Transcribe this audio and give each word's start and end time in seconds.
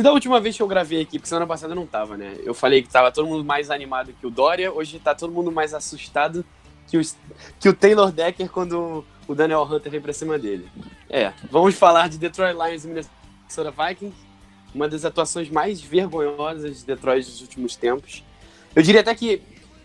Se 0.00 0.04
da 0.04 0.12
última 0.14 0.40
vez 0.40 0.56
que 0.56 0.62
eu 0.62 0.66
gravei 0.66 1.02
aqui, 1.02 1.18
porque 1.18 1.28
semana 1.28 1.46
passada 1.46 1.72
eu 1.72 1.76
não 1.76 1.86
tava, 1.86 2.16
né? 2.16 2.34
Eu 2.42 2.54
falei 2.54 2.80
que 2.80 2.88
tava 2.88 3.12
todo 3.12 3.28
mundo 3.28 3.44
mais 3.44 3.70
animado 3.70 4.14
que 4.18 4.26
o 4.26 4.30
Dória, 4.30 4.72
hoje 4.72 4.98
tá 4.98 5.14
todo 5.14 5.30
mundo 5.30 5.52
mais 5.52 5.74
assustado 5.74 6.42
que 6.88 6.96
o, 6.96 7.02
que 7.58 7.68
o 7.68 7.74
Taylor 7.74 8.10
Decker 8.10 8.48
quando 8.48 9.04
o 9.28 9.34
Daniel 9.34 9.62
Hunter 9.64 9.90
veio 9.90 10.02
pra 10.02 10.14
cima 10.14 10.38
dele. 10.38 10.66
É, 11.10 11.34
vamos 11.50 11.74
falar 11.74 12.08
de 12.08 12.16
Detroit 12.16 12.54
Lions 12.56 12.84
e 12.84 12.88
Minnesota 12.88 13.70
Vikings, 13.70 14.16
uma 14.74 14.88
das 14.88 15.04
atuações 15.04 15.50
mais 15.50 15.82
vergonhosas 15.82 16.78
de 16.78 16.86
Detroit 16.86 17.26
dos 17.26 17.42
últimos 17.42 17.76
tempos. 17.76 18.24
Eu 18.74 18.82
diria 18.82 19.02
até 19.02 19.14
que 19.14 19.42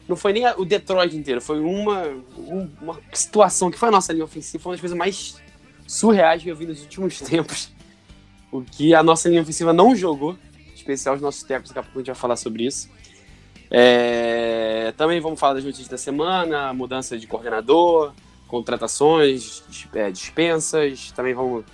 não 0.07 0.16
foi 0.16 0.31
nem 0.31 0.47
o 0.55 0.63
Detroit 0.63 1.13
inteiro, 1.13 1.41
foi 1.41 1.59
uma, 1.59 2.03
um- 2.38 2.71
uma 2.81 2.97
situação 3.11 3.69
que 3.69 3.77
foi 3.77 3.89
a 3.89 3.91
nossa 3.91 4.13
linha 4.13 4.23
ofensiva, 4.23 4.63
foi 4.63 4.69
uma 4.69 4.75
das 4.75 4.81
coisas 4.81 4.97
mais 4.97 5.35
surreais 5.85 6.41
que 6.41 6.47
eu 6.47 6.55
vi 6.55 6.67
nos 6.67 6.81
últimos 6.83 7.19
tempos. 7.19 7.74
O 8.52 8.62
que 8.62 8.94
a 8.94 9.04
nossa 9.04 9.27
linha 9.30 9.41
ofensiva 9.41 9.73
não 9.73 9.95
jogou, 9.95 10.38
especial 10.73 11.16
os 11.16 11.22
nossos 11.22 11.44
técnicos, 11.44 11.72
daqui 11.72 11.80
a 11.80 11.83
pouco 11.83 12.00
a 12.00 12.02
gente 12.02 12.08
vai 12.08 12.16
falar 12.16 12.36
sobre 12.36 12.66
isso. 12.66 12.89
É, 13.69 14.94
também 14.95 15.19
vamos 15.19 15.39
falar 15.39 15.56
das 15.56 15.64
notícias 15.64 15.88
da 15.88 15.97
semana, 15.97 16.73
mudança 16.73 17.17
de 17.17 17.28
coordenador, 17.28 18.14
contratações, 18.47 19.64
é, 19.94 20.11
dispensas. 20.11 21.11
Também 21.11 21.34
vamos 21.34 21.66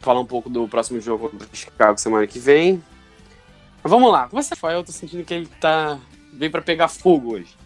falar 0.00 0.20
um 0.20 0.26
pouco 0.26 0.50
do 0.50 0.66
próximo 0.66 1.00
jogo 1.00 1.28
contra 1.28 1.48
o 1.50 1.56
Chicago 1.56 1.98
semana 1.98 2.26
que 2.26 2.38
vem. 2.38 2.82
Mas 3.82 3.90
vamos 3.90 4.10
lá, 4.10 4.28
começa 4.28 4.54
Rafael, 4.54 4.78
eu 4.78 4.84
tô 4.84 4.92
sentindo 4.92 5.24
que 5.24 5.34
ele 5.34 5.46
tá 5.60 5.98
veio 6.32 6.50
para 6.50 6.62
pegar 6.62 6.88
fogo 6.88 7.34
hoje. 7.34 7.56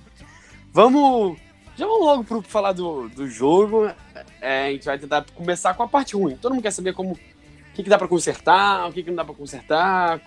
Vamos, 0.72 1.38
já 1.76 1.86
vamos 1.86 2.04
logo 2.04 2.24
pro 2.24 2.42
falar 2.42 2.72
do, 2.72 3.08
do 3.08 3.28
jogo. 3.28 3.90
É, 4.40 4.66
a 4.66 4.70
gente 4.72 4.84
vai 4.84 4.98
tentar 4.98 5.24
começar 5.34 5.74
com 5.74 5.82
a 5.82 5.88
parte 5.88 6.16
ruim. 6.16 6.36
Todo 6.36 6.52
mundo 6.52 6.62
quer 6.62 6.72
saber 6.72 6.92
como 6.92 7.18
que, 7.76 7.82
que 7.82 7.90
dá 7.90 7.98
pra 7.98 8.08
consertar, 8.08 8.88
o 8.88 8.92
que, 8.92 9.02
que 9.02 9.10
não 9.10 9.16
dá 9.16 9.24
pra 9.24 9.34
consertar. 9.34 10.20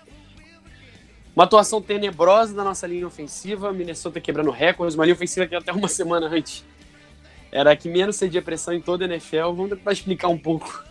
Uma 1.36 1.46
atuação 1.46 1.82
tenebrosa 1.82 2.54
da 2.54 2.64
nossa 2.64 2.86
linha 2.86 3.08
ofensiva, 3.08 3.74
Minnesota 3.74 4.22
quebrando 4.22 4.52
recordes, 4.52 4.96
uma 4.96 5.04
linha 5.04 5.16
ofensiva 5.16 5.48
que 5.48 5.56
até 5.56 5.72
uma 5.72 5.88
semana 5.90 6.28
antes 6.28 6.64
era 7.52 7.72
a 7.72 7.76
que 7.76 7.90
menos 7.90 8.16
cedia 8.16 8.42
pressão 8.42 8.74
em 8.74 8.82
toda 8.82 9.06
a 9.06 9.08
NFL. 9.08 9.54
Vamos 9.54 9.70
tentar 9.70 9.92
explicar 9.92 10.28
um 10.28 10.38
pouco 10.38 10.84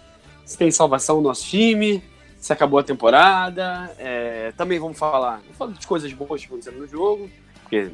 se 0.45 0.59
tem 0.59 0.71
salvação 0.71 1.17
no 1.17 1.23
nosso 1.23 1.47
time, 1.47 2.03
se 2.39 2.53
acabou 2.53 2.81
a 2.81 2.83
temporada. 2.83 3.95
É, 3.99 4.53
também 4.57 4.79
vamos 4.79 4.99
falar, 4.99 5.41
vamos 5.43 5.57
falar 5.57 5.73
de 5.73 5.87
coisas 5.87 6.13
boas 6.13 6.41
que 6.41 6.49
aconteceram 6.49 6.79
no 6.79 6.89
jogo, 6.89 7.31
porque 7.63 7.93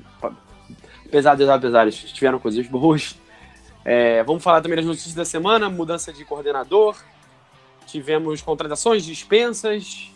apesar 1.07 1.35
dos 1.35 1.49
apesares, 1.49 1.97
tiveram 1.97 2.39
coisas 2.39 2.67
boas. 2.67 3.19
É, 3.85 4.23
vamos 4.25 4.43
falar 4.43 4.63
também 4.63 4.77
das 4.77 4.87
notícias 4.87 5.15
da 5.15 5.27
semana, 5.27 5.69
mudança 5.69 6.11
de 6.11 6.25
coordenador, 6.25 6.97
tivemos 7.87 8.43
contratações, 8.43 9.05
dispensas. 9.05 10.11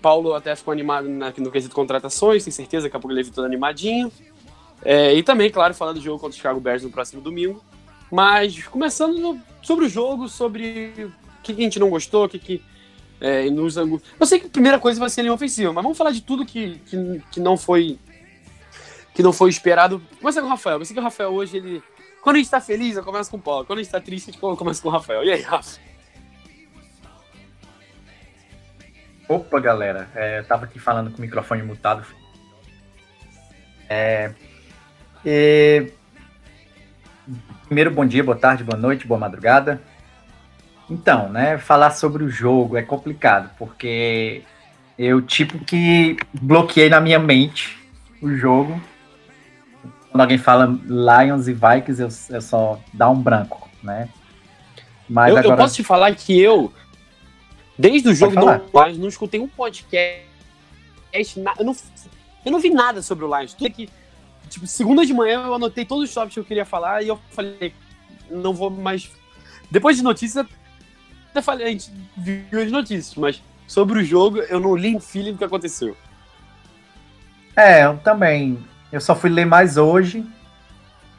Paulo 0.00 0.34
até 0.34 0.54
ficou 0.54 0.72
animado 0.72 1.08
na- 1.08 1.32
no 1.36 1.50
quesito 1.50 1.74
contratações, 1.74 2.44
tem 2.44 2.52
certeza, 2.52 2.84
daqui 2.84 2.96
a 2.96 3.00
pouco 3.00 3.12
ele 3.12 3.22
veio 3.22 3.34
todo 3.34 3.44
animadinho. 3.44 4.12
É, 4.84 5.12
e 5.12 5.22
também, 5.22 5.50
claro, 5.50 5.74
falar 5.74 5.92
do 5.92 6.00
jogo 6.00 6.18
contra 6.20 6.34
o 6.34 6.36
Chicago 6.36 6.60
Bears 6.60 6.82
no 6.84 6.90
próximo 6.90 7.20
domingo. 7.20 7.62
Mas 8.10 8.62
começando 8.68 9.18
no- 9.18 9.40
sobre 9.60 9.86
o 9.86 9.88
jogo, 9.88 10.28
sobre 10.28 10.92
o 10.98 11.42
que, 11.42 11.52
a 11.52 11.54
gente 11.54 11.78
não 11.78 11.90
gostou, 11.90 12.24
o 12.24 12.28
que, 12.28 12.38
que 12.38 12.62
é, 13.20 13.50
nos 13.50 13.76
angu... 13.76 14.00
Eu 14.18 14.26
sei 14.26 14.38
que 14.38 14.46
a 14.46 14.50
primeira 14.50 14.78
coisa 14.78 15.00
vai 15.00 15.10
ser 15.10 15.20
a 15.20 15.24
linha 15.24 15.34
ofensiva, 15.34 15.72
mas 15.72 15.82
vamos 15.82 15.98
falar 15.98 16.12
de 16.12 16.20
tudo 16.22 16.46
que, 16.46 16.78
que, 16.86 17.22
que 17.32 17.40
não 17.40 17.56
foi 17.56 17.98
que 19.14 19.22
não 19.22 19.32
foi 19.32 19.50
esperado. 19.50 20.00
Começa 20.20 20.40
com 20.40 20.46
o 20.46 20.50
Rafael. 20.50 20.78
Eu 20.78 20.84
sei 20.84 20.94
que 20.94 21.00
o 21.00 21.02
Rafael 21.02 21.30
hoje, 21.30 21.56
ele. 21.56 21.82
Quando 22.22 22.36
a 22.36 22.38
gente 22.38 22.48
tá 22.50 22.60
feliz, 22.60 22.96
eu 22.96 23.02
começo 23.02 23.28
com 23.28 23.36
o 23.36 23.40
Paulo. 23.40 23.66
Quando 23.66 23.80
a 23.80 23.82
gente 23.82 23.90
tá 23.90 24.00
triste, 24.00 24.30
a 24.30 24.32
gente 24.32 24.40
começa 24.40 24.80
com 24.80 24.88
o 24.88 24.92
Rafael. 24.92 25.24
E 25.24 25.32
aí, 25.32 25.40
Rafa? 25.42 25.80
Opa, 29.28 29.60
galera, 29.60 30.08
é, 30.14 30.38
eu 30.38 30.44
tava 30.44 30.64
aqui 30.64 30.78
falando 30.78 31.10
com 31.10 31.18
o 31.18 31.20
microfone 31.20 31.62
mutado. 31.62 32.02
É, 33.88 34.32
e- 35.24 35.92
Primeiro, 37.66 37.90
bom 37.90 38.06
dia, 38.06 38.24
boa 38.24 38.36
tarde, 38.36 38.64
boa 38.64 38.80
noite, 38.80 39.06
boa 39.06 39.20
madrugada. 39.20 39.82
Então, 40.88 41.28
né, 41.28 41.58
falar 41.58 41.90
sobre 41.90 42.24
o 42.24 42.30
jogo 42.30 42.78
é 42.78 42.82
complicado, 42.82 43.50
porque 43.58 44.42
eu, 44.98 45.20
tipo, 45.20 45.58
que 45.58 46.16
bloqueei 46.32 46.88
na 46.88 46.98
minha 46.98 47.18
mente 47.18 47.76
o 48.22 48.34
jogo. 48.34 48.80
Quando 50.10 50.22
alguém 50.22 50.38
fala 50.38 50.64
Lions 50.64 51.46
e 51.46 51.52
Vikings, 51.52 52.00
eu, 52.00 52.36
eu 52.36 52.40
só 52.40 52.80
dá 52.94 53.10
um 53.10 53.20
branco, 53.20 53.68
né? 53.82 54.08
Mas 55.06 55.28
Eu, 55.28 55.34
eu 55.36 55.40
agora... 55.40 55.56
posso 55.58 55.74
te 55.74 55.84
falar 55.84 56.14
que 56.14 56.40
eu, 56.40 56.72
desde 57.78 58.08
o 58.08 58.14
jogo 58.14 58.34
do. 58.34 58.46
Lions, 58.46 58.98
não 58.98 59.08
escutei 59.08 59.38
um 59.38 59.48
podcast. 59.48 60.26
Eu 61.58 61.64
não, 61.64 61.76
eu 62.44 62.52
não 62.52 62.58
vi 62.58 62.70
nada 62.70 63.00
sobre 63.00 63.24
o 63.24 63.38
Lions. 63.38 63.54
Tudo 63.54 63.70
que, 63.70 63.88
tipo, 64.50 64.66
segunda 64.66 65.06
de 65.06 65.14
manhã 65.14 65.44
eu 65.46 65.54
anotei 65.54 65.84
todos 65.84 66.08
os 66.08 66.14
tópicos 66.14 66.34
que 66.34 66.40
eu 66.40 66.44
queria 66.44 66.64
falar 66.64 67.02
e 67.02 67.08
eu 67.08 67.18
falei, 67.30 67.72
não 68.28 68.52
vou 68.52 68.68
mais. 68.68 69.10
Depois 69.70 69.96
de 69.96 70.02
notícias, 70.02 70.46
até 71.30 71.40
falei, 71.40 71.66
a 71.66 71.70
gente 71.70 71.92
viu 72.16 72.60
as 72.60 72.72
notícias, 72.72 73.14
mas 73.14 73.42
sobre 73.66 74.00
o 74.00 74.04
jogo 74.04 74.38
eu 74.38 74.58
não 74.58 74.74
li 74.74 74.96
um 74.96 75.00
feeling 75.00 75.32
do 75.32 75.38
que 75.38 75.44
aconteceu. 75.44 75.96
É, 77.54 77.84
eu 77.84 77.98
também. 77.98 78.58
Eu 78.90 79.00
só 79.00 79.14
fui 79.14 79.28
ler 79.28 79.44
mais 79.44 79.76
hoje, 79.76 80.24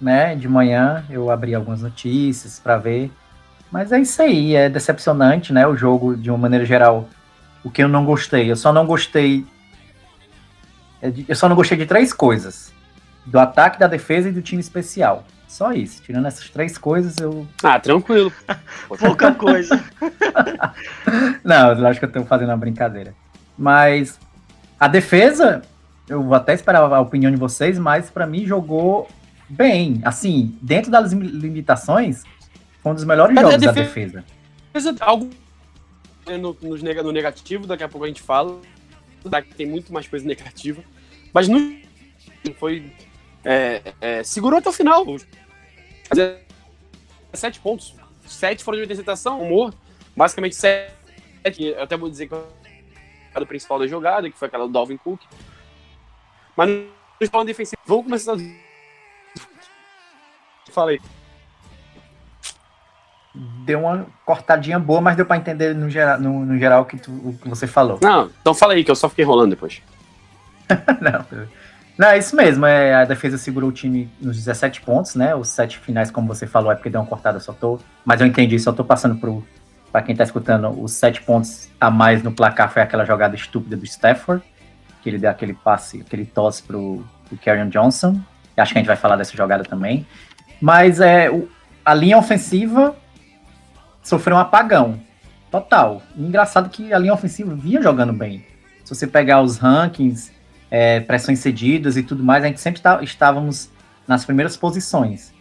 né? 0.01 0.35
De 0.35 0.47
manhã 0.47 1.05
eu 1.09 1.29
abri 1.29 1.53
algumas 1.53 1.81
notícias 1.81 2.59
para 2.59 2.77
ver. 2.77 3.11
Mas 3.71 3.91
é 3.91 3.99
isso 3.99 4.21
aí, 4.21 4.55
é 4.55 4.67
decepcionante, 4.69 5.53
né? 5.53 5.67
O 5.67 5.75
jogo, 5.75 6.15
de 6.17 6.29
uma 6.29 6.37
maneira 6.37 6.65
geral. 6.65 7.07
O 7.63 7.69
que 7.69 7.83
eu 7.83 7.87
não 7.87 8.05
gostei. 8.05 8.49
Eu 8.51 8.55
só 8.55 8.71
não 8.73 8.85
gostei. 8.85 9.45
é 11.01 11.11
Eu 11.27 11.35
só 11.35 11.47
não 11.47 11.55
gostei 11.55 11.77
de 11.77 11.85
três 11.85 12.11
coisas: 12.13 12.73
do 13.25 13.37
ataque, 13.39 13.77
da 13.79 13.87
defesa 13.87 14.29
e 14.29 14.31
do 14.31 14.41
time 14.41 14.59
especial. 14.61 15.23
Só 15.47 15.71
isso. 15.73 16.01
Tirando 16.03 16.27
essas 16.27 16.49
três 16.49 16.77
coisas, 16.77 17.15
eu. 17.19 17.47
Ah, 17.63 17.79
tranquilo. 17.79 18.31
Pouca 18.99 19.33
coisa. 19.33 19.83
Não, 21.43 21.71
eu 21.73 21.87
acho 21.87 21.99
que 21.99 22.05
eu 22.05 22.11
tô 22.11 22.23
fazendo 22.23 22.49
uma 22.49 22.57
brincadeira. 22.57 23.13
Mas 23.57 24.19
a 24.79 24.87
defesa, 24.87 25.61
eu 26.07 26.21
vou 26.23 26.35
até 26.35 26.53
esperar 26.53 26.81
a 26.81 26.99
opinião 27.01 27.31
de 27.31 27.37
vocês, 27.37 27.77
mas 27.79 28.09
pra 28.09 28.25
mim 28.27 28.45
jogou 28.45 29.07
bem. 29.49 29.99
Assim, 30.05 30.55
dentro 30.61 30.91
das 30.91 31.11
lim- 31.11 31.25
limitações, 31.27 32.23
foi 32.89 32.91
um 32.91 32.95
dos 32.95 33.03
melhores 33.05 33.35
Mas 33.35 33.45
a 33.45 33.51
jogos 33.51 33.65
da 33.65 33.71
defesa- 33.71 34.21
defesa. 34.21 34.25
Mas 34.73 35.01
algo 35.01 35.29
no, 36.25 36.57
no 36.61 37.11
negativo, 37.11 37.65
daqui 37.67 37.83
a 37.83 37.89
pouco 37.89 38.05
a 38.05 38.07
gente 38.07 38.21
fala. 38.21 38.59
Tem 39.57 39.65
muito 39.67 39.91
mais 39.91 40.07
coisa 40.07 40.25
negativa. 40.25 40.83
Mas 41.33 41.47
no 41.47 41.59
foi. 42.57 42.91
é, 43.43 43.93
é, 43.99 44.23
segurou 44.23 44.59
até 44.59 44.69
o 44.69 44.73
final. 44.73 45.05
Fazer 46.07 46.45
sete 47.33 47.59
pontos. 47.59 47.95
Sete 48.25 48.63
foram 48.63 48.77
de 48.77 48.85
interceptação, 48.85 49.41
humor. 49.41 49.73
Basicamente 50.15 50.55
sete. 50.55 50.93
Eu 51.59 51.83
até 51.83 51.97
vou 51.97 52.09
dizer 52.09 52.27
que 52.27 52.35
foi 52.35 53.43
o 53.43 53.45
principal 53.45 53.79
da 53.79 53.87
jogada, 53.87 54.29
que 54.29 54.37
foi 54.37 54.47
aquela 54.47 54.67
do 54.67 54.73
Dalvin 54.73 54.97
Cook. 54.97 55.21
Mas 56.55 56.69
no 56.69 56.87
principal 57.17 57.43
defensivo. 57.45 57.81
Vamos 57.85 58.03
começar. 58.05 58.35
Fala 60.71 60.91
aí. 60.91 60.99
Deu 63.35 63.81
uma 63.81 64.07
cortadinha 64.25 64.79
boa, 64.79 64.99
mas 65.01 65.15
deu 65.15 65.25
pra 65.25 65.37
entender 65.37 65.75
no 65.75 65.89
geral, 65.89 66.19
no, 66.19 66.45
no 66.45 66.57
geral 66.57 66.81
o, 66.81 66.85
que 66.85 66.97
tu- 66.97 67.11
o 67.11 67.37
que 67.39 67.47
você 67.47 67.67
falou. 67.67 67.99
Não, 68.01 68.29
então 68.41 68.53
fala 68.53 68.73
aí, 68.73 68.83
que 68.83 68.89
eu 68.89 68.95
só 68.95 69.07
fiquei 69.07 69.23
rolando 69.23 69.51
depois. 69.51 69.81
não, 70.99 71.25
não, 71.97 72.07
é 72.07 72.17
isso 72.17 72.35
mesmo. 72.35 72.65
É, 72.65 72.95
a 72.95 73.05
defesa 73.05 73.37
segurou 73.37 73.69
o 73.69 73.73
time 73.73 74.09
nos 74.19 74.35
17 74.37 74.81
pontos, 74.81 75.15
né? 75.15 75.35
Os 75.35 75.49
sete 75.49 75.77
finais, 75.77 76.09
como 76.09 76.27
você 76.27 76.47
falou, 76.47 76.71
é 76.71 76.75
porque 76.75 76.89
deu 76.89 77.01
uma 77.01 77.07
cortada, 77.07 77.39
só 77.39 77.53
tô. 77.53 77.79
Mas 78.03 78.19
eu 78.21 78.27
entendi, 78.27 78.57
só 78.59 78.71
tô 78.71 78.83
passando 78.83 79.15
pro. 79.15 79.45
Pra 79.91 80.03
quem 80.03 80.15
tá 80.15 80.23
escutando, 80.23 80.69
os 80.69 80.91
sete 80.91 81.19
pontos 81.21 81.67
a 81.81 81.89
mais 81.89 82.21
no 82.21 82.31
placar 82.31 82.71
foi 82.71 82.81
aquela 82.81 83.05
jogada 83.05 83.35
estúpida 83.35 83.75
do 83.75 83.85
Stafford, 83.85 84.43
que 85.01 85.09
ele 85.09 85.17
deu 85.17 85.31
aquele 85.31 85.53
passe, 85.53 86.01
aquele 86.01 86.25
tosse 86.25 86.61
pro, 86.61 87.03
pro 87.27 87.37
Kerryon 87.37 87.69
Johnson. 87.69 88.19
Acho 88.55 88.71
que 88.73 88.77
a 88.77 88.81
gente 88.81 88.87
vai 88.87 88.95
falar 88.97 89.15
dessa 89.15 89.35
jogada 89.35 89.63
também. 89.63 90.05
Mas 90.61 90.99
é, 90.99 91.31
o- 91.31 91.49
a 91.83 91.93
linha 91.95 92.19
ofensiva 92.19 92.95
sofreu 94.01 94.35
um 94.35 94.39
apagão 94.39 94.99
total. 95.51 96.01
Engraçado 96.15 96.69
que 96.69 96.93
a 96.93 96.99
linha 96.99 97.13
ofensiva 97.13 97.53
vinha 97.55 97.81
jogando 97.81 98.13
bem. 98.13 98.45
Se 98.83 98.95
você 98.95 99.07
pegar 99.07 99.41
os 99.41 99.57
rankings, 99.57 100.31
é, 100.69 100.99
pressões 100.99 101.39
cedidas 101.39 101.97
e 101.97 102.03
tudo 102.03 102.23
mais, 102.23 102.43
a 102.43 102.47
gente 102.47 102.61
sempre 102.61 102.81
tá, 102.81 103.01
estávamos 103.01 103.69
nas 104.07 104.25
primeiras 104.25 104.55
posições. 104.57 105.33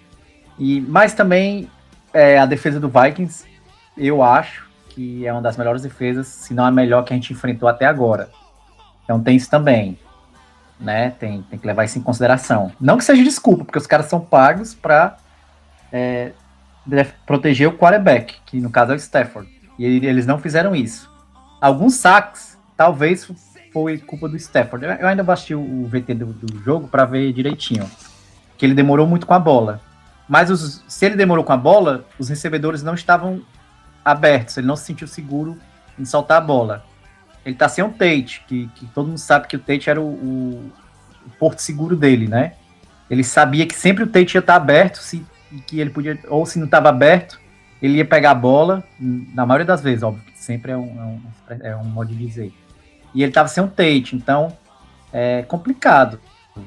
E 0.59 0.81
mas 0.81 1.15
também 1.15 1.71
é, 2.13 2.39
a 2.39 2.47
defesa 2.47 2.81
do 2.81 2.89
Vikings, 2.89 3.47
eu 3.97 4.23
acho 4.23 4.69
que 4.89 5.27
é 5.27 5.33
uma 5.33 5.43
das 5.43 5.57
melhores 5.57 5.83
defesas, 5.83 6.27
se 6.27 6.53
não 6.53 6.65
a 6.65 6.71
melhor 6.71 7.05
que 7.05 7.13
a 7.13 7.17
gente 7.17 7.33
enfrentou 7.33 7.69
até 7.69 7.87
agora. 7.87 8.29
Então 9.05 9.23
tem 9.23 9.37
isso 9.37 9.49
também, 9.49 9.99
né? 10.79 11.11
Tem, 11.11 11.43
tem 11.43 11.59
que 11.59 11.67
levar 11.67 11.85
isso 11.85 11.99
em 11.99 12.03
consideração. 12.03 12.73
Não 12.81 12.99
que 12.99 13.05
seja 13.05 13.23
desculpa, 13.23 13.65
porque 13.65 13.79
os 13.79 13.87
caras 13.87 14.07
são 14.07 14.21
pagos 14.21 14.75
para 14.75 15.17
é, 15.93 16.33
proteger 17.27 17.69
o 17.69 17.77
quarterback, 17.77 18.37
que 18.47 18.61
no 18.61 18.71
caso 18.71 18.93
é 18.93 18.95
o 18.95 18.99
Stafford. 18.99 19.49
E 19.79 19.85
eles 19.85 20.27
não 20.27 20.39
fizeram 20.39 20.75
isso. 20.75 21.11
Alguns 21.61 21.95
saques, 21.95 22.59
talvez 22.77 23.31
foi 23.73 23.99
culpa 23.99 24.29
do 24.29 24.37
Stafford. 24.37 24.87
Eu 25.01 25.07
ainda 25.07 25.23
bati 25.23 25.55
o 25.55 25.87
VT 25.87 26.15
do, 26.15 26.27
do 26.27 26.63
jogo 26.63 26.89
para 26.89 27.05
ver 27.05 27.33
direitinho. 27.33 27.89
Que 28.57 28.67
ele 28.67 28.75
demorou 28.75 29.07
muito 29.07 29.27
com 29.27 29.35
a 29.35 29.39
bola. 29.39 29.81
Mas 30.29 30.51
os, 30.51 30.85
se 30.89 31.07
ele 31.07 31.17
demorou 31.17 31.45
com 31.45 31.53
a 31.53 31.57
bola, 31.57 32.05
os 32.19 32.29
recebedores 32.29 32.83
não 32.83 32.95
estavam 32.95 33.41
abertos. 34.05 34.57
Ele 34.57 34.67
não 34.67 34.77
se 34.77 34.85
sentiu 34.85 35.07
seguro 35.07 35.57
em 35.99 36.05
soltar 36.05 36.39
a 36.39 36.41
bola. 36.41 36.85
Ele 37.45 37.55
tá 37.55 37.69
sem 37.69 37.85
o 37.85 37.91
Tate, 37.91 38.45
que, 38.47 38.69
que 38.75 38.87
todo 38.87 39.09
mundo 39.09 39.19
sabe 39.19 39.47
que 39.47 39.57
o 39.57 39.59
Tate 39.59 39.89
era 39.89 40.01
o, 40.01 40.05
o, 40.05 40.73
o, 41.27 41.31
porto 41.39 41.61
seguro 41.61 41.97
dele, 41.97 42.29
né? 42.29 42.53
Ele 43.09 43.25
sabia 43.25 43.67
que 43.67 43.75
sempre 43.75 44.05
o 44.05 44.07
Tate 44.07 44.37
ia 44.37 44.41
estar 44.41 44.57
aberto, 44.57 44.99
se, 44.99 45.25
que 45.67 45.81
ele 45.81 45.91
podia, 45.91 46.19
ou 46.29 46.45
se 46.45 46.59
não 46.59 46.67
estava 46.67 46.89
aberto, 46.89 47.41
ele 47.81 47.99
ia 47.99 48.05
pegar 48.05 48.33
a 48.33 48.35
bola, 48.35 48.85
na 48.99 49.47
maioria 49.47 49.67
das 49.67 49.81
vezes, 49.81 50.03
óbvio, 50.03 50.23
sempre 50.35 50.73
é 50.73 50.77
um, 50.77 51.21
é 51.51 51.55
um, 51.55 51.67
é 51.67 51.77
um 51.77 51.85
modo 51.85 52.13
de 52.13 52.27
dizer. 52.27 52.53
E 53.15 53.23
ele 53.23 53.31
estava 53.31 53.49
sem 53.49 53.63
um 53.63 53.69
Tate, 53.69 54.15
então 54.15 54.53
é 55.13 55.43
complicado. 55.43 56.21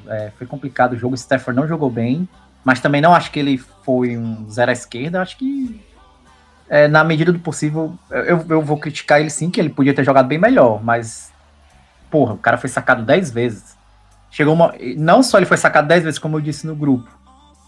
É, 0.06 0.32
foi 0.36 0.46
complicado 0.46 0.94
o 0.94 0.96
jogo. 0.96 1.14
O 1.14 1.18
Stafford 1.18 1.58
não 1.58 1.68
jogou 1.68 1.90
bem, 1.90 2.28
mas 2.64 2.80
também 2.80 3.00
não 3.00 3.14
acho 3.14 3.30
que 3.30 3.38
ele 3.38 3.58
foi 3.58 4.16
um 4.16 4.48
zero 4.50 4.70
à 4.70 4.72
esquerda. 4.72 5.20
Acho 5.20 5.36
que, 5.36 5.80
é, 6.68 6.88
na 6.88 7.04
medida 7.04 7.32
do 7.32 7.38
possível, 7.38 7.96
eu, 8.10 8.44
eu 8.48 8.62
vou 8.62 8.78
criticar 8.78 9.20
ele 9.20 9.30
sim, 9.30 9.50
que 9.50 9.60
ele 9.60 9.68
podia 9.68 9.94
ter 9.94 10.04
jogado 10.04 10.26
bem 10.26 10.38
melhor, 10.38 10.82
mas, 10.82 11.32
porra, 12.10 12.34
o 12.34 12.38
cara 12.38 12.56
foi 12.56 12.70
sacado 12.70 13.02
10 13.04 13.30
vezes. 13.30 13.76
Chegou 14.30 14.54
uma. 14.54 14.74
Não 14.96 15.22
só 15.22 15.38
ele 15.38 15.46
foi 15.46 15.58
sacado 15.58 15.86
10 15.88 16.04
vezes, 16.04 16.18
como 16.18 16.38
eu 16.38 16.40
disse 16.40 16.66
no 16.66 16.74
grupo. 16.74 17.10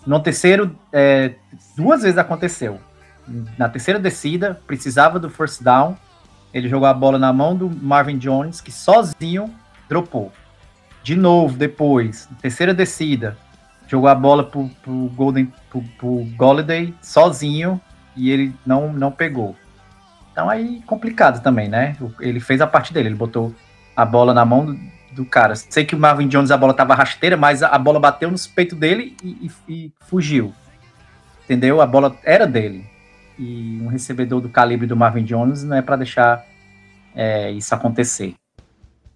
No 0.07 0.21
terceiro, 0.21 0.77
é, 0.93 1.35
duas 1.77 2.03
vezes 2.03 2.19
aconteceu 2.19 2.79
na 3.57 3.69
terceira 3.69 3.99
descida, 3.99 4.61
precisava 4.67 5.19
do 5.19 5.31
first 5.31 5.63
down. 5.63 5.97
Ele 6.53 6.69
jogou 6.69 6.87
a 6.87 6.95
bola 6.95 7.19
na 7.19 7.33
mão 7.33 7.57
do 7.57 7.69
Marvin 7.69 8.19
Jones, 8.19 8.61
que 8.61 8.71
sozinho 8.71 9.53
dropou. 9.89 10.31
De 11.03 11.17
novo, 11.17 11.57
depois, 11.57 12.29
terceira 12.41 12.73
descida, 12.73 13.37
jogou 13.89 14.09
a 14.09 14.15
bola 14.15 14.45
pro, 14.45 14.69
pro 14.83 15.11
Golden, 15.15 15.53
pro, 15.69 15.83
pro 15.99 16.25
Golladay 16.37 16.95
sozinho 17.03 17.81
e 18.17 18.31
ele 18.31 18.55
não, 18.65 18.93
não 18.93 19.11
pegou. 19.11 19.57
Então 20.33 20.49
aí 20.49 20.83
complicado 20.87 21.43
também, 21.43 21.69
né? 21.69 21.97
Ele 22.21 22.41
fez 22.41 22.61
a 22.61 22.67
parte 22.67 22.93
dele, 22.93 23.09
ele 23.09 23.17
botou 23.17 23.55
a 23.97 24.05
bola 24.05 24.35
na 24.35 24.45
mão 24.45 24.79
do 25.15 25.25
cara. 25.25 25.55
Sei 25.55 25.85
que 25.85 25.95
o 25.95 25.99
Marvin 25.99 26.29
Jones 26.29 26.51
a 26.51 26.57
bola 26.57 26.75
tava 26.75 26.95
rasteira, 26.95 27.37
mas 27.37 27.63
a, 27.63 27.79
bola 27.79 28.01
bateu 28.01 28.31
nos 28.31 28.47
peitos 28.47 28.79
dele 28.79 29.17
e, 29.23 29.51
e, 29.69 29.73
e 29.73 29.93
fugiu. 30.01 30.53
Entendeu? 31.45 31.81
A 31.81 31.87
bola 31.87 32.17
era 32.25 32.47
dele 32.47 32.85
e 33.39 33.81
um 33.83 33.89
recebedor 33.89 34.41
do 34.41 34.49
calibre 34.49 34.87
do 34.87 34.97
Marvin 34.97 35.25
Jones 35.25 35.63
não 35.65 35.77
é 35.77 35.83
para 35.83 35.97
deixar 35.97 36.45
é, 37.15 37.51
isso 37.51 37.75
acontecer. 37.75 38.35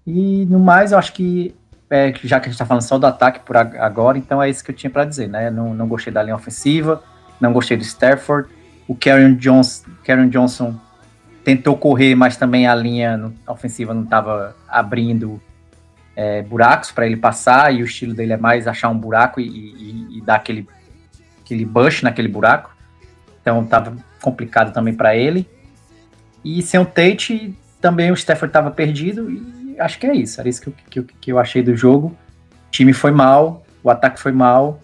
E 0.07 0.47
no 0.47 0.59
mais, 0.59 0.93
eu 0.93 0.99
acho 0.99 1.13
que, 1.13 1.55
é, 1.91 2.13
já 2.23 2.41
que 2.41 2.47
a 2.47 2.49
gente 2.49 2.55
está 2.55 2.67
falando 2.67 2.83
só 2.83 2.99
do 2.99 3.07
ataque 3.07 3.41
por 3.41 3.57
agora, 3.57 4.19
então 4.19 4.43
é 4.43 4.49
isso 4.49 4.65
que 4.65 4.71
eu 4.71 4.75
tinha 4.75 4.91
para 4.91 5.05
dizer, 5.05 5.29
né? 5.29 5.51
Não, 5.51 5.75
não 5.75 5.87
gostei 5.87 6.13
da 6.13 6.23
linha 6.23 6.35
ofensiva, 6.35 7.03
não 7.41 7.53
gostei 7.53 7.77
do 7.77 7.83
Stafford. 7.83 8.49
O 8.87 8.95
Karen, 8.95 9.35
Jones, 9.35 9.85
Karen 10.05 10.29
Johnson 10.29 10.75
tentou 11.45 11.77
correr, 11.77 12.15
mas 12.15 12.37
também 12.37 12.67
a 12.67 12.75
linha 12.75 13.31
ofensiva 13.47 13.93
não 13.93 14.05
estava 14.05 14.57
abrindo 14.67 15.41
é, 16.19 16.43
buracos 16.43 16.91
para 16.91 17.07
ele 17.07 17.17
passar, 17.17 17.73
e 17.73 17.81
o 17.81 17.85
estilo 17.85 18.13
dele 18.13 18.33
é 18.33 18.37
mais 18.37 18.67
achar 18.67 18.89
um 18.89 18.99
buraco 18.99 19.41
e, 19.41 19.47
e, 19.47 20.19
e 20.19 20.21
dar 20.21 20.35
aquele, 20.35 20.67
aquele 21.45 21.65
bush 21.65 22.03
naquele 22.03 22.27
buraco. 22.27 22.77
Então 23.41 23.63
estava 23.63 23.95
complicado 24.21 24.73
também 24.73 24.93
para 24.93 25.15
ele. 25.15 25.49
E 26.45 26.61
sem 26.61 26.81
o 26.81 26.85
Tate, 26.85 27.57
também 27.81 28.11
o 28.11 28.15
Stafford 28.15 28.51
estava 28.51 28.69
perdido. 28.69 29.31
E 29.31 29.77
acho 29.79 29.97
que 29.97 30.09
é 30.09 30.15
isso. 30.17 30.41
Era 30.41 30.49
isso 30.49 30.61
que 30.61 30.69
eu, 30.69 30.75
que, 30.91 31.03
que 31.21 31.33
eu 31.33 31.39
achei 31.39 31.63
do 31.63 31.77
jogo. 31.77 32.09
O 32.09 32.71
time 32.73 32.93
foi 32.93 33.13
mal, 33.13 33.65
o 33.81 33.89
ataque 33.89 34.19
foi 34.19 34.33
mal. 34.33 34.83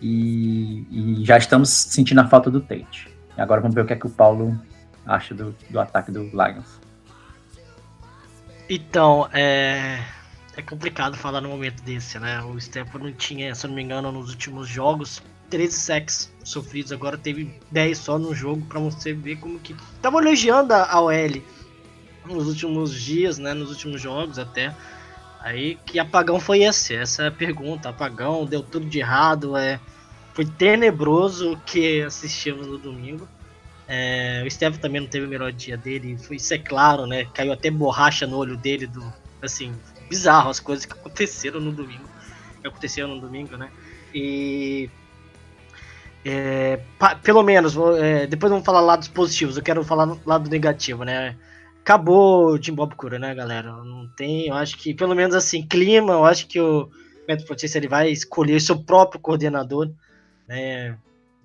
E, 0.00 0.84
e, 0.90 1.24
já 1.24 1.38
estamos 1.38 1.70
sentindo 1.70 2.20
a 2.20 2.26
falta 2.26 2.50
do 2.50 2.60
Tate. 2.60 3.08
Agora 3.38 3.60
vamos 3.60 3.72
ver 3.76 3.82
o 3.82 3.86
que 3.86 3.92
é 3.92 3.96
que 3.96 4.06
o 4.06 4.10
Paulo 4.10 4.60
acha 5.06 5.32
do, 5.32 5.54
do 5.70 5.78
ataque 5.78 6.10
do 6.10 6.24
Lions. 6.24 6.80
Então, 8.68 9.28
é, 9.32 10.00
é 10.56 10.62
complicado 10.62 11.16
falar 11.16 11.40
no 11.40 11.48
momento 11.48 11.82
desse, 11.82 12.18
né? 12.18 12.40
O 12.42 12.58
não 12.98 13.12
tinha, 13.12 13.54
se 13.54 13.66
eu 13.66 13.68
não 13.68 13.76
me 13.76 13.82
engano, 13.82 14.12
nos 14.12 14.30
últimos 14.30 14.68
jogos, 14.68 15.22
13 15.48 15.72
sacks 15.72 16.32
sofridos, 16.44 16.92
agora 16.92 17.16
teve 17.16 17.58
10 17.70 17.98
só 17.98 18.18
no 18.18 18.34
jogo, 18.34 18.64
para 18.66 18.80
você 18.80 19.12
ver 19.12 19.36
como 19.36 19.58
que 19.58 19.74
tava 20.00 20.18
elogiando 20.18 20.74
a 20.74 21.00
OL 21.00 21.42
nos 22.26 22.48
últimos 22.48 22.94
dias, 22.94 23.38
né, 23.38 23.52
nos 23.54 23.70
últimos 23.70 24.00
jogos 24.00 24.38
até. 24.38 24.74
Aí 25.40 25.76
que 25.86 25.98
apagão 25.98 26.38
foi 26.38 26.62
esse? 26.62 26.94
Essa 26.94 27.24
é 27.24 27.28
a 27.28 27.32
pergunta. 27.32 27.88
Apagão, 27.88 28.46
deu 28.46 28.62
tudo 28.62 28.86
de 28.86 29.00
errado, 29.00 29.56
é 29.56 29.80
foi 30.32 30.46
tenebroso 30.46 31.52
o 31.52 31.56
que 31.58 32.02
assistimos 32.02 32.66
no 32.66 32.78
domingo. 32.78 33.28
É, 33.86 34.42
o 34.46 34.50
Steve 34.50 34.78
também 34.78 35.00
não 35.00 35.08
teve 35.08 35.26
o 35.26 35.28
melhor 35.28 35.52
dia 35.52 35.76
dele, 35.76 36.16
foi, 36.16 36.36
isso 36.36 36.54
é 36.54 36.58
claro, 36.58 37.06
né? 37.06 37.26
Caiu 37.34 37.52
até 37.52 37.70
borracha 37.70 38.26
no 38.26 38.38
olho 38.38 38.56
dele, 38.56 38.86
do 38.86 39.12
assim, 39.42 39.74
bizarro 40.12 40.50
as 40.50 40.60
coisas 40.60 40.84
que 40.84 40.92
aconteceram 40.92 41.58
no 41.58 41.72
domingo. 41.72 42.04
Que 42.60 42.68
aconteceram 42.68 43.08
no 43.08 43.20
domingo, 43.20 43.56
né? 43.56 43.70
E 44.14 44.90
é, 46.22 46.80
pa, 46.98 47.14
pelo 47.16 47.42
menos, 47.42 47.74
é, 47.98 48.26
depois 48.26 48.50
vamos 48.50 48.64
falar 48.64 48.82
lados 48.82 49.08
positivos, 49.08 49.56
eu 49.56 49.62
quero 49.62 49.82
falar 49.82 50.18
lado 50.26 50.50
negativo, 50.50 51.02
né? 51.02 51.34
Acabou 51.80 52.52
o 52.52 52.62
Jim 52.62 52.74
Bob 52.74 52.94
Cura, 52.94 53.18
né, 53.18 53.34
galera? 53.34 53.72
Não 53.72 54.06
tem, 54.08 54.48
eu 54.48 54.54
acho 54.54 54.76
que, 54.76 54.94
pelo 54.94 55.14
menos 55.14 55.34
assim, 55.34 55.66
clima, 55.66 56.12
eu 56.12 56.24
acho 56.24 56.46
que 56.46 56.60
o 56.60 56.90
Metro 57.26 57.46
Protesta 57.46 57.78
ele 57.78 57.88
vai 57.88 58.10
escolher 58.10 58.60
seu 58.60 58.78
próprio 58.78 59.18
coordenador, 59.18 59.90
né? 60.46 60.96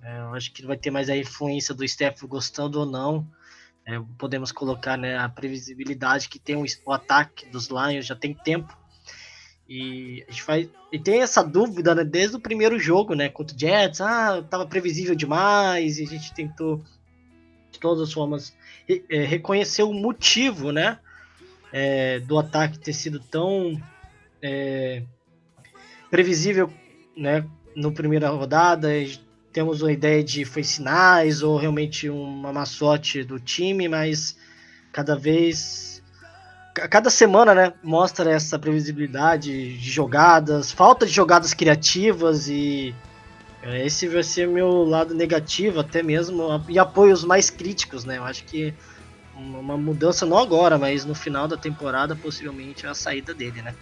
É, 0.04 0.20
eu 0.20 0.34
acho 0.36 0.52
que 0.52 0.66
vai 0.66 0.78
ter 0.78 0.92
mais 0.92 1.10
a 1.10 1.18
influência 1.18 1.74
do 1.74 1.88
Steph 1.88 2.22
gostando 2.24 2.82
ou 2.82 2.86
não. 2.86 3.26
É, 3.88 4.00
podemos 4.18 4.52
colocar 4.52 4.98
né, 4.98 5.18
a 5.18 5.30
previsibilidade 5.30 6.28
que 6.28 6.38
tem 6.38 6.58
o, 6.58 6.66
o 6.86 6.92
ataque 6.92 7.48
dos 7.50 7.70
Lions 7.70 8.06
já 8.06 8.16
tem 8.16 8.34
tempo 8.34 8.78
e 9.70 10.24
a 10.28 10.32
gente 10.32 10.44
faz. 10.44 10.70
E 10.92 10.98
tem 10.98 11.22
essa 11.22 11.44
dúvida, 11.44 11.94
né, 11.94 12.04
desde 12.04 12.38
o 12.38 12.40
primeiro 12.40 12.80
jogo, 12.80 13.14
né? 13.14 13.28
Contra 13.28 13.56
o 13.56 13.60
Jets. 13.60 14.00
Ah, 14.00 14.42
tava 14.50 14.66
previsível 14.66 15.14
demais. 15.14 16.00
E 16.00 16.04
a 16.04 16.08
gente 16.08 16.34
tentou, 16.34 16.82
de 17.72 17.80
todas 17.80 18.08
as 18.08 18.14
formas, 18.14 18.56
re, 18.88 19.04
é, 19.10 19.26
reconhecer 19.26 19.84
o 19.84 19.94
motivo, 19.94 20.72
né? 20.72 21.00
É, 21.72 22.20
do 22.22 22.40
ataque 22.40 22.80
ter 22.80 22.94
sido 22.94 23.20
tão 23.20 23.78
é, 24.42 25.04
previsível, 26.10 26.72
né? 27.16 27.46
No 27.76 27.92
primeira 27.92 28.30
rodada. 28.30 28.90
Temos 29.58 29.82
uma 29.82 29.92
ideia 29.92 30.24
de 30.24 30.46
foi 30.46 30.62
sinais 30.62 31.42
ou 31.42 31.58
realmente 31.58 32.08
uma 32.12 32.54
má 32.54 32.64
sorte 32.64 33.24
do 33.24 33.40
time, 33.40 33.90
mas 33.90 34.38
cada 34.92 35.16
vez 35.16 36.04
cada 36.76 37.10
semana, 37.10 37.56
né, 37.56 37.74
mostra 37.82 38.30
essa 38.30 38.60
previsibilidade 38.60 39.76
de 39.76 39.90
jogadas, 39.90 40.72
falta 40.72 41.08
de 41.08 41.12
jogadas 41.12 41.56
criativas 41.56 42.48
e 42.48 42.94
é, 43.64 43.84
esse 43.84 44.08
vai 44.08 44.22
ser 44.22 44.48
meu 44.48 44.84
lado 44.84 45.16
negativo 45.16 45.80
até 45.80 46.04
mesmo 46.04 46.64
e 46.70 46.78
apoios 46.78 47.24
mais 47.24 47.50
críticos, 47.50 48.06
né? 48.06 48.20
Eu 48.20 48.26
acho 48.26 48.44
que 48.44 48.72
uma 49.36 49.76
mudança 49.76 50.24
não 50.24 50.38
agora, 50.38 50.78
mas 50.78 51.04
no 51.04 51.16
final 51.16 51.48
da 51.48 51.58
temporada 51.58 52.16
possivelmente 52.16 52.86
é 52.86 52.90
a 52.90 52.94
saída 52.94 53.34
dele, 53.34 53.64
né? 53.64 53.74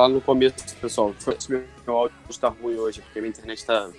Fala 0.00 0.14
no 0.14 0.20
começo, 0.22 0.54
pessoal. 0.80 1.14
Meu 1.86 1.94
áudio 1.94 2.16
está 2.30 2.48
ruim 2.48 2.74
hoje, 2.74 3.02
porque 3.02 3.20
minha 3.20 3.28
internet 3.28 3.58
está 3.58 3.90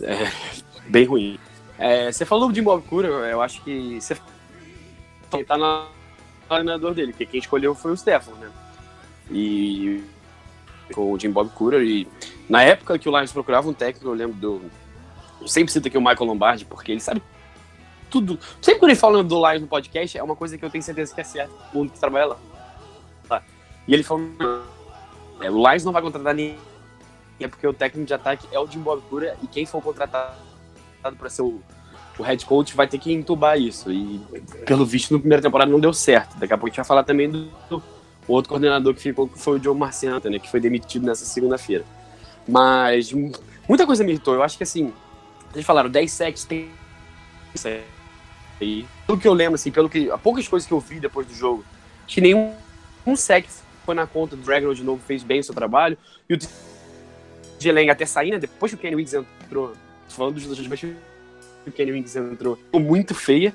é, 0.00 0.32
bem 0.88 1.04
ruim. 1.04 1.38
É, 1.78 2.10
você 2.10 2.24
falou 2.24 2.50
de 2.50 2.62
Bob 2.62 2.82
Cura, 2.88 3.08
eu 3.08 3.42
acho 3.42 3.62
que 3.62 4.00
você 4.00 4.16
tá 5.46 5.58
na 5.58 5.86
treinador 6.48 6.94
dele, 6.94 7.12
porque 7.12 7.26
quem 7.26 7.40
escolheu 7.40 7.74
foi 7.74 7.92
o 7.92 7.96
Stefan, 7.98 8.32
né? 8.36 8.50
E 9.30 10.02
com 10.94 11.12
o 11.12 11.20
Jim 11.20 11.30
Bob 11.30 11.50
Cooter. 11.50 11.82
E 11.82 12.08
na 12.48 12.62
época 12.62 12.98
que 12.98 13.06
o 13.06 13.14
Lions 13.14 13.32
procurava 13.32 13.68
um 13.68 13.74
técnico, 13.74 14.08
eu 14.08 14.14
lembro 14.14 14.36
do. 14.38 14.62
Eu 15.42 15.46
sempre 15.46 15.74
cito 15.74 15.88
aqui 15.88 15.98
o 15.98 16.00
Michael 16.00 16.24
Lombardi, 16.24 16.64
porque 16.64 16.92
ele 16.92 17.00
sabe 17.00 17.20
tudo. 18.08 18.40
Sempre 18.62 18.80
quando 18.80 18.92
ele 18.92 18.98
fala 18.98 19.22
do 19.22 19.46
Lions 19.46 19.60
no 19.60 19.68
podcast, 19.68 20.16
é 20.16 20.22
uma 20.22 20.34
coisa 20.34 20.56
que 20.56 20.64
eu 20.64 20.70
tenho 20.70 20.82
certeza 20.82 21.14
que 21.14 21.20
é 21.20 21.24
certo. 21.24 21.52
O 21.74 21.76
mundo 21.80 21.92
que 21.92 22.00
trabalha 22.00 22.38
lá. 23.28 23.42
E 23.86 23.92
ele 23.92 24.02
falou: 24.02 24.26
é, 25.40 25.50
o 25.50 25.56
Lions 25.56 25.84
não 25.84 25.92
vai 25.92 26.02
contratar 26.02 26.34
ninguém, 26.34 26.58
é 27.40 27.48
porque 27.48 27.66
o 27.66 27.72
técnico 27.72 28.06
de 28.06 28.14
ataque 28.14 28.46
é 28.52 28.58
o 28.58 28.66
Jim 28.66 28.80
Bob 28.80 29.02
Cooter, 29.08 29.36
e 29.42 29.46
quem 29.46 29.66
for 29.66 29.82
contratado 29.82 30.36
para 31.18 31.28
ser 31.28 31.42
o, 31.42 31.60
o 32.18 32.22
head 32.22 32.44
coach 32.44 32.74
vai 32.74 32.88
ter 32.88 32.98
que 32.98 33.12
entubar 33.12 33.58
isso. 33.58 33.92
E 33.92 34.20
pelo 34.64 34.84
visto, 34.84 35.12
na 35.12 35.20
primeira 35.20 35.42
temporada 35.42 35.70
não 35.70 35.78
deu 35.78 35.92
certo. 35.92 36.36
Daqui 36.38 36.52
a 36.52 36.56
pouco 36.56 36.66
a 36.66 36.70
gente 36.70 36.76
vai 36.76 36.84
falar 36.84 37.04
também 37.04 37.30
do, 37.30 37.44
do 37.68 37.82
outro 38.26 38.48
coordenador 38.48 38.94
que 38.94 39.00
ficou, 39.00 39.28
que 39.28 39.38
foi 39.38 39.58
o 39.58 39.62
Joe 39.62 39.76
Marcianta, 39.76 40.28
né, 40.28 40.38
que 40.38 40.50
foi 40.50 40.60
demitido 40.60 41.06
nessa 41.06 41.24
segunda-feira. 41.24 41.84
Mas 42.48 43.12
muita 43.68 43.86
coisa 43.86 44.02
me 44.02 44.12
irritou. 44.12 44.34
Eu 44.34 44.42
acho 44.42 44.56
que 44.56 44.64
assim, 44.64 44.92
eles 45.52 45.66
falaram 45.66 45.90
10 45.90 46.10
sacks, 46.10 46.44
tem 46.44 46.70
e 48.60 48.86
pelo 49.06 49.18
que 49.18 49.28
eu 49.28 49.32
lembro, 49.32 49.54
assim, 49.54 49.70
pelo 49.70 49.88
que. 49.88 50.08
Poucas 50.22 50.46
coisas 50.48 50.66
que 50.66 50.74
eu 50.74 50.80
vi 50.80 51.00
depois 51.00 51.26
do 51.26 51.34
jogo, 51.34 51.64
acho 52.04 52.14
que 52.14 52.20
nenhum 52.20 52.54
um 53.06 53.14
sack 53.14 53.48
foi 53.86 53.94
na 53.94 54.06
conta 54.06 54.34
do 54.34 54.42
Dragon 54.42 54.74
de 54.74 54.82
novo, 54.82 55.00
fez 55.00 55.22
bem 55.22 55.38
o 55.40 55.44
seu 55.44 55.54
trabalho. 55.54 55.96
E 56.28 56.34
o 56.34 56.38
Geleng 57.58 57.88
até 57.88 58.04
sair, 58.04 58.32
né? 58.32 58.38
Depois 58.38 58.72
que 58.72 58.76
o 58.76 58.80
Kenny 58.80 58.96
Wiggs 58.96 59.16
entrou, 59.16 59.72
falando 60.08 60.34
dos 60.34 60.44
dois, 60.44 60.58
depois 60.58 60.82
o 61.66 61.70
Kenny 61.70 61.92
Wiggs 61.92 62.18
entrou, 62.18 62.56
ficou 62.56 62.80
muito 62.80 63.14
feia. 63.14 63.54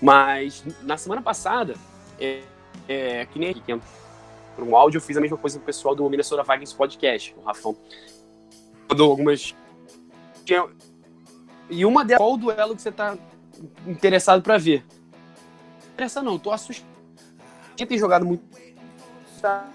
Mas 0.00 0.62
na 0.82 0.96
semana 0.96 1.22
passada, 1.22 1.74
é, 2.20 2.42
é, 2.86 3.26
que 3.26 3.38
nem 3.38 3.50
aqui, 3.50 3.60
que 3.60 3.72
entrou 3.72 4.68
um 4.68 4.76
áudio, 4.76 4.98
eu 4.98 5.02
fiz 5.02 5.16
a 5.16 5.20
mesma 5.20 5.36
coisa 5.36 5.58
com 5.58 5.62
o 5.62 5.66
pessoal 5.66 5.94
do 5.94 6.08
Minnesota 6.08 6.42
Vikings 6.42 6.76
Podcast, 6.76 7.34
o 7.36 7.42
Rafão. 7.42 7.76
Mandou 8.88 9.10
algumas. 9.10 9.54
E 11.70 11.84
uma 11.84 12.04
delas, 12.04 12.18
qual 12.18 12.34
o 12.34 12.36
duelo 12.36 12.76
que 12.76 12.82
você 12.82 12.92
tá 12.92 13.16
interessado 13.86 14.42
pra 14.42 14.56
ver? 14.56 14.84
Interessado 15.94 16.24
não, 16.24 16.38
tô 16.38 16.50
assustado. 16.52 16.86
Tinha 17.74 17.86
ter 17.86 17.98
jogado 17.98 18.24
muito. 18.24 18.42
Tá. 19.40 19.68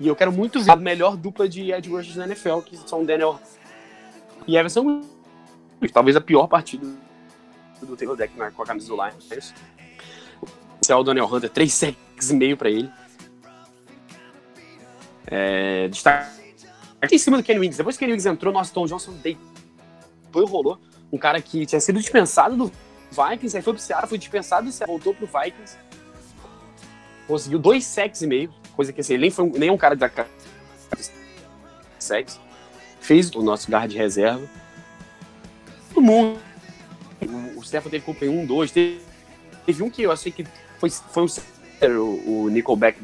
E 0.00 0.08
eu 0.08 0.16
quero 0.16 0.32
muito 0.32 0.60
ver 0.62 0.72
a 0.72 0.76
melhor 0.76 1.16
dupla 1.16 1.48
de 1.48 1.70
Ed 1.70 1.88
rushers 1.88 2.16
na 2.16 2.24
NFL, 2.24 2.60
que 2.60 2.76
são 2.76 3.04
Daniel 3.04 3.38
e 4.46 4.56
Everson. 4.56 5.02
Talvez 5.92 6.16
a 6.16 6.20
pior 6.20 6.46
partida 6.48 6.86
do 7.82 7.96
Taylor 7.96 8.16
Deck 8.16 8.36
na- 8.36 8.50
com 8.50 8.62
a 8.62 8.66
camisa 8.66 8.88
do 8.88 8.94
Lions. 8.96 9.54
É 10.88 10.94
o 10.96 11.02
Daniel 11.04 11.26
Hunter, 11.32 11.50
3 11.50 11.72
sacks 11.72 12.30
e 12.30 12.34
meio 12.34 12.56
pra 12.56 12.68
ele. 12.70 12.90
É, 15.26 15.88
destaque 15.88 16.30
em 17.10 17.18
cima 17.18 17.36
do 17.36 17.42
Kenny 17.42 17.60
Wings. 17.60 17.76
Depois 17.76 17.96
que 17.96 18.04
o 18.04 18.06
Kenny 18.06 18.12
Wings 18.12 18.26
entrou, 18.26 18.52
nosso 18.52 18.72
Tom 18.72 18.86
Johnson 18.86 19.12
deitou 19.22 20.42
e 20.42 20.44
rolou. 20.46 20.78
Um 21.12 21.18
cara 21.18 21.40
que 21.40 21.64
tinha 21.66 21.80
sido 21.80 22.00
dispensado 22.00 22.56
do 22.56 22.72
Vikings, 23.10 23.56
aí 23.56 23.62
foi 23.62 23.72
pro 23.74 23.82
Seattle, 23.82 24.08
foi 24.08 24.18
dispensado 24.18 24.66
do 24.66 24.72
Seattle, 24.72 24.98
voltou 24.98 25.14
pro 25.14 25.26
Vikings. 25.40 25.76
Conseguiu 27.26 27.58
dois 27.58 27.84
sacks 27.84 28.22
e 28.22 28.26
meio, 28.26 28.52
coisa 28.74 28.92
que 28.92 29.00
assim, 29.00 29.14
ele 29.14 29.22
nem, 29.22 29.30
foi 29.30 29.48
nem 29.50 29.70
um 29.70 29.76
cara 29.76 29.94
da 29.94 30.08
de 30.08 30.24
sacks. 31.98 32.40
Fez 33.00 33.30
o 33.34 33.42
nosso 33.42 33.70
guard 33.70 33.92
reserva. 33.92 34.48
Todo 35.92 36.02
mundo. 36.02 36.40
O, 37.56 37.62
Stefan 37.62 37.90
teve 37.90 38.04
culpa 38.04 38.24
em 38.24 38.28
um, 38.28 38.44
dois. 38.44 38.70
Teve, 38.70 39.00
teve 39.64 39.82
um 39.82 39.90
que 39.90 40.02
eu 40.02 40.12
achei 40.12 40.32
que 40.32 40.46
foi, 40.78 40.90
foi 40.90 41.22
um 41.24 41.26
o, 41.98 42.44
o 42.44 42.48
Nickelback 42.48 42.98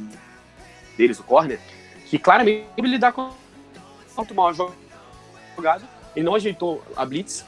deles, 0.97 1.19
o 1.19 1.23
corner, 1.23 1.61
que 2.07 2.19
claramente 2.19 2.67
ele 2.77 2.89
lidar 2.89 3.13
com 3.13 3.31
quanto 4.15 4.35
mal 4.35 4.53
jogado. 4.53 5.85
Ele 6.15 6.25
não 6.25 6.35
ajeitou 6.35 6.83
a 6.97 7.05
blitz. 7.05 7.45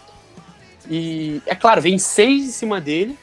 E, 0.88 1.42
é 1.46 1.54
claro, 1.54 1.80
vem 1.80 1.98
seis 1.98 2.44
em 2.44 2.52
cima 2.52 2.80
dele. 2.80 3.18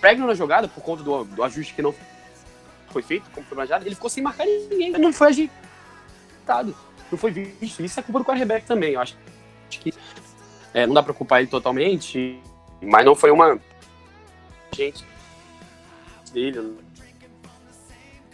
Pregam 0.00 0.26
na 0.26 0.34
jogada 0.34 0.66
por 0.66 0.82
conta 0.82 1.02
do, 1.02 1.24
do 1.24 1.42
ajuste 1.44 1.74
que 1.74 1.82
não 1.82 1.94
foi 2.92 3.02
feito, 3.02 3.30
como 3.30 3.46
foi 3.46 3.56
planejado. 3.56 3.86
Ele 3.86 3.94
ficou 3.94 4.10
sem 4.10 4.22
marcar 4.22 4.46
ninguém. 4.46 4.92
Não 4.92 5.12
foi 5.12 5.28
ajeitado. 5.28 6.74
Não 7.10 7.18
foi 7.18 7.30
visto. 7.30 7.82
Isso 7.82 7.98
é 7.98 8.02
culpa 8.02 8.20
do 8.20 8.24
quarterback 8.24 8.66
também. 8.66 8.92
Eu 8.94 9.00
acho 9.00 9.16
que 9.70 9.92
é, 10.74 10.86
não 10.86 10.94
dá 10.94 11.02
pra 11.02 11.14
culpar 11.14 11.40
ele 11.40 11.48
totalmente. 11.48 12.40
Mas 12.80 13.04
não 13.04 13.14
foi 13.14 13.30
uma. 13.30 13.58
Gente. 14.74 15.04
Dele. 16.32 16.78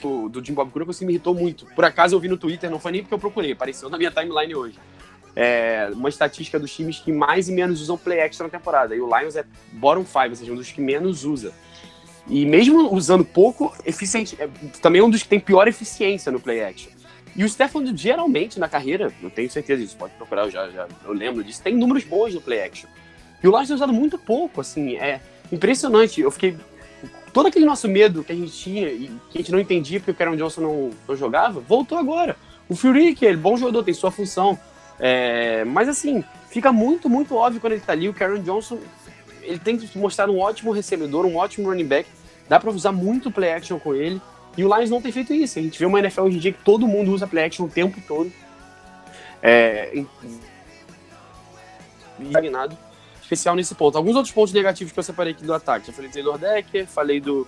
Do, 0.00 0.28
do 0.28 0.44
Jim 0.44 0.54
Bob 0.54 0.70
Cooper, 0.70 0.86
você 0.86 1.04
me 1.04 1.12
irritou 1.12 1.34
muito. 1.34 1.66
Por 1.66 1.84
acaso 1.84 2.14
eu 2.14 2.20
vi 2.20 2.28
no 2.28 2.36
Twitter, 2.36 2.70
não 2.70 2.78
foi 2.78 2.92
nem 2.92 3.00
porque 3.02 3.14
eu 3.14 3.18
procurei, 3.18 3.50
apareceu 3.50 3.90
na 3.90 3.98
minha 3.98 4.12
timeline 4.12 4.54
hoje 4.54 4.78
é, 5.40 5.88
uma 5.92 6.08
estatística 6.08 6.58
dos 6.58 6.74
times 6.74 6.98
que 6.98 7.12
mais 7.12 7.48
e 7.48 7.52
menos 7.52 7.80
usam 7.80 7.96
play 7.96 8.20
action 8.20 8.42
na 8.42 8.50
temporada. 8.50 8.96
E 8.96 9.00
o 9.00 9.06
Lions 9.06 9.36
é 9.36 9.44
bottom 9.70 10.04
five, 10.04 10.30
ou 10.30 10.34
seja, 10.34 10.52
um 10.52 10.56
dos 10.56 10.72
que 10.72 10.80
menos 10.80 11.24
usa. 11.24 11.52
E 12.28 12.44
mesmo 12.44 12.92
usando 12.92 13.25
pouco, 13.25 13.75
eficiente, 13.85 14.37
é, 14.38 14.49
também 14.82 15.00
é 15.00 15.04
um 15.04 15.11
dos 15.11 15.23
que 15.23 15.28
tem 15.28 15.40
pior 15.40 15.66
eficiência 15.66 16.30
no 16.30 16.38
play 16.38 16.62
action. 16.62 16.90
E 17.35 17.44
o 17.44 17.49
Stefan, 17.49 17.85
geralmente, 17.97 18.58
na 18.58 18.68
carreira, 18.68 19.12
eu 19.23 19.30
tenho 19.30 19.50
certeza 19.50 19.80
disso, 19.80 19.97
pode 19.97 20.12
procurar, 20.14 20.44
eu 20.47 20.50
já, 20.50 20.68
já 20.70 20.88
eu 21.04 21.12
lembro 21.12 21.42
disso, 21.42 21.62
tem 21.62 21.75
números 21.75 22.04
bons 22.04 22.35
no 22.35 22.40
play 22.40 22.62
action. 22.62 22.88
E 23.42 23.47
o 23.47 23.50
Lions 23.50 23.68
tem 23.68 23.76
usado 23.76 23.92
muito 23.92 24.18
pouco, 24.18 24.61
assim, 24.61 24.97
é 24.97 25.20
impressionante. 25.52 26.20
Eu 26.20 26.30
fiquei. 26.30 26.56
Todo 27.32 27.47
aquele 27.47 27.64
nosso 27.64 27.87
medo 27.87 28.25
que 28.25 28.32
a 28.32 28.35
gente 28.35 28.52
tinha 28.52 28.88
e 28.88 29.11
que 29.30 29.38
a 29.38 29.40
gente 29.40 29.52
não 29.52 29.61
entendia 29.61 30.00
porque 30.00 30.11
o 30.11 30.14
Karen 30.14 30.37
Johnson 30.37 30.61
não, 30.61 30.90
não 31.06 31.16
jogava, 31.16 31.61
voltou 31.61 31.97
agora. 31.97 32.37
O 32.68 32.75
Fury, 32.75 33.14
que 33.14 33.26
é 33.26 33.37
bom 33.37 33.56
jogador, 33.56 33.85
tem 33.85 33.94
sua 33.94 34.11
função. 34.11 34.58
É, 34.99 35.64
mas 35.64 35.88
assim, 35.88 36.25
fica 36.50 36.73
muito, 36.73 37.08
muito 37.08 37.37
óbvio 37.37 37.61
quando 37.61 37.75
ele 37.75 37.82
tá 37.82 37.92
ali. 37.92 38.08
O 38.08 38.14
Karen 38.14 38.42
Johnson, 38.42 38.78
ele 39.42 39.58
tem 39.58 39.76
que 39.76 39.97
mostrar 39.97 40.28
um 40.28 40.38
ótimo 40.38 40.73
recebedor, 40.73 41.25
um 41.25 41.37
ótimo 41.37 41.68
running 41.68 41.87
back. 41.87 42.08
Dá 42.49 42.59
pra 42.59 42.71
usar 42.71 42.93
muito 42.93 43.31
play 43.31 43.52
action 43.52 43.78
com 43.78 43.95
ele. 43.95 44.21
E 44.57 44.64
o 44.64 44.75
Lions 44.75 44.90
não 44.90 45.00
tem 45.02 45.12
feito 45.12 45.33
isso. 45.33 45.59
A 45.59 45.62
gente 45.62 45.78
vê 45.78 45.85
uma 45.87 45.99
NFL 46.00 46.23
hoje 46.23 46.37
em 46.37 46.40
dia 46.40 46.52
que 46.52 46.64
todo 46.64 46.87
mundo 46.88 47.12
usa 47.12 47.26
play 47.26 47.45
action 47.45 47.67
o 47.67 47.69
tempo 47.69 48.00
todo. 48.07 48.33
É. 49.43 50.05
Estagnado. 52.21 52.76
Especial 53.23 53.55
nesse 53.55 53.75
ponto. 53.75 53.97
Alguns 53.99 54.17
outros 54.17 54.33
pontos 54.33 54.52
negativos 54.52 54.93
que 54.93 54.99
eu 54.99 55.02
separei 55.02 55.33
aqui 55.33 55.45
do 55.45 55.52
ataque. 55.52 55.87
Já 55.88 55.93
falei 55.93 56.11
do 56.11 56.14
Taylor 56.14 56.38
Decker, 56.38 56.87
falei 56.87 57.21
do. 57.21 57.47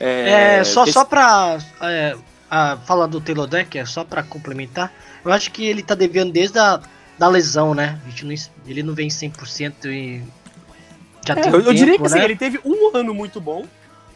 É, 0.00 0.62
só, 0.64 0.82
esse- 0.82 0.92
só 0.92 1.04
pra 1.04 1.58
é, 1.82 2.16
a, 2.50 2.76
falar 2.78 3.06
do 3.06 3.20
Taylor 3.20 3.46
Decker, 3.46 3.88
só 3.88 4.02
pra 4.04 4.24
complementar, 4.24 4.92
eu 5.24 5.30
acho 5.32 5.52
que 5.52 5.64
ele 5.64 5.82
tá 5.84 5.94
devendo 5.94 6.32
desde 6.32 6.58
a 6.58 6.80
da 7.16 7.28
lesão, 7.28 7.74
né? 7.74 8.00
Não, 8.24 8.34
ele 8.66 8.82
não 8.82 8.92
vem 8.92 9.08
100% 9.08 9.86
e 9.86 10.20
já 11.24 11.34
É, 11.34 11.42
tem 11.42 11.52
eu, 11.52 11.60
um 11.60 11.62
eu 11.62 11.72
diria 11.72 11.92
tempo, 11.92 12.00
que 12.02 12.06
assim, 12.08 12.18
né? 12.18 12.24
ele 12.24 12.34
teve 12.36 12.60
um 12.64 12.90
ano 12.96 13.14
muito 13.14 13.40
bom, 13.40 13.64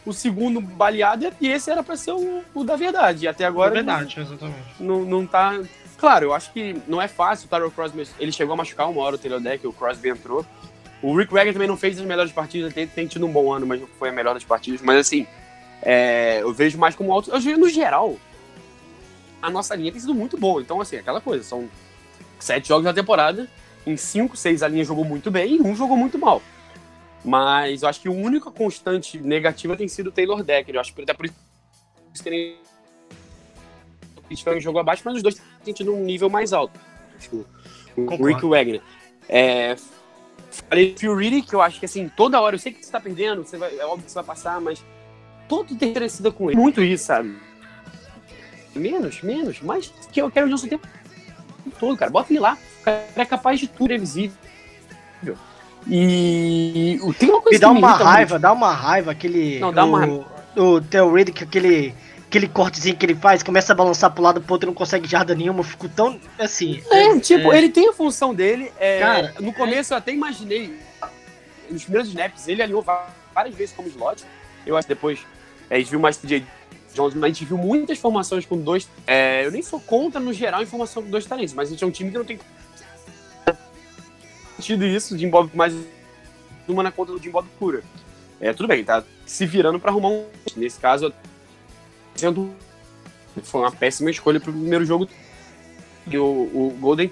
o 0.09 0.13
segundo 0.13 0.59
baleado, 0.59 1.31
e 1.39 1.47
esse 1.47 1.69
era 1.69 1.83
pra 1.83 1.95
ser 1.95 2.11
o, 2.11 2.43
o 2.53 2.63
da 2.63 2.75
verdade. 2.75 3.25
E 3.25 3.27
até 3.27 3.45
agora 3.45 3.71
é 3.71 3.75
verdade, 3.75 4.19
exatamente. 4.19 4.57
não, 4.79 5.05
não 5.05 5.25
tá. 5.25 5.59
Claro, 5.97 6.25
eu 6.25 6.33
acho 6.33 6.51
que 6.51 6.75
não 6.87 7.01
é 7.01 7.07
fácil. 7.07 7.45
O 7.45 7.49
Tyrell 7.49 7.71
Crosby, 7.71 8.07
ele 8.19 8.31
chegou 8.31 8.53
a 8.53 8.57
machucar 8.57 8.89
uma 8.89 9.01
hora 9.01 9.15
o 9.15 9.17
Taylor 9.19 9.39
Deck, 9.39 9.65
o 9.67 9.73
Crosby 9.73 10.09
entrou. 10.09 10.45
O 11.01 11.15
Rick 11.15 11.31
Wagner 11.33 11.53
também 11.53 11.67
não 11.67 11.77
fez 11.77 11.97
as 11.97 12.05
melhores 12.05 12.31
partidas, 12.31 12.67
ele 12.67 12.73
tem, 12.73 12.87
tem 12.87 13.07
tido 13.07 13.25
um 13.25 13.31
bom 13.31 13.53
ano, 13.53 13.65
mas 13.65 13.79
não 13.79 13.87
foi 13.87 14.09
a 14.09 14.11
melhor 14.11 14.33
das 14.33 14.43
partidas. 14.43 14.81
Mas 14.81 14.97
assim, 14.97 15.25
é, 15.81 16.39
eu 16.41 16.53
vejo 16.53 16.77
mais 16.77 16.95
como 16.95 17.11
alto. 17.11 17.31
Eu 17.31 17.39
vejo 17.39 17.57
no 17.57 17.69
geral, 17.69 18.17
a 19.41 19.49
nossa 19.49 19.75
linha 19.75 19.91
tem 19.91 20.01
sido 20.01 20.13
muito 20.13 20.37
boa. 20.37 20.61
Então, 20.61 20.81
assim, 20.81 20.97
aquela 20.97 21.21
coisa, 21.21 21.43
são 21.43 21.69
sete 22.39 22.67
jogos 22.67 22.85
na 22.85 22.93
temporada, 22.93 23.47
em 23.85 23.95
cinco, 23.95 24.35
seis 24.35 24.63
a 24.63 24.67
linha 24.67 24.83
jogou 24.83 25.05
muito 25.05 25.31
bem 25.31 25.57
e 25.57 25.61
um 25.61 25.75
jogou 25.75 25.97
muito 25.97 26.17
mal. 26.17 26.41
Mas 27.23 27.83
eu 27.83 27.89
acho 27.89 28.01
que 28.01 28.07
a 28.07 28.11
única 28.11 28.49
constante 28.49 29.19
negativa 29.19 29.75
tem 29.75 29.87
sido 29.87 30.07
o 30.07 30.11
Taylor 30.11 30.43
Decker. 30.43 30.75
Eu 30.75 30.81
acho 30.81 30.93
que 30.93 31.01
até 31.01 31.13
por 31.13 31.25
isso 31.25 31.35
que 32.23 32.29
ele 32.29 32.57
ele 34.29 34.59
jogou 34.59 34.79
abaixo, 34.79 35.01
mas 35.03 35.15
os 35.15 35.23
dois 35.23 35.41
têm 35.63 35.73
tido 35.73 35.93
um 35.93 36.03
nível 36.03 36.29
mais 36.29 36.53
alto. 36.53 36.79
Que 37.19 37.35
O. 37.97 38.25
Rick 38.25 38.45
Wagner. 38.45 38.81
É, 39.27 39.75
falei 40.51 40.95
Phil 40.97 41.15
Reed, 41.15 41.45
que 41.45 41.53
eu 41.53 41.61
acho 41.61 41.79
que 41.79 41.85
assim, 41.85 42.09
toda 42.15 42.39
hora, 42.39 42.55
eu 42.55 42.59
sei 42.59 42.71
que 42.71 42.85
você 42.85 42.91
tá 42.91 42.99
perdendo, 42.99 43.43
você 43.43 43.57
vai, 43.57 43.77
é 43.77 43.85
óbvio 43.85 44.05
que 44.05 44.11
você 44.11 44.15
vai 44.15 44.23
passar, 44.23 44.59
mas 44.61 44.83
todo 45.47 45.73
descida 45.75 46.31
com 46.31 46.49
ele. 46.49 46.59
Muito 46.59 46.81
isso, 46.81 47.05
sabe? 47.05 47.37
Menos, 48.75 49.21
menos, 49.21 49.61
mas 49.61 49.91
que 50.11 50.21
eu 50.21 50.29
quero 50.31 50.47
o 50.47 50.49
Johnson 50.49 50.67
o 50.67 50.69
tempo 50.69 50.87
todo, 51.79 51.97
cara. 51.97 52.11
Bota 52.11 52.31
ele 52.31 52.39
lá. 52.39 52.57
O 52.81 52.83
cara 52.83 53.05
é 53.15 53.25
capaz 53.25 53.59
de 53.59 53.67
tudo, 53.67 53.93
é 53.93 53.97
visível. 53.97 54.37
E 55.87 56.99
o- 57.01 57.13
tem 57.13 57.29
uma 57.29 57.41
coisa 57.41 57.53
Me 57.55 57.59
dá 57.59 57.69
uma 57.71 57.91
raiva, 57.93 58.39
dá 58.39 58.51
uma 58.53 58.71
raiva 58.73 59.11
aquele. 59.11 59.59
Não, 59.59 59.73
dá 59.73 59.85
uma 59.85 60.05
o, 60.07 60.25
o 60.55 60.81
Theo 60.81 61.11
que 61.33 61.43
aquele. 61.43 61.93
Aquele 62.27 62.47
cortezinho 62.47 62.95
que 62.95 63.03
ele 63.07 63.15
faz, 63.15 63.41
começa 63.41 63.73
a 63.73 63.75
balançar 63.75 64.11
pro 64.11 64.21
lado 64.21 64.39
pro 64.39 64.53
outro 64.53 64.67
e 64.67 64.69
não 64.69 64.73
consegue 64.75 65.07
jarda 65.09 65.33
nenhuma, 65.33 65.61
eu 65.61 65.63
fico 65.63 65.89
tão 65.89 66.19
assim. 66.37 66.79
É, 66.91 67.17
tipo, 67.19 67.51
ele 67.51 67.69
tem 67.69 67.89
a 67.89 67.93
função 67.93 68.35
dele. 68.35 68.71
é, 68.79 68.99
Cara, 68.99 69.33
no 69.39 69.51
começo 69.51 69.93
eu 69.95 69.97
até 69.97 70.13
imaginei, 70.13 70.77
nos 71.71 71.81
primeiros 71.85 72.07
snaps, 72.09 72.47
ele 72.47 72.61
alinhou 72.61 72.85
várias 73.33 73.55
vezes 73.55 73.73
como 73.75 73.87
slot. 73.87 74.23
Eu 74.63 74.77
acho 74.77 74.87
que 74.87 74.93
depois 74.93 75.21
é, 75.71 75.77
a 75.77 75.79
gente 75.79 75.89
viu 75.89 75.99
mais 75.99 76.17
TJ 76.17 76.45
Jones, 76.93 77.15
mas 77.15 77.23
a 77.23 77.27
gente 77.29 77.45
viu 77.45 77.57
muitas 77.57 77.97
formações 77.97 78.45
com 78.45 78.57
dois. 78.59 78.87
é, 79.07 79.43
eu 79.43 79.51
nem 79.51 79.63
sou 79.63 79.79
contra, 79.79 80.19
no 80.19 80.31
geral, 80.31 80.59
a 80.59 80.63
informação 80.63 81.01
com 81.01 81.09
dois 81.09 81.25
talentos, 81.25 81.55
mas 81.55 81.67
a 81.69 81.71
gente 81.71 81.83
é 81.83 81.87
um 81.87 81.91
time 81.91 82.11
que 82.11 82.17
não 82.19 82.25
tem 82.25 82.39
sentido 84.59 84.85
isso, 84.85 85.17
de 85.17 85.25
Bob 85.27 85.49
mais 85.53 85.73
uma 86.67 86.83
na 86.83 86.91
conta 86.91 87.13
do 87.13 87.21
Jim 87.21 87.31
Bob 87.31 87.47
cura. 87.57 87.81
É, 88.39 88.53
tudo 88.53 88.67
bem, 88.67 88.83
tá 88.83 89.03
se 89.25 89.45
virando 89.45 89.79
pra 89.79 89.89
arrumar 89.91 90.09
um. 90.09 90.25
Nesse 90.55 90.79
caso, 90.79 91.13
sendo. 92.15 92.53
Foi 93.43 93.61
uma 93.61 93.71
péssima 93.71 94.11
escolha 94.11 94.39
pro 94.39 94.51
primeiro 94.51 94.85
jogo 94.85 95.07
e 96.07 96.17
o, 96.17 96.25
o 96.25 96.77
Golden 96.79 97.11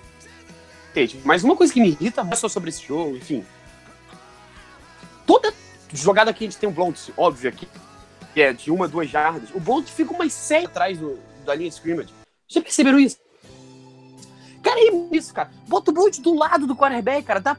State. 0.89 1.19
Mas 1.23 1.43
uma 1.43 1.55
coisa 1.55 1.71
que 1.71 1.79
me 1.79 1.89
irrita 1.89 2.27
é 2.29 2.35
só 2.35 2.49
sobre 2.49 2.69
esse 2.69 2.85
jogo, 2.85 3.15
enfim. 3.15 3.45
Toda 5.25 5.53
jogada 5.93 6.33
que 6.33 6.43
a 6.43 6.47
gente 6.47 6.59
tem 6.59 6.67
um 6.67 6.73
Blount, 6.73 6.97
óbvio 7.15 7.49
aqui, 7.49 7.67
que 8.33 8.41
é 8.41 8.51
de 8.51 8.71
uma, 8.71 8.87
duas 8.87 9.09
jardas, 9.09 9.49
o 9.53 9.59
Blount 9.59 9.87
fica 9.87 10.13
umas 10.13 10.33
sete 10.33 10.65
atrás 10.65 10.97
do, 10.97 11.17
da 11.45 11.55
linha 11.55 11.69
de 11.69 11.75
scrimmage. 11.75 12.13
Já 12.47 12.61
perceberam 12.61 12.99
isso? 12.99 13.17
Cara, 14.67 14.81
é 14.81 15.15
isso, 15.15 15.33
cara. 15.33 15.49
Bota 15.65 15.91
o 15.91 15.93
Blount 15.93 16.19
do 16.19 16.33
lado 16.33 16.67
do 16.67 16.75
quarterback, 16.75 17.23
cara. 17.25 17.39
Tá 17.39 17.57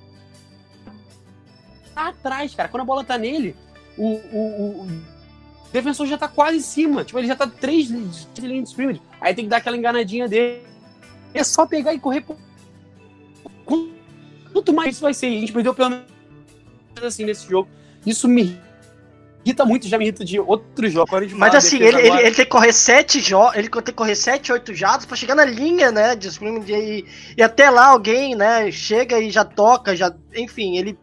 atrás, 1.96 2.54
cara. 2.54 2.68
Quando 2.68 2.82
a 2.82 2.84
bola 2.84 3.02
tá 3.02 3.16
nele, 3.16 3.56
o, 3.96 4.06
o, 4.06 4.82
o 4.82 4.88
defensor 5.72 6.06
já 6.06 6.18
tá 6.18 6.28
quase 6.28 6.58
em 6.58 6.60
cima. 6.60 7.06
Tipo, 7.06 7.18
ele 7.18 7.26
já 7.26 7.34
tá 7.34 7.46
três 7.46 7.88
de 7.88 8.40
linha 8.42 8.62
de 8.62 8.68
scrimmage. 8.68 9.00
Aí 9.22 9.34
tem 9.34 9.46
que 9.46 9.50
dar 9.50 9.56
aquela 9.56 9.78
enganadinha 9.78 10.28
dele. 10.28 10.62
É 11.32 11.42
só 11.42 11.66
pegar 11.66 11.94
e 11.94 11.98
correr. 11.98 12.22
Quanto 13.64 14.74
mais 14.74 14.94
isso 14.94 15.00
vai 15.00 15.14
ser? 15.14 15.28
A 15.28 15.40
gente 15.40 15.52
perdeu 15.52 15.74
pelo 15.74 15.88
menos 15.88 16.04
assim 17.02 17.24
nesse 17.24 17.48
jogo. 17.48 17.70
Isso 18.04 18.28
me 18.28 18.60
irrita 19.48 19.64
muito, 19.64 19.88
já 19.88 19.98
me 19.98 20.04
irrita 20.04 20.24
de 20.24 20.38
outros 20.38 20.92
jogos. 20.92 21.32
Mas 21.32 21.54
assim, 21.54 21.76
ele, 21.76 21.98
ele, 21.98 22.20
ele 22.20 22.34
tem 22.34 22.44
que 22.44 22.46
correr 22.46 22.72
sete 22.72 23.20
jo 23.20 23.50
ele 23.54 23.68
tem 23.68 23.82
que 23.82 23.92
correr 23.92 24.14
sete, 24.14 24.52
oito 24.52 24.74
jados 24.74 25.06
pra 25.06 25.16
chegar 25.16 25.34
na 25.34 25.44
linha, 25.44 25.90
né, 25.90 26.14
de 26.14 26.28
scrimmage 26.28 26.72
e, 26.72 27.06
e 27.36 27.42
até 27.42 27.70
lá 27.70 27.86
alguém, 27.86 28.34
né, 28.34 28.70
chega 28.70 29.18
e 29.18 29.30
já 29.30 29.44
toca, 29.44 29.96
já, 29.96 30.12
enfim, 30.34 30.76
ele 30.76 30.98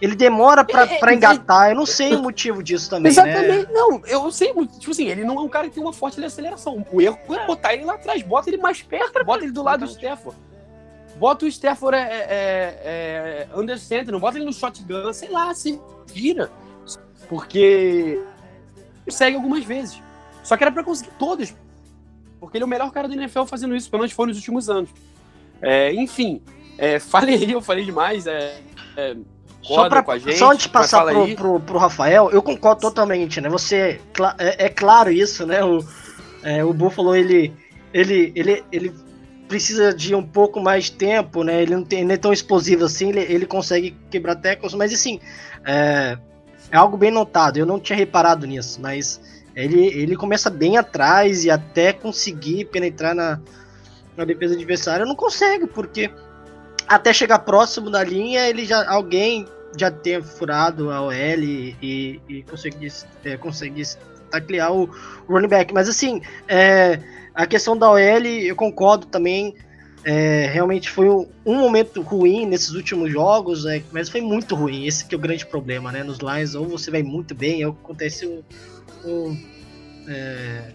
ele 0.00 0.16
demora 0.16 0.64
pra, 0.64 0.84
É, 0.84 0.98
pra 0.98 1.12
é, 1.12 1.14
engatar. 1.14 1.70
Eu 1.70 1.76
não 1.76 1.84
sei 1.84 2.14
o 2.14 2.22
motivo 2.22 2.62
disso 2.62 2.88
também, 2.88 3.04
né? 3.04 3.08
Exatamente. 3.10 3.70
Não, 3.70 4.00
eu 4.06 4.30
sei, 4.32 4.48
tipo 4.78 4.90
assim, 4.90 5.08
ele 5.08 5.24
não 5.24 5.38
é 5.38 5.42
um 5.42 5.48
cara 5.48 5.68
que 5.68 5.74
tem 5.74 5.82
uma 5.82 5.92
forte 5.92 6.24
aceleração. 6.24 6.84
O 6.90 7.00
erro 7.00 7.18
é 7.28 7.46
botar 7.46 7.74
ele 7.74 7.84
lá 7.84 7.94
atrás, 7.94 8.22
bota 8.22 8.48
ele 8.48 8.56
mais 8.56 8.80
perto, 8.82 9.22
bota 9.24 9.44
ele 9.44 9.52
do 9.52 9.62
lado 9.62 9.84
do 9.84 9.90
Stafford. 9.90 10.38
Bota 11.16 11.44
o 11.44 11.48
Stafford 11.48 11.98
é, 11.98 12.00
é, 12.00 12.78
é, 12.84 13.48
under 13.54 13.78
center, 13.78 14.10
não 14.10 14.20
bota 14.20 14.38
ele 14.38 14.46
no 14.46 14.54
shotgun, 14.54 15.12
sei 15.12 15.28
lá, 15.28 15.52
se 15.52 15.78
vira. 16.06 16.50
Porque 17.30 18.20
consegue 19.04 19.36
algumas 19.36 19.64
vezes. 19.64 20.02
Só 20.42 20.56
que 20.56 20.64
era 20.64 20.72
pra 20.72 20.82
conseguir 20.82 21.12
todas. 21.16 21.54
Porque 22.40 22.56
ele 22.56 22.64
é 22.64 22.66
o 22.66 22.68
melhor 22.68 22.90
cara 22.90 23.06
da 23.06 23.14
NFL 23.14 23.44
fazendo 23.44 23.76
isso, 23.76 23.88
pelo 23.88 24.00
menos 24.00 24.12
foi 24.12 24.26
nos 24.26 24.36
últimos 24.36 24.68
anos. 24.68 24.90
É, 25.62 25.94
enfim, 25.94 26.42
é, 26.76 26.98
falei, 27.00 27.54
eu 27.54 27.62
falei 27.62 27.84
demais. 27.84 28.26
É, 28.26 28.60
é, 28.96 29.16
Só, 29.62 29.88
pra, 29.88 30.02
com 30.02 30.10
a 30.10 30.18
gente, 30.18 30.36
só 30.36 30.50
antes 30.50 30.64
de 30.64 30.70
passar 30.70 31.04
pro, 31.04 31.36
pro, 31.36 31.60
pro 31.60 31.78
Rafael, 31.78 32.30
eu 32.32 32.42
concordo 32.42 32.80
totalmente, 32.80 33.40
né? 33.40 33.48
Você. 33.48 34.00
É, 34.36 34.66
é 34.66 34.68
claro 34.68 35.12
isso, 35.12 35.46
né? 35.46 35.64
O, 35.64 35.84
é, 36.42 36.64
o 36.64 36.72
Buffalo, 36.72 37.14
ele, 37.14 37.52
ele, 37.94 38.32
ele, 38.34 38.64
ele 38.72 38.92
precisa 39.46 39.94
de 39.94 40.16
um 40.16 40.22
pouco 40.26 40.60
mais 40.60 40.86
de 40.86 40.92
tempo, 40.92 41.44
né? 41.44 41.62
Ele 41.62 41.76
não, 41.76 41.84
tem, 41.84 42.04
não 42.04 42.14
é 42.14 42.16
tão 42.16 42.32
explosivo 42.32 42.86
assim, 42.86 43.10
ele, 43.10 43.20
ele 43.20 43.46
consegue 43.46 43.96
quebrar 44.10 44.34
teclas, 44.34 44.74
mas 44.74 44.92
assim, 44.92 45.20
é, 45.64 46.18
é 46.70 46.76
algo 46.76 46.96
bem 46.96 47.10
notado. 47.10 47.56
Eu 47.56 47.66
não 47.66 47.80
tinha 47.80 47.96
reparado 47.96 48.46
nisso, 48.46 48.80
mas 48.80 49.20
ele, 49.54 49.86
ele 49.86 50.16
começa 50.16 50.48
bem 50.48 50.76
atrás 50.76 51.44
e 51.44 51.50
até 51.50 51.92
conseguir 51.92 52.66
penetrar 52.66 53.14
na, 53.14 53.40
na 54.16 54.24
defesa 54.24 54.54
adversária, 54.54 55.04
não 55.04 55.16
consegue, 55.16 55.66
porque 55.66 56.10
até 56.86 57.12
chegar 57.12 57.40
próximo 57.40 57.90
da 57.90 58.02
linha, 58.02 58.48
ele 58.48 58.64
já 58.64 58.88
alguém 58.90 59.46
já 59.76 59.90
tenha 59.90 60.22
furado 60.22 60.90
a 60.90 61.02
OL 61.02 61.12
e, 61.12 61.76
e, 61.80 62.20
e 62.28 62.42
conseguisse, 62.42 63.06
é, 63.24 63.36
conseguisse 63.36 63.96
taclear 64.30 64.72
o, 64.72 64.90
running 65.28 65.48
back. 65.48 65.72
Mas 65.72 65.88
assim, 65.88 66.20
é, 66.48 66.98
a 67.34 67.46
questão 67.46 67.76
da 67.76 67.90
OL, 67.90 67.98
eu 67.98 68.56
concordo 68.56 69.06
também. 69.06 69.54
É, 70.04 70.46
realmente 70.52 70.90
foi 70.90 71.08
um, 71.08 71.28
um 71.44 71.56
momento 71.56 72.00
ruim 72.00 72.46
nesses 72.46 72.70
últimos 72.70 73.12
jogos, 73.12 73.66
é, 73.66 73.82
mas 73.92 74.08
foi 74.08 74.20
muito 74.20 74.54
ruim. 74.54 74.86
Esse 74.86 75.04
que 75.04 75.14
é 75.14 75.18
o 75.18 75.20
grande 75.20 75.44
problema, 75.44 75.92
né? 75.92 76.02
Nos 76.02 76.18
Lions, 76.18 76.54
ou 76.54 76.66
você 76.66 76.90
vai 76.90 77.02
muito 77.02 77.34
bem, 77.34 77.64
ou 77.64 77.72
acontece 77.72 78.26
um, 78.26 78.42
um, 79.04 79.38
é, 80.08 80.72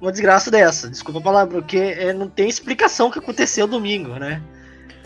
uma 0.00 0.12
desgraça 0.12 0.50
dessa. 0.50 0.90
Desculpa 0.90 1.20
a 1.20 1.22
palavra, 1.22 1.60
porque 1.60 1.78
é, 1.78 2.12
não 2.12 2.28
tem 2.28 2.48
explicação 2.48 3.08
o 3.08 3.12
que 3.12 3.18
aconteceu 3.18 3.66
domingo, 3.66 4.14
né? 4.16 4.42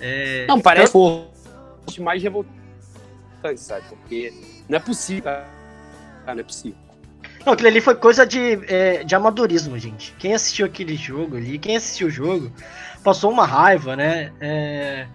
É, 0.00 0.46
Não, 0.46 0.60
parece 0.60 0.92
forte 0.92 2.00
mais 2.00 2.22
revoltante, 2.22 2.54
sabe? 3.56 3.84
Porque 3.88 4.32
não 4.68 4.76
é 4.76 4.80
possível, 4.80 5.24
cara. 5.24 5.46
Não 6.26 6.40
é 6.40 6.42
possível. 6.42 6.78
Não, 7.44 7.54
aquilo 7.54 7.68
ali 7.68 7.80
foi 7.80 7.94
coisa 7.94 8.26
de, 8.26 8.60
é, 8.68 9.02
de 9.02 9.14
amadorismo, 9.14 9.78
gente. 9.78 10.14
Quem 10.18 10.34
assistiu 10.34 10.66
aquele 10.66 10.96
jogo 10.96 11.36
ali, 11.36 11.58
quem 11.58 11.76
assistiu 11.76 12.08
o 12.08 12.10
jogo, 12.10 12.52
passou 13.02 13.30
uma 13.30 13.46
raiva, 13.46 13.96
né? 13.96 14.32
É, 14.40 15.06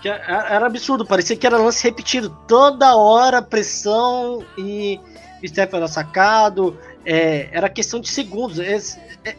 que 0.00 0.08
era, 0.08 0.66
absurdo, 0.66 1.04
parecia 1.04 1.36
que 1.36 1.46
era 1.46 1.56
lance 1.56 1.82
repetido. 1.82 2.30
Toda 2.46 2.96
hora, 2.96 3.42
pressão 3.42 4.44
e 4.56 5.00
o 5.42 5.76
era 5.76 5.88
sacado. 5.88 6.78
é, 7.04 7.48
era 7.52 7.68
questão 7.68 8.00
de 8.00 8.08
segundos. 8.08 8.58
é, 8.58 8.76
é, 9.24 9.36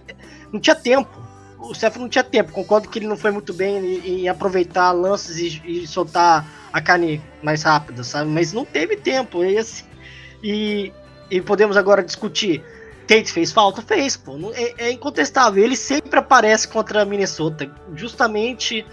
não 0.52 0.60
tinha 0.60 0.76
tempo. 0.76 1.10
O 1.60 1.74
Steph 1.74 1.98
não 1.98 2.10
tinha 2.10 2.24
tempo. 2.24 2.52
Concordo 2.52 2.88
que 2.90 3.00
ele 3.00 3.08
não 3.08 3.18
foi 3.18 3.32
muito 3.32 3.54
bem 3.54 3.78
em, 3.78 4.22
em 4.22 4.30
aproveitar 4.30 4.92
lances 4.92 5.38
e, 5.38 5.62
e 5.66 5.88
soltar 5.88 6.46
a 6.72 6.82
carne 6.82 7.22
mais 7.44 7.64
rápida, 7.64 8.04
sabe? 8.04 8.30
Mas 8.30 8.54
não 8.54 8.66
teve 8.66 8.96
tempo. 8.96 9.44
E, 9.44 9.58
assim, 9.58 9.86
e, 10.44 10.94
e 11.30 11.42
podemos 11.42 11.78
agora 11.78 12.04
discutir. 12.04 12.64
Tate 13.10 13.32
fez 13.32 13.52
falta? 13.52 13.82
Fez, 13.82 14.16
pô. 14.16 14.38
É, 14.54 14.90
é 14.90 14.92
incontestável. 14.92 15.64
Ele 15.64 15.76
sempre 15.76 16.20
aparece 16.20 16.68
contra 16.68 17.02
a 17.02 17.06
Minnesota. 17.06 17.68
Justamente 17.96 18.86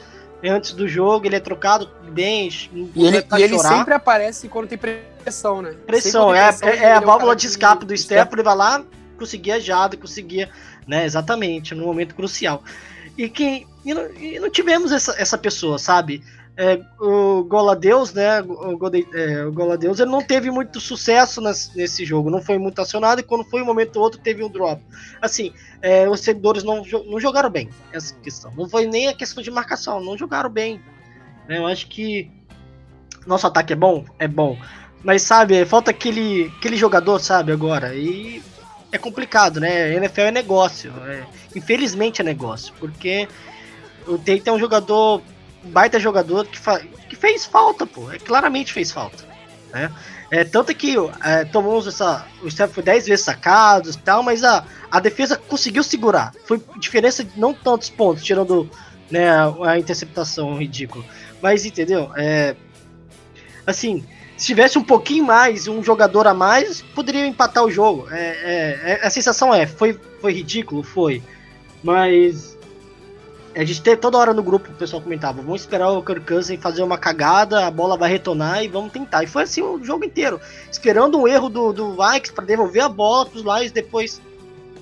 antes 0.43 0.73
do 0.73 0.89
jogo, 0.89 1.27
ele 1.27 1.37
é 1.37 1.41
trocado 1.41 1.91
bem. 2.11 2.49
E 2.95 3.07
ele, 3.07 3.27
e 3.37 3.43
ele 3.43 3.59
sempre 3.59 3.93
aparece 3.93 4.49
quando 4.49 4.69
tem 4.69 4.79
pressão, 4.79 5.61
né? 5.61 5.75
Pressão, 5.87 6.35
é, 6.35 6.39
é, 6.39 6.47
pressão, 6.47 6.69
é 6.69 6.77
ele 6.77 6.85
a 6.87 7.01
válvula 7.01 7.37
de 7.37 7.47
escape 7.47 7.85
do 7.85 7.95
Steph, 7.95 8.33
ele 8.33 8.43
vai 8.43 8.57
lá, 8.57 8.85
conseguia 9.19 9.61
jada, 9.61 9.97
conseguia, 9.99 10.49
né, 10.87 11.05
exatamente, 11.05 11.75
no 11.75 11.85
momento 11.85 12.15
crucial. 12.15 12.63
E 13.19 13.29
que 13.29 13.67
e 13.85 13.93
não, 13.93 14.11
e 14.13 14.39
não 14.41 14.51
tivemos 14.51 14.93
essa, 14.93 15.15
essa 15.21 15.37
pessoa, 15.37 15.79
sabe? 15.79 16.23
É, 16.57 16.81
o 16.99 17.45
Goladeus, 17.45 18.15
né, 18.15 18.41
o, 18.41 18.79
Golden- 18.79 19.07
é, 19.13 19.45
o 19.45 19.53
ele 20.01 20.11
não 20.11 20.23
teve 20.23 20.51
muito 20.51 20.81
sucesso 20.81 21.41
nas- 21.43 21.71
nesse 21.75 22.03
jogo, 22.05 22.31
não 22.31 22.41
foi 22.41 22.57
muito 22.57 22.81
acionado, 22.81 23.21
e 23.21 23.25
quando 23.25 23.45
foi 23.45 23.61
um 23.61 23.67
momento 23.67 23.97
ou 23.97 24.03
outro 24.03 24.19
teve 24.19 24.43
um 24.43 24.49
drop. 24.49 24.81
Assim, 25.21 25.53
é, 25.83 26.09
os 26.09 26.21
seguidores 26.21 26.63
não, 26.65 26.83
não 27.07 27.21
jogaram 27.21 27.51
bem, 27.51 27.69
essa 27.93 28.15
questão. 28.15 28.51
Não 28.57 28.67
foi 28.69 28.87
nem 28.87 29.09
a 29.09 29.15
questão 29.15 29.43
de 29.43 29.51
marcação, 29.51 30.01
não 30.03 30.17
jogaram 30.17 30.49
bem. 30.49 30.81
né? 31.47 31.59
Eu 31.59 31.67
acho 31.67 31.89
que 31.89 32.31
nosso 33.27 33.47
ataque 33.47 33.75
é 33.75 33.77
bom? 33.77 34.05
É 34.19 34.27
bom. 34.27 34.57
Mas 35.05 35.23
sabe, 35.23 35.65
falta 35.67 35.91
aquele, 35.91 36.51
aquele 36.59 36.77
jogador, 36.77 37.19
sabe, 37.21 37.53
agora. 37.53 37.95
E 37.95 38.43
é 38.91 38.97
complicado, 38.97 39.61
né? 39.61 39.93
NFL 39.95 40.21
é 40.23 40.31
negócio. 40.31 40.93
é- 41.07 41.25
infelizmente 41.55 42.21
é 42.23 42.25
negócio. 42.25 42.73
Porque 42.81 43.29
o 44.07 44.17
Tate 44.17 44.49
é 44.49 44.53
um 44.53 44.59
jogador, 44.59 45.21
baita 45.67 45.99
jogador 45.99 46.47
que, 46.47 46.59
que 47.09 47.17
fez 47.17 47.45
falta, 47.45 47.87
pô. 47.87 48.11
É, 48.11 48.19
claramente 48.19 48.73
fez 48.73 48.91
falta. 48.91 49.25
Né? 49.73 49.93
É, 50.31 50.45
tanto 50.45 50.75
que 50.75 50.97
é, 51.25 51.45
tomamos 51.45 51.87
essa. 51.87 52.27
O 52.43 52.51
Steph 52.51 52.73
foi 52.73 52.83
10 52.83 53.07
vezes 53.07 53.25
sacado 53.25 53.91
e 53.91 53.97
tal, 53.99 54.23
mas 54.23 54.43
a, 54.43 54.65
a 54.91 55.01
defesa 55.01 55.37
conseguiu 55.37 55.83
segurar. 55.83 56.33
Foi 56.45 56.61
diferença 56.79 57.23
de 57.23 57.39
não 57.39 57.55
tantos 57.55 57.91
pontos, 57.91 58.25
tirando 58.25 58.69
né, 59.11 59.29
a, 59.29 59.55
a 59.71 59.79
interceptação 59.79 60.57
ridícula. 60.57 61.05
Mas 61.41 61.65
entendeu? 61.65 62.11
É, 62.17 62.57
assim, 63.67 64.05
se 64.37 64.47
tivesse 64.47 64.79
um 64.79 64.85
pouquinho 64.85 65.25
mais, 65.25 65.67
um 65.69 65.83
jogador 65.83 66.27
a 66.27 66.35
mais, 66.35 66.83
poderia 66.83 67.27
empatar 67.27 67.65
o 67.65 67.71
jogo. 67.71 68.09
É, 68.11 68.21
é, 68.21 68.93
é- 68.93 69.07
a 69.07 69.11
sensação 69.11 69.55
é, 69.55 69.67
foi, 69.67 69.99
foi 70.21 70.33
ridículo? 70.33 70.83
Foi. 70.83 71.23
Mas 71.83 72.56
a 73.61 73.65
gente 73.65 73.81
teve 73.81 73.97
toda 73.97 74.19
hora 74.19 74.35
no 74.35 74.43
grupo 74.43 74.71
o 74.71 74.75
pessoal 74.75 75.01
comentava, 75.01 75.41
vamos 75.41 75.63
esperar 75.63 75.91
o 75.91 76.03
Kirk 76.03 76.27
Cousins 76.27 76.61
fazer 76.61 76.83
uma 76.83 76.99
cagada, 76.99 77.67
a 77.67 77.71
bola 77.71 77.97
vai 77.97 78.11
retornar 78.11 78.63
e 78.63 78.69
vamos 78.69 78.93
tentar. 78.93 79.25
E 79.25 79.27
foi 79.27 79.45
assim 79.45 79.63
o 79.63 79.83
jogo 79.83 80.05
inteiro, 80.05 80.41
esperando 80.71 81.19
um 81.19 81.27
erro 81.27 81.49
do, 81.49 81.73
do 81.73 81.93
Vikings 81.93 82.33
para 82.33 82.45
devolver 82.45 82.83
a 82.83 82.89
bola 82.89 83.25
pros 83.25 83.43
Lions 83.43 83.73
depois 83.73 84.21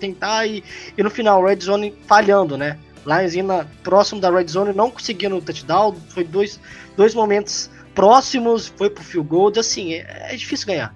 tentar 0.00 0.46
e, 0.46 0.64
e 0.98 1.02
no 1.02 1.10
final 1.10 1.44
Red 1.44 1.60
Zone 1.60 1.94
falhando, 2.06 2.58
né? 2.58 2.78
Lions 3.06 3.34
indo 3.34 3.52
próximo 3.82 4.20
da 4.20 4.30
Red 4.30 4.48
Zone, 4.48 4.72
não 4.72 4.90
conseguindo 4.90 5.36
o 5.36 5.42
touchdown, 5.42 5.94
foi 6.08 6.24
dois, 6.24 6.58
dois 6.96 7.14
momentos 7.14 7.70
próximos, 7.94 8.66
foi 8.66 8.90
pro 8.90 9.04
field 9.04 9.28
goal, 9.28 9.52
assim, 9.56 9.94
é, 9.94 10.32
é 10.32 10.36
difícil 10.36 10.66
ganhar, 10.66 10.92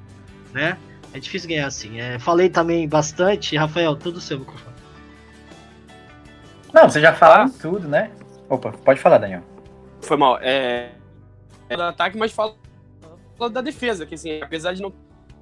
né? 0.52 0.76
É 1.12 1.18
difícil 1.20 1.48
ganhar 1.48 1.66
assim. 1.66 2.00
É, 2.00 2.18
falei 2.18 2.48
também 2.48 2.86
bastante. 2.88 3.56
Rafael, 3.56 3.96
tudo 3.96 4.20
seu 4.20 4.38
microfone. 4.38 4.67
Não, 6.72 6.88
vocês 6.88 7.02
já 7.02 7.12
falaram 7.12 7.48
tudo, 7.50 7.88
né? 7.88 8.10
Opa, 8.48 8.72
pode 8.84 9.00
falar, 9.00 9.18
Daniel. 9.18 9.42
Foi 10.00 10.16
mal. 10.16 10.38
É. 10.40 10.90
é 11.68 11.76
do 11.76 11.82
ataque, 11.82 12.16
mas 12.16 12.32
fala 12.32 12.54
da 13.52 13.60
defesa, 13.60 14.04
que 14.04 14.14
assim, 14.14 14.40
apesar 14.42 14.72
de 14.74 14.82
não, 14.82 14.92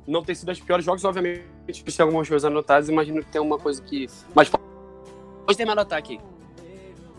não 0.07 0.23
ter 0.23 0.35
sido 0.35 0.51
os 0.51 0.61
piores 0.61 0.85
jogos, 0.85 1.05
obviamente, 1.05 1.43
tem 1.67 2.05
algumas 2.05 2.29
coisas 2.29 2.45
anotadas, 2.45 2.89
imagino 2.89 3.23
que 3.23 3.31
tem 3.31 3.41
uma 3.41 3.59
coisa 3.59 3.81
que. 3.83 4.07
Mas 4.35 4.49
pode 4.49 5.57
terminar 5.57 5.77
no 5.77 5.81
ataque. 5.83 6.21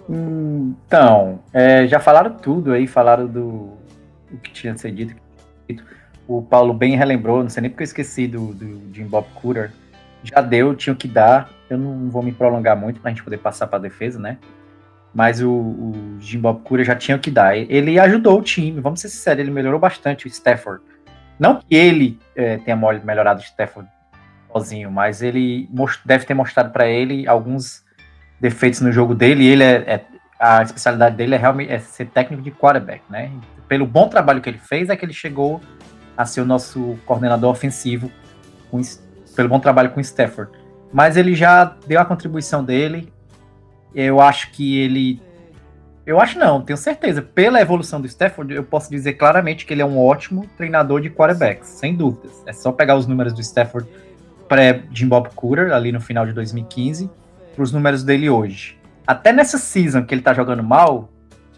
Hum, 0.09 0.75
Então, 0.85 1.39
é, 1.51 1.87
já 1.87 1.99
falaram 1.99 2.35
tudo 2.35 2.71
aí, 2.73 2.85
falaram 2.87 3.27
do 3.27 3.77
o 4.31 4.37
que 4.41 4.51
tinha 4.51 4.73
de 4.73 4.81
ser 4.81 4.91
dito. 4.91 5.15
O 6.27 6.41
Paulo 6.41 6.73
bem 6.73 6.95
relembrou, 6.95 7.41
não 7.41 7.49
sei 7.49 7.61
nem 7.61 7.69
porque 7.71 7.83
eu 7.83 7.85
esqueci 7.85 8.27
do, 8.27 8.53
do 8.53 8.93
Jim 8.93 9.05
Bob 9.05 9.25
Cooter. 9.35 9.71
Já 10.23 10.41
deu, 10.41 10.75
tinha 10.75 10.93
o 10.93 10.97
que 10.97 11.07
dar. 11.07 11.49
Eu 11.69 11.77
não 11.77 12.09
vou 12.09 12.23
me 12.23 12.31
prolongar 12.31 12.77
muito 12.77 12.99
pra 12.99 13.11
gente 13.11 13.23
poder 13.23 13.37
passar 13.37 13.67
pra 13.67 13.79
defesa, 13.79 14.19
né? 14.19 14.37
Mas 15.13 15.41
o, 15.41 15.49
o 15.51 16.17
Jim 16.19 16.39
Bob 16.39 16.61
Cooter 16.61 16.85
já 16.85 16.95
tinha 16.95 17.17
o 17.17 17.19
que 17.19 17.31
dar. 17.31 17.57
Ele 17.57 17.99
ajudou 17.99 18.39
o 18.39 18.41
time, 18.41 18.79
vamos 18.79 19.01
ser 19.01 19.09
sinceros, 19.09 19.39
ele 19.39 19.51
melhorou 19.51 19.79
bastante 19.79 20.25
o 20.25 20.27
Stafford. 20.27 20.81
Não 21.39 21.59
que 21.59 21.75
ele 21.75 22.19
é, 22.35 22.57
tenha 22.57 22.77
melhorado 23.03 23.39
o 23.39 23.43
Stafford 23.43 23.89
sozinho, 24.51 24.91
mas 24.91 25.21
ele 25.21 25.69
deve 26.05 26.25
ter 26.25 26.33
mostrado 26.33 26.71
pra 26.71 26.87
ele 26.87 27.27
alguns 27.27 27.83
defeitos 28.39 28.81
no 28.81 28.91
jogo 28.91 29.13
dele. 29.13 29.45
Ele 29.45 29.63
é, 29.63 29.75
é- 29.87 30.05
a 30.39 30.61
especialidade 30.61 31.15
dele 31.15 31.33
é 31.35 31.37
realmente 31.37 31.71
é 31.71 31.79
ser 31.79 32.05
técnico 32.07 32.43
de 32.43 32.51
quarterback, 32.51 33.01
né? 33.09 33.31
Pelo 33.67 33.85
bom 33.85 34.07
trabalho 34.07 34.39
que 34.39 34.47
ele 34.47 34.59
fez, 34.59 34.89
é 34.89 34.95
que 34.95 35.03
ele 35.03 35.13
chegou 35.13 35.59
a 36.15 36.25
ser 36.25 36.41
o 36.41 36.45
nosso 36.45 36.97
coordenador 37.05 37.51
ofensivo 37.51 38.11
com 38.69 38.79
pelo 39.35 39.49
bom 39.49 39.59
trabalho 39.59 39.91
com 39.91 39.99
o 39.99 40.01
Stafford. 40.01 40.51
Mas 40.91 41.17
ele 41.17 41.35
já 41.35 41.75
deu 41.85 41.99
a 41.99 42.05
contribuição 42.05 42.63
dele. 42.63 43.11
Eu 43.93 44.21
acho 44.21 44.51
que 44.51 44.79
ele. 44.79 45.21
Eu 46.05 46.21
acho 46.21 46.39
não, 46.39 46.61
tenho 46.61 46.77
certeza. 46.77 47.21
Pela 47.21 47.61
evolução 47.61 47.99
do 47.99 48.07
Stafford, 48.07 48.53
eu 48.53 48.63
posso 48.63 48.89
dizer 48.89 49.13
claramente 49.13 49.65
que 49.65 49.73
ele 49.73 49.81
é 49.81 49.85
um 49.85 49.99
ótimo 49.99 50.47
treinador 50.55 51.01
de 51.01 51.09
quarterbacks, 51.09 51.67
sem 51.67 51.95
dúvidas. 51.95 52.31
É 52.45 52.53
só 52.53 52.71
pegar 52.71 52.95
os 52.95 53.05
números 53.05 53.33
do 53.33 53.41
Stafford 53.41 53.87
pré-Jim 54.47 55.07
Bob 55.07 55.29
Cooter, 55.35 55.73
ali 55.73 55.91
no 55.91 55.99
final 55.99 56.25
de 56.25 56.31
2015, 56.31 57.09
para 57.53 57.63
os 57.63 57.71
números 57.71 58.03
dele 58.03 58.29
hoje. 58.29 58.77
Até 59.05 59.31
nessa 59.31 59.57
season 59.57 60.03
que 60.03 60.13
ele 60.13 60.21
tá 60.21 60.33
jogando 60.33 60.63
mal, 60.63 61.09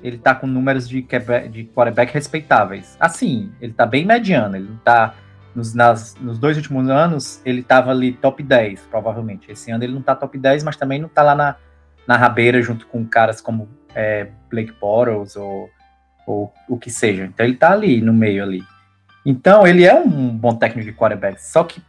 ele 0.04 0.18
tá 0.18 0.34
com 0.34 0.48
números 0.48 0.88
de, 0.88 1.06
de 1.52 1.64
quarterback 1.66 2.14
respeitáveis. 2.14 2.96
Assim, 3.00 3.52
ele 3.62 3.74
tá 3.74 3.86
bem 3.86 4.06
mediano, 4.06 4.56
ele 4.56 4.68
não 4.70 4.78
tá. 4.78 5.14
Nos, 5.56 5.74
nas- 5.74 6.16
nos 6.16 6.38
dois 6.38 6.58
últimos 6.58 6.90
anos, 6.90 7.42
ele 7.44 7.64
tava 7.64 7.92
ali 7.92 8.14
top 8.14 8.42
10, 8.44 8.82
provavelmente. 8.90 9.52
Esse 9.52 9.72
ano 9.72 9.84
ele 9.84 9.94
não 9.94 10.02
tá 10.02 10.16
top 10.16 10.38
10, 10.38 10.64
mas 10.64 10.78
também 10.78 11.00
não 11.00 11.10
tá 11.10 11.22
lá 11.24 11.36
na, 11.36 11.56
na 12.08 12.16
rabeira 12.18 12.62
junto 12.62 12.86
com 12.88 13.04
caras 13.06 13.42
como 13.42 13.68
é, 13.96 14.28
Blake 14.50 14.74
Bortles 14.80 15.36
ou, 15.36 15.70
ou 16.28 16.54
o 16.68 16.78
que 16.78 16.90
seja. 16.92 17.26
Então 17.26 17.46
ele 17.46 17.56
tá 17.56 17.72
ali 17.72 18.00
no 18.02 18.14
meio 18.14 18.44
ali. 18.44 18.64
Então 19.26 19.66
ele 19.68 19.84
é 19.86 19.94
um 19.96 20.30
bom 20.30 20.56
técnico 20.56 20.90
de 20.90 20.96
quarterback, 20.96 21.42
só 21.44 21.64
que 21.64 21.82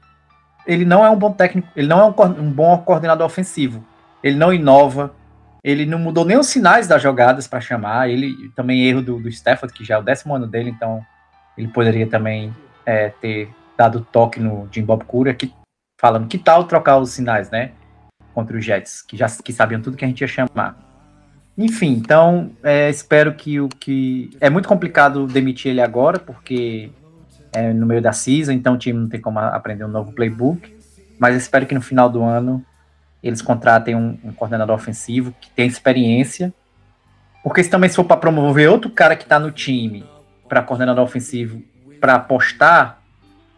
ele 0.66 0.84
não 0.84 1.04
é 1.04 1.10
um 1.10 1.16
bom 1.16 1.32
técnico, 1.32 1.68
ele 1.76 1.86
não 1.88 2.00
é 2.00 2.04
um, 2.04 2.30
um 2.42 2.50
bom 2.50 2.76
coordenador 2.78 3.26
ofensivo. 3.26 3.84
Ele 4.22 4.36
não 4.36 4.52
inova, 4.52 5.14
ele 5.62 5.86
não 5.86 5.98
mudou 5.98 6.24
nem 6.24 6.38
os 6.38 6.46
sinais 6.46 6.86
das 6.88 7.02
jogadas 7.02 7.46
para 7.46 7.60
chamar. 7.60 8.08
Ele 8.08 8.50
também 8.56 8.86
erro 8.86 9.02
do, 9.02 9.18
do 9.20 9.28
Stafford, 9.28 9.72
que 9.74 9.84
já 9.84 9.94
é 9.96 9.98
o 9.98 10.02
décimo 10.02 10.34
ano 10.34 10.46
dele, 10.46 10.70
então 10.70 11.04
ele 11.56 11.68
poderia 11.68 12.06
também 12.06 12.54
é, 12.84 13.10
ter 13.10 13.50
dado 13.76 14.06
toque 14.12 14.38
no 14.40 14.68
Jim 14.70 14.84
Bob 14.84 15.04
Cura, 15.04 15.34
que 15.34 15.52
falando 16.00 16.28
que 16.28 16.38
tal 16.38 16.64
trocar 16.64 16.98
os 16.98 17.10
sinais, 17.10 17.50
né? 17.50 17.72
Contra 18.34 18.56
os 18.56 18.64
Jets, 18.64 19.02
que 19.02 19.16
já 19.16 19.26
que 19.28 19.52
sabiam 19.52 19.80
tudo 19.80 19.96
que 19.96 20.04
a 20.04 20.08
gente 20.08 20.20
ia 20.20 20.28
chamar. 20.28 20.76
Enfim, 21.56 21.92
então 21.92 22.52
é, 22.62 22.88
espero 22.88 23.34
que 23.34 23.60
o 23.60 23.68
que 23.68 24.30
é 24.40 24.48
muito 24.48 24.68
complicado 24.68 25.26
demitir 25.26 25.70
ele 25.70 25.80
agora, 25.80 26.18
porque 26.18 26.90
é 27.52 27.72
no 27.72 27.86
meio 27.86 28.00
da 28.00 28.12
season, 28.12 28.52
então 28.52 28.74
o 28.74 28.78
time 28.78 28.98
não 28.98 29.08
tem 29.08 29.20
como 29.20 29.38
aprender 29.38 29.84
um 29.84 29.88
novo 29.88 30.12
playbook. 30.12 30.74
Mas 31.18 31.36
espero 31.36 31.66
que 31.66 31.74
no 31.74 31.82
final 31.82 32.08
do 32.08 32.22
ano 32.22 32.64
eles 33.22 33.42
contratem 33.42 33.94
um, 33.94 34.18
um 34.24 34.32
coordenador 34.32 34.74
ofensivo 34.74 35.34
que 35.38 35.50
tenha 35.50 35.68
experiência. 35.68 36.52
Porque 37.42 37.62
se 37.62 37.70
também 37.70 37.90
se 37.90 37.96
for 37.96 38.04
para 38.04 38.16
promover 38.16 38.70
outro 38.70 38.90
cara 38.90 39.16
que 39.16 39.24
está 39.24 39.38
no 39.38 39.50
time 39.50 40.04
para 40.48 40.62
coordenador 40.62 41.04
ofensivo 41.04 41.62
para 42.00 42.14
apostar, 42.14 43.00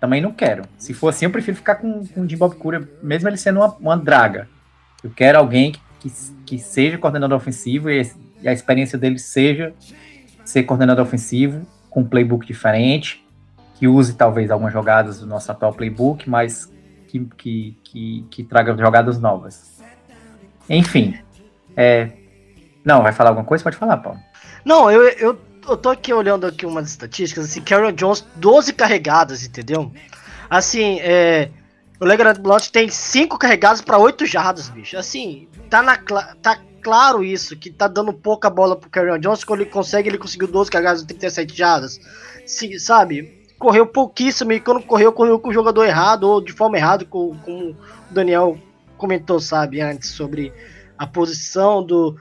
também 0.01 0.21
não 0.21 0.33
quero. 0.33 0.65
Se 0.77 0.93
for 0.93 1.09
assim, 1.09 1.27
eu 1.27 1.31
prefiro 1.31 1.57
ficar 1.57 1.77
com, 1.77 2.05
com 2.07 2.23
o 2.23 2.29
Jim 2.29 2.37
Bob 2.37 2.57
Cura, 2.57 2.89
mesmo 3.03 3.29
ele 3.29 3.37
sendo 3.37 3.61
uma, 3.61 3.69
uma 3.77 3.97
draga. 3.97 4.49
Eu 5.03 5.11
quero 5.11 5.39
alguém 5.39 5.73
que, 5.73 5.81
que, 6.01 6.13
que 6.45 6.59
seja 6.59 6.99
coordenador 6.99 7.37
ofensivo 7.37 7.89
e, 7.89 8.03
e 8.41 8.49
a 8.49 8.53
experiência 8.53 8.99
dele 8.99 9.19
seja 9.19 9.73
ser 10.45 10.65
coordenador 10.65 11.05
ofensivo 11.05 11.65
com 11.89 12.01
um 12.01 12.05
playbook 12.05 12.47
diferente, 12.47 13.25
que 13.77 13.87
use 13.87 14.15
talvez 14.15 14.51
algumas 14.51 14.73
jogadas 14.73 15.21
do 15.21 15.27
nosso 15.27 15.51
atual 15.53 15.73
playbook, 15.73 16.29
mas 16.29 16.73
que, 17.07 17.21
que, 17.37 17.79
que, 17.85 18.27
que 18.31 18.43
traga 18.43 18.77
jogadas 18.77 19.21
novas. 19.21 19.83
Enfim. 20.69 21.19
É... 21.77 22.11
Não, 22.85 23.03
vai 23.03 23.13
falar 23.13 23.31
alguma 23.31 23.47
coisa? 23.47 23.63
Pode 23.63 23.77
falar, 23.77 23.99
Paulo. 23.99 24.19
Não, 24.65 24.91
eu, 24.91 25.03
eu, 25.03 25.39
eu 25.69 25.77
tô 25.77 25.89
aqui 25.89 26.13
olhando 26.13 26.47
aqui 26.47 26.67
umas 26.67 26.91
estatísticas, 26.91 27.45
assim, 27.45 27.61
Carol 27.61 27.93
Jones, 27.93 28.25
12 28.37 28.73
carregadas, 28.73 29.45
entendeu? 29.45 29.93
Assim, 30.49 30.99
é. 31.01 31.51
O 32.01 32.05
Legrand 32.05 32.37
Blount 32.39 32.69
tem 32.71 32.89
5 32.89 33.39
carregadas 33.39 33.81
pra 33.81 33.97
8 33.97 34.27
jardas, 34.27 34.69
bicho. 34.69 34.97
Assim, 34.97 35.47
tá, 35.71 35.81
na, 35.83 35.97
tá 35.97 36.59
claro 36.83 37.23
isso, 37.23 37.57
que 37.57 37.71
tá 37.71 37.87
dando 37.87 38.13
pouca 38.13 38.51
bola 38.51 38.75
pro 38.75 38.91
Carol 38.91 39.19
Jones, 39.19 39.45
quando 39.45 39.61
ele 39.61 39.71
consegue, 39.71 40.09
ele 40.09 40.19
conseguiu 40.19 40.49
12 40.49 40.71
carregadas 40.71 41.03
e 41.03 41.07
37 41.07 41.57
jardas. 41.57 42.01
Se, 42.45 42.79
sabe? 42.81 43.41
Correu 43.57 43.87
pouquíssimo 43.87 44.53
e 44.53 44.59
quando 44.59 44.83
correu, 44.83 45.13
correu 45.13 45.39
com 45.39 45.51
o 45.51 45.53
jogador 45.53 45.85
errado 45.85 46.25
ou 46.25 46.41
de 46.41 46.53
forma 46.53 46.77
errada, 46.77 47.05
como 47.05 47.39
o 47.47 47.77
Daniel 48.11 48.59
comentou, 48.99 49.39
sabe, 49.39 49.81
antes, 49.81 50.11
sobre 50.11 50.53
a 50.99 51.07
posição 51.07 51.85
do, 51.85 52.17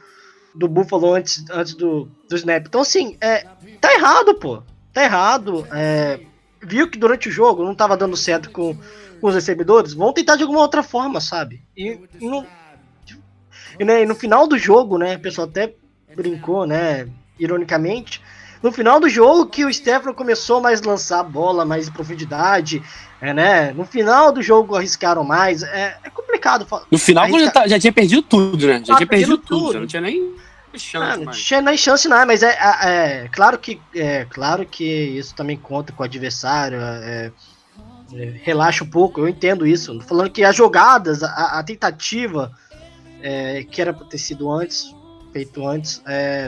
do 0.53 0.67
Buffalo 0.67 1.13
antes, 1.13 1.43
antes 1.49 1.73
do, 1.73 2.09
do 2.29 2.35
snap. 2.35 2.65
Então, 2.65 2.81
assim, 2.81 3.17
é, 3.21 3.45
tá 3.79 3.93
errado, 3.93 4.35
pô. 4.35 4.63
Tá 4.93 5.03
errado. 5.03 5.67
É, 5.71 6.19
viu 6.61 6.89
que 6.89 6.97
durante 6.97 7.29
o 7.29 7.31
jogo 7.31 7.63
não 7.63 7.75
tava 7.75 7.97
dando 7.97 8.17
certo 8.17 8.51
com, 8.51 8.75
com 9.19 9.27
os 9.27 9.35
recebedores? 9.35 9.93
Vão 9.93 10.13
tentar 10.13 10.35
de 10.35 10.43
alguma 10.43 10.61
outra 10.61 10.83
forma, 10.83 11.21
sabe? 11.21 11.63
E, 11.75 11.99
e 12.19 12.27
no, 12.27 12.45
e, 13.79 13.85
né, 13.85 14.05
no 14.05 14.15
final 14.15 14.47
do 14.47 14.57
jogo, 14.57 14.97
né? 14.97 15.15
O 15.15 15.19
pessoal 15.19 15.47
até 15.47 15.73
brincou, 16.15 16.65
né? 16.65 17.07
Ironicamente. 17.39 18.21
No 18.61 18.71
final 18.71 18.99
do 18.99 19.09
jogo 19.09 19.47
que 19.47 19.65
o 19.65 19.73
Stefano 19.73 20.13
começou 20.13 20.61
mais 20.61 20.81
lançar 20.81 21.21
a 21.21 21.23
bola, 21.23 21.65
mais 21.65 21.89
profundidade, 21.89 22.83
é, 23.21 23.33
né? 23.33 23.71
No 23.73 23.85
final 23.85 24.31
do 24.31 24.41
jogo 24.41 24.75
arriscaram 24.75 25.23
mais. 25.23 25.61
É, 25.63 25.97
é 26.03 26.09
complicado. 26.09 26.65
No 26.89 26.97
final, 26.97 27.25
Aí 27.25 27.31
quando 27.31 27.51
tá- 27.51 27.61
já, 27.63 27.67
já 27.69 27.79
tinha 27.79 27.93
perdido 27.93 28.21
tudo, 28.23 28.65
né? 28.67 28.81
Já 28.85 28.93
Ah, 28.93 28.97
tinha 28.97 29.07
perdido 29.07 29.37
tudo, 29.37 29.59
tudo. 29.59 29.73
já 29.73 29.79
não 29.79 29.87
tinha 29.87 30.01
nem 30.01 30.35
chance 30.73 30.95
Ah, 31.11 31.17
não 31.17 31.31
tinha 31.31 31.61
nem 31.61 31.77
chance 31.77 32.07
não, 32.07 32.25
mas 32.25 32.41
é, 32.43 32.49
é, 32.51 33.23
é 33.25 33.29
claro 33.31 33.57
que 33.59 33.79
é 33.93 34.25
claro 34.29 34.65
que 34.65 34.83
isso 34.85 35.35
também 35.35 35.57
conta 35.57 35.93
com 35.93 36.01
o 36.01 36.05
adversário. 36.05 36.79
é, 36.81 37.31
é, 38.13 38.33
relaxa 38.43 38.83
um 38.83 38.89
pouco, 38.89 39.21
eu 39.21 39.27
entendo 39.29 39.65
isso. 39.67 39.99
Falando 40.01 40.29
que 40.29 40.43
as 40.43 40.55
jogadas, 40.55 41.23
a, 41.23 41.59
a 41.59 41.63
tentativa 41.63 42.51
é, 43.21 43.63
que 43.63 43.81
era 43.81 43.93
pra 43.93 44.05
ter 44.05 44.17
sido 44.17 44.51
antes, 44.51 44.93
feito 45.31 45.65
antes, 45.65 46.01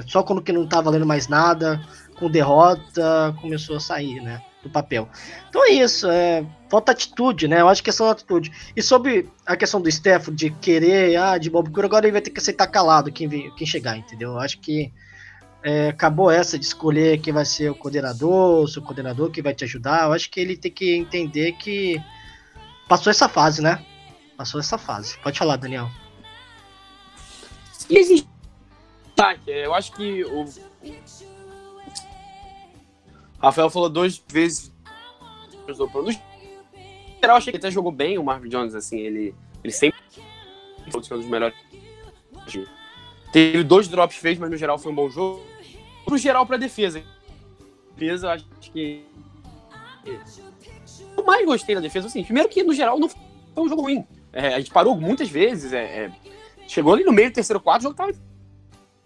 só 0.07 0.23
quando 0.23 0.41
que 0.41 0.51
não 0.51 0.67
tá 0.67 0.81
valendo 0.81 1.05
mais 1.05 1.27
nada, 1.29 1.79
com 2.17 2.29
derrota, 2.29 3.33
começou 3.41 3.77
a 3.77 3.79
sair, 3.79 4.19
né? 4.21 4.41
Do 4.61 4.69
papel. 4.69 5.07
Então 5.49 5.63
é 5.65 5.71
isso, 5.71 6.09
é, 6.09 6.45
falta 6.73 6.91
atitude, 6.91 7.47
né? 7.47 7.61
Eu 7.61 7.69
acho 7.69 7.83
que 7.83 7.91
é 7.91 7.93
só 7.93 8.09
atitude. 8.09 8.51
E 8.75 8.81
sobre 8.81 9.29
a 9.45 9.55
questão 9.55 9.79
do 9.79 9.91
Stefano 9.91 10.35
de 10.35 10.49
querer, 10.49 11.15
ah, 11.17 11.37
de 11.37 11.47
Bob 11.47 11.69
Cura, 11.69 11.85
agora 11.85 12.05
ele 12.07 12.13
vai 12.13 12.21
ter 12.21 12.31
que 12.31 12.39
aceitar 12.39 12.65
calado 12.65 13.11
quem, 13.11 13.27
vem- 13.27 13.53
quem 13.55 13.67
chegar, 13.67 13.95
entendeu? 13.95 14.31
Eu 14.31 14.39
acho 14.39 14.57
que 14.57 14.91
é, 15.61 15.89
acabou 15.89 16.31
essa 16.31 16.57
de 16.57 16.65
escolher 16.65 17.21
quem 17.21 17.31
vai 17.31 17.45
ser 17.45 17.69
o 17.69 17.75
coordenador, 17.75 18.63
o 18.63 18.67
seu 18.67 18.81
coordenador 18.81 19.29
que 19.29 19.39
vai 19.39 19.53
te 19.53 19.63
ajudar. 19.65 20.05
Eu 20.05 20.13
acho 20.13 20.31
que 20.31 20.39
ele 20.39 20.57
tem 20.57 20.71
que 20.71 20.95
entender 20.95 21.51
que 21.53 22.01
passou 22.89 23.11
essa 23.11 23.29
fase, 23.29 23.61
né? 23.61 23.85
Passou 24.35 24.59
essa 24.59 24.79
fase. 24.79 25.15
Pode 25.19 25.37
falar, 25.37 25.57
Daniel. 25.57 25.91
Ataque, 29.11 29.51
eu 29.51 29.75
acho 29.75 29.91
que 29.91 30.25
o 30.25 30.43
Rafael 33.39 33.69
falou 33.69 33.89
duas 33.89 34.19
vezes 34.27 34.73
geral, 37.23 37.37
achei 37.37 37.51
que 37.51 37.57
até 37.57 37.71
jogou 37.71 37.91
bem 37.91 38.17
o 38.17 38.23
Marvin 38.23 38.49
Jones, 38.49 38.75
assim, 38.75 38.99
ele, 38.99 39.33
ele 39.63 39.73
sempre 39.73 39.99
foi 40.91 40.99
um 40.99 41.19
dos 41.19 41.25
melhores. 41.25 41.55
Teve 43.31 43.63
dois 43.63 43.87
drops 43.87 44.17
feios, 44.17 44.37
mas 44.37 44.51
no 44.51 44.57
geral 44.57 44.77
foi 44.77 44.91
um 44.91 44.95
bom 44.95 45.09
jogo. 45.09 45.41
No 46.07 46.17
geral, 46.17 46.45
pra 46.45 46.57
defesa. 46.57 47.01
Defesa, 47.95 48.33
acho 48.33 48.45
que. 48.59 49.05
eu 51.17 51.23
mais 51.23 51.45
gostei 51.45 51.75
da 51.75 51.81
defesa, 51.81 52.07
assim, 52.07 52.23
primeiro 52.23 52.49
que, 52.49 52.61
no 52.61 52.73
geral, 52.73 52.99
não 52.99 53.07
foi 53.07 53.19
um 53.57 53.69
jogo 53.69 53.83
ruim. 53.83 54.05
É, 54.33 54.55
a 54.55 54.59
gente 54.59 54.71
parou 54.71 54.95
muitas 54.95 55.29
vezes, 55.29 55.71
é, 55.71 56.05
é, 56.05 56.11
chegou 56.67 56.93
ali 56.93 57.03
no 57.03 57.11
meio 57.11 57.29
do 57.29 57.35
terceiro 57.35 57.59
quarto, 57.59 57.81
o 57.81 57.83
jogo 57.83 57.95
tava 57.95 58.13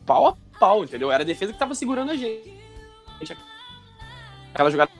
pau 0.06 0.28
a 0.28 0.60
pau, 0.60 0.84
entendeu? 0.84 1.12
Era 1.12 1.24
a 1.24 1.26
defesa 1.26 1.54
que 1.54 1.60
tava 1.60 1.76
segurando 1.76 2.12
a 2.12 2.16
gente. 2.16 2.52
Aquela 4.54 4.72
jogada 4.72 4.92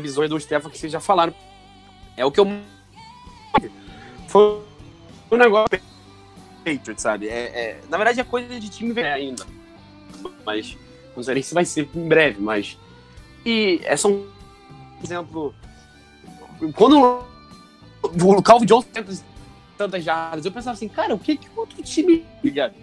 bizonha 0.00 0.28
do 0.28 0.40
Stefan 0.40 0.70
que 0.70 0.78
vocês 0.78 0.90
já 0.90 0.98
falaram. 0.98 1.34
É 2.16 2.24
o 2.24 2.30
que 2.30 2.40
eu. 2.40 2.46
Foi 4.28 4.62
um 5.30 5.36
negócio. 5.36 5.80
Patriots, 6.64 7.02
sabe? 7.02 7.28
É, 7.28 7.46
é, 7.46 7.80
na 7.88 7.96
verdade, 7.96 8.20
é 8.20 8.24
coisa 8.24 8.60
de 8.60 8.68
time 8.68 8.92
velho 8.92 9.14
ainda. 9.14 9.46
Mas 10.44 10.76
não 11.16 11.22
sei 11.22 11.34
nem 11.34 11.42
se 11.42 11.54
vai 11.54 11.64
ser 11.64 11.88
em 11.94 12.08
breve, 12.08 12.40
mas. 12.40 12.78
E 13.44 13.80
é 13.84 13.96
só 13.96 14.08
um 14.08 14.28
exemplo. 15.02 15.54
Quando 16.74 17.22
o 18.02 18.42
Calvin 18.42 18.66
Johnson 18.66 18.88
tenta 18.92 19.12
tantas 19.78 20.04
jardas, 20.04 20.44
eu 20.44 20.52
pensava 20.52 20.74
assim, 20.74 20.88
cara, 20.88 21.14
o 21.14 21.18
que 21.18 21.36
que 21.36 21.48
outro 21.56 21.82
time. 21.82 22.24
Ligado? 22.44 22.74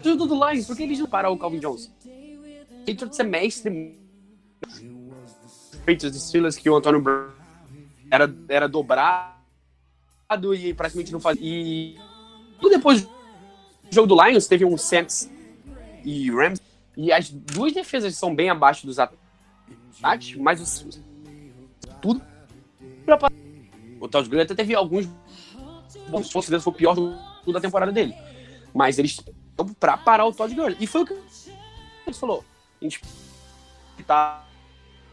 Ajuda 0.00 0.26
do 0.26 0.34
Lions, 0.34 0.66
por 0.66 0.76
que 0.76 0.82
eles 0.82 0.98
não 0.98 1.06
param 1.06 1.32
o 1.32 1.38
Calvin 1.38 1.58
Johnson? 1.58 1.90
Patriots 2.86 3.18
é 3.18 3.24
mestre. 3.24 3.98
Patriots 5.88 6.22
Steelers 6.22 6.56
que 6.56 6.68
o 6.68 6.76
Antônio 6.76 7.00
Brown 7.00 7.30
era, 8.10 8.34
era 8.46 8.68
dobrado 8.68 9.32
e 10.54 10.74
praticamente 10.74 11.10
não 11.10 11.18
fazia. 11.20 11.40
E 11.42 11.96
depois 12.60 13.02
do 13.04 13.10
jogo 13.90 14.06
do 14.06 14.22
Lions, 14.22 14.46
teve 14.46 14.66
um 14.66 14.76
Saints 14.76 15.30
e 16.04 16.30
Rams. 16.30 16.60
E 16.94 17.10
as 17.10 17.30
duas 17.30 17.72
defesas 17.72 18.14
são 18.16 18.34
bem 18.34 18.50
abaixo 18.50 18.84
dos 18.84 18.98
ataques, 18.98 20.34
mas 20.36 20.60
os, 20.60 21.00
tudo 22.02 22.20
pra 23.06 23.30
O 23.98 24.08
Todd 24.08 24.28
Gurley 24.28 24.44
até 24.44 24.54
teve 24.54 24.74
alguns 24.74 25.06
bons 26.10 26.30
pontos, 26.30 26.62
foi 26.62 26.72
o 26.72 26.76
pior 26.76 26.94
jogo 26.94 27.52
da 27.52 27.60
temporada 27.60 27.92
dele. 27.92 28.14
Mas 28.74 28.98
eles 28.98 29.12
estão 29.12 29.66
pra 29.80 29.96
parar 29.96 30.26
o 30.26 30.34
Todd 30.34 30.54
Gurley. 30.54 30.76
E 30.80 30.86
foi 30.86 31.02
o 31.02 31.06
que 31.06 31.14
ele 31.14 32.16
falou. 32.16 32.44
A 32.80 32.84
gente 32.84 33.00
tá 34.06 34.44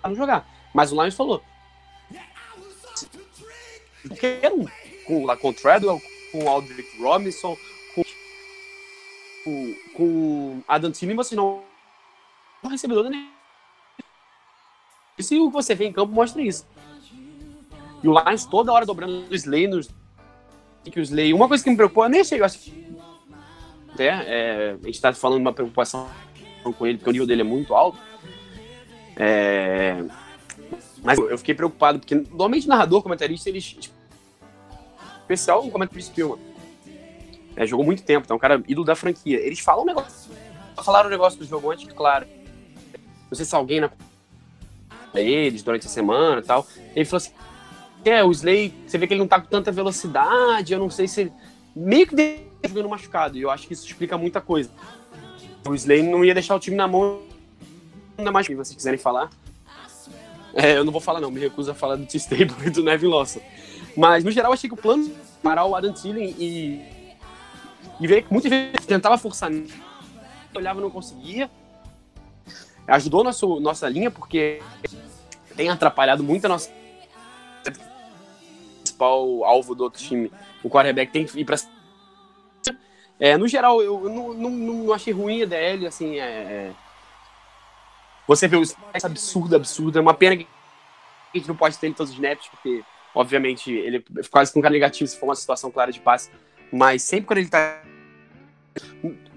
não 0.03 0.15
jogar. 0.15 0.54
Mas 0.75 0.91
o 0.91 1.01
Lions 1.01 1.15
falou. 1.15 1.41
Qualquer 4.05 4.51
um. 4.51 4.65
Com, 5.07 5.37
com 5.37 5.49
o 5.49 5.53
Treadwell, 5.53 6.01
com 6.33 6.43
o 6.43 6.49
Aldrich 6.49 7.01
Robinson, 7.01 7.57
com, 7.95 8.03
com, 9.45 9.75
com 9.95 10.63
Adam 10.67 10.91
Thielen, 10.91 11.15
você 11.15 11.33
não 11.33 11.63
é 12.61 12.67
um 12.67 12.69
recebedor 12.69 13.05
da 13.05 13.09
nem. 13.09 13.29
E 15.17 15.39
o 15.39 15.47
que 15.47 15.53
você 15.53 15.73
vê 15.73 15.85
em 15.85 15.93
campo 15.93 16.11
mostra 16.11 16.41
isso. 16.41 16.67
E 18.03 18.07
o 18.09 18.19
Lions 18.19 18.45
toda 18.45 18.73
hora 18.73 18.85
dobrando 18.85 19.29
o 19.31 19.33
Slay 19.33 19.67
nos. 19.67 19.89
Que 20.83 20.99
o 20.99 21.03
Slay. 21.03 21.33
Uma 21.33 21.47
coisa 21.47 21.63
que 21.63 21.69
me 21.69 21.77
preocupa, 21.77 22.01
eu 22.01 22.09
nem 22.09 22.19
achei, 22.19 22.41
eu 22.41 22.45
acho 22.45 22.59
é, 23.97 24.07
é, 24.07 24.77
a 24.83 24.85
gente 24.85 24.99
tá 24.99 25.13
falando 25.13 25.37
de 25.37 25.45
uma 25.45 25.53
preocupação 25.53 26.09
com 26.77 26.85
ele, 26.85 26.97
porque 26.97 27.11
o 27.11 27.13
nível 27.13 27.27
dele 27.27 27.41
é 27.41 27.45
muito 27.45 27.73
alto. 27.73 27.97
É, 29.15 30.03
mas 31.05 31.19
eu 31.19 31.37
fiquei 31.37 31.53
preocupado, 31.53 31.99
porque 31.99 32.15
normalmente 32.15 32.67
narrador, 32.67 33.01
comentarista, 33.03 33.47
eles. 33.47 33.77
Especial 35.21 35.65
o 35.65 35.71
comentarista 35.71 36.11
Spielman. 36.11 36.39
É, 37.55 37.65
jogou 37.65 37.85
muito 37.85 38.03
tempo, 38.03 38.25
então 38.25 38.35
é 38.35 38.37
um 38.37 38.41
cara 38.41 38.61
ídolo 38.67 38.85
da 38.85 38.95
franquia. 38.95 39.39
Eles 39.39 39.59
falam 39.59 39.83
um 39.83 39.85
negócio. 39.85 40.31
Falaram 40.83 41.07
um 41.07 41.11
negócio 41.11 41.39
do 41.39 41.45
jogo 41.45 41.71
antes, 41.71 41.87
claro. 41.93 42.25
Não 43.29 43.35
sei 43.35 43.45
se 43.45 43.55
alguém 43.55 43.79
na 43.79 43.89
eles 45.13 45.63
durante 45.63 45.85
a 45.85 45.89
semana 45.89 46.41
e 46.41 46.43
tal. 46.43 46.67
Ele 46.95 47.05
falou 47.05 47.17
assim: 47.17 47.31
é, 48.03 48.23
o 48.23 48.31
Slay, 48.31 48.73
você 48.85 48.97
vê 48.97 49.07
que 49.07 49.13
ele 49.13 49.21
não 49.21 49.27
tá 49.27 49.39
com 49.39 49.47
tanta 49.47 49.71
velocidade, 49.71 50.73
eu 50.73 50.79
não 50.79 50.89
sei 50.89 51.07
se. 51.07 51.31
Meio 51.75 52.07
que 52.07 52.45
jogando 52.67 52.89
machucado, 52.89 53.37
e 53.37 53.41
eu 53.41 53.51
acho 53.51 53.67
que 53.67 53.73
isso 53.73 53.85
explica 53.85 54.17
muita 54.17 54.41
coisa. 54.41 54.69
O 55.67 55.75
Slay 55.75 56.01
não 56.01 56.23
ia 56.25 56.33
deixar 56.33 56.55
o 56.55 56.59
time 56.59 56.75
na 56.75 56.87
mão, 56.87 57.21
ainda 58.17 58.31
mais 58.31 58.45
se 58.47 58.55
vocês 58.55 58.75
quiserem 58.75 58.97
falar. 58.97 59.29
É, 60.55 60.77
eu 60.77 60.85
não 60.85 60.91
vou 60.91 61.01
falar 61.01 61.19
não, 61.19 61.29
me 61.29 61.39
recuso 61.39 61.69
a 61.69 61.75
falar 61.75 61.97
do 61.97 62.05
T-Stable 62.05 62.55
e 62.65 62.69
do 62.69 62.81
Nevin 62.81 63.07
Lawson. 63.07 63.41
Mas, 63.95 64.23
no 64.23 64.31
geral, 64.31 64.53
achei 64.53 64.69
que 64.69 64.73
o 64.73 64.77
plano 64.77 65.13
parar 65.43 65.65
o 65.65 65.75
Adam 65.75 65.93
Thielen 65.93 66.33
e, 66.39 66.81
e 67.99 68.25
muitas 68.31 68.49
vezes 68.49 68.85
tentava 68.87 69.17
forçar, 69.17 69.51
olhava 70.55 70.81
não 70.81 70.89
conseguia. 70.89 71.49
Ajudou 72.87 73.23
nosso, 73.23 73.59
nossa 73.59 73.89
linha, 73.89 74.09
porque 74.09 74.61
tem 75.55 75.69
atrapalhado 75.69 76.23
muito 76.23 76.45
a 76.45 76.49
nossa 76.49 76.71
principal 78.83 79.43
alvo 79.43 79.75
do 79.75 79.83
outro 79.83 80.01
time. 80.01 80.31
O 80.63 80.69
quarterback 80.69 81.11
tem 81.11 81.25
que 81.25 81.39
ir 81.39 81.45
pra 81.45 81.57
é, 83.19 83.37
no 83.37 83.47
geral, 83.47 83.81
eu 83.81 84.09
não, 84.09 84.33
não, 84.33 84.49
não 84.49 84.93
achei 84.93 85.13
ruim 85.13 85.41
a 85.41 85.45
DL, 85.45 85.87
assim, 85.87 86.19
é, 86.19 86.25
é... 86.25 86.71
Você 88.27 88.47
vê 88.47 88.57
o 88.57 88.65
Spice 88.65 89.05
absurdo, 89.05 89.55
absurdo. 89.55 89.97
É 89.97 90.01
uma 90.01 90.13
pena 90.13 90.37
que 90.37 90.47
a 91.33 91.37
gente 91.37 91.47
não 91.47 91.55
pode 91.55 91.77
ter 91.77 91.87
ele 91.87 91.95
todos 91.95 92.11
os 92.11 92.15
snaps, 92.15 92.47
porque, 92.47 92.83
obviamente, 93.13 93.71
ele 93.71 93.97
é 93.97 94.23
quase 94.29 94.51
com 94.53 94.61
cara 94.61 94.73
negativo 94.73 95.07
se 95.07 95.19
for 95.19 95.27
uma 95.27 95.35
situação 95.35 95.69
clara 95.71 95.91
de 95.91 95.99
passe. 95.99 96.31
Mas 96.71 97.03
sempre 97.03 97.27
quando 97.27 97.37
ele 97.39 97.49
tá. 97.49 97.81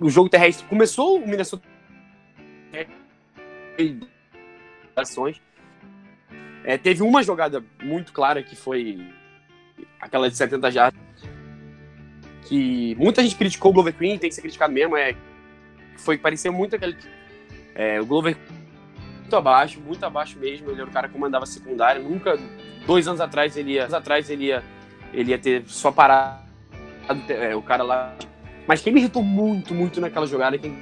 O 0.01 0.09
jogo 0.09 0.29
terrestre 0.29 0.67
começou, 0.67 1.19
o 1.19 1.27
Minnesota. 1.27 1.63
É, 6.65 6.77
teve 6.77 7.03
uma 7.03 7.23
jogada 7.23 7.65
muito 7.83 8.13
clara 8.13 8.43
que 8.43 8.57
foi 8.57 8.99
aquela 10.01 10.29
de 10.29 10.37
70 10.37 10.71
jardas 10.71 11.01
que 12.49 12.95
muita 12.97 13.23
gente 13.23 13.37
criticou 13.37 13.71
o 13.71 13.75
Glover 13.75 13.95
Queen, 13.95 14.19
tem 14.19 14.31
que 14.31 14.35
ser 14.35 14.41
criticado 14.41 14.73
mesmo, 14.73 14.97
é 14.97 15.15
foi 15.99 16.17
parecia 16.17 16.51
muito 16.51 16.75
aquele 16.77 16.97
é, 17.75 18.01
o 18.01 18.07
Glover 18.07 18.37
muito 19.29 19.37
abaixo, 19.37 19.79
muito 19.79 20.05
abaixo 20.05 20.39
mesmo, 20.39 20.71
ele 20.71 20.81
era 20.81 20.89
o 20.89 20.93
cara 20.93 21.07
que 21.07 21.13
comandava 21.13 21.45
a 21.45 21.47
secundária, 21.47 22.03
nunca 22.03 22.39
dois 22.87 23.07
anos 23.07 23.21
atrás 23.21 23.59
ele 23.59 23.73
ia, 23.73 23.83
anos 23.83 23.93
atrás 23.93 24.31
ele 24.31 24.47
ia, 24.47 24.65
ele 25.13 25.33
ia 25.33 25.39
ter 25.39 25.65
só 25.67 25.93
parado 25.93 26.41
é, 27.29 27.55
o 27.55 27.61
cara 27.61 27.83
lá, 27.83 28.15
mas 28.67 28.81
quem 28.81 28.91
me 28.91 29.01
irritou 29.01 29.23
muito, 29.23 29.75
muito 29.75 30.01
naquela 30.01 30.27
jogada, 30.27 30.57
quem 30.57 30.79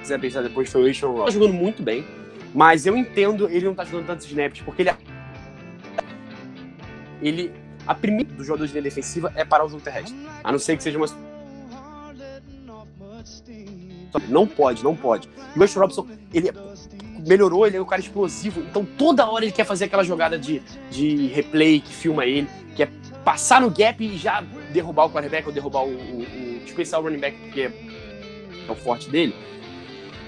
quiser 0.00 0.18
pensar 0.18 0.42
depois 0.42 0.70
foi 0.72 0.82
o 0.82 0.90
Ashon 0.90 1.12
Ross, 1.12 1.26
tá 1.26 1.30
jogando 1.30 1.54
muito 1.54 1.84
bem, 1.84 2.04
mas 2.52 2.84
eu 2.84 2.96
entendo 2.96 3.48
ele 3.48 3.66
não 3.66 3.74
tá 3.74 3.84
jogando 3.84 4.06
tantos 4.06 4.26
snaps, 4.26 4.60
porque 4.62 4.82
ele 4.82 4.90
ele 7.22 7.52
a 7.86 7.94
primeira 7.94 8.32
do 8.32 8.42
jogador 8.42 8.66
de 8.66 8.72
linha 8.72 8.82
defensiva 8.82 9.32
é 9.36 9.44
parar 9.44 9.64
o 9.64 9.68
jogo 9.68 9.82
terrestre. 9.82 10.16
A 10.42 10.52
não 10.52 10.58
ser 10.58 10.76
que 10.76 10.82
seja 10.82 10.98
uma. 10.98 11.06
Não 14.28 14.46
pode, 14.46 14.84
não 14.84 14.94
pode. 14.94 15.28
E 15.54 15.58
o 15.58 15.60
West 15.60 15.76
Robson, 15.76 16.06
ele 16.32 16.50
melhorou, 17.26 17.66
ele 17.66 17.76
é 17.76 17.80
um 17.80 17.84
cara 17.84 18.00
explosivo, 18.00 18.60
então 18.60 18.84
toda 18.84 19.28
hora 19.28 19.44
ele 19.44 19.52
quer 19.52 19.64
fazer 19.64 19.84
aquela 19.84 20.02
jogada 20.02 20.38
de, 20.38 20.60
de 20.90 21.26
replay 21.28 21.80
que 21.80 21.92
filma 21.92 22.24
ele, 22.26 22.48
que 22.74 22.82
é 22.82 22.88
passar 23.24 23.60
no 23.60 23.70
gap 23.70 24.04
e 24.04 24.16
já 24.16 24.42
derrubar 24.72 25.06
o 25.06 25.10
quarterback 25.10 25.46
ou 25.46 25.52
derrubar 25.52 25.84
o, 25.84 25.90
o, 25.90 26.18
o 26.18 26.64
especial 26.64 27.02
running 27.02 27.18
back, 27.18 27.36
porque 27.38 27.70
é 28.68 28.70
o 28.70 28.74
forte 28.74 29.08
dele. 29.08 29.34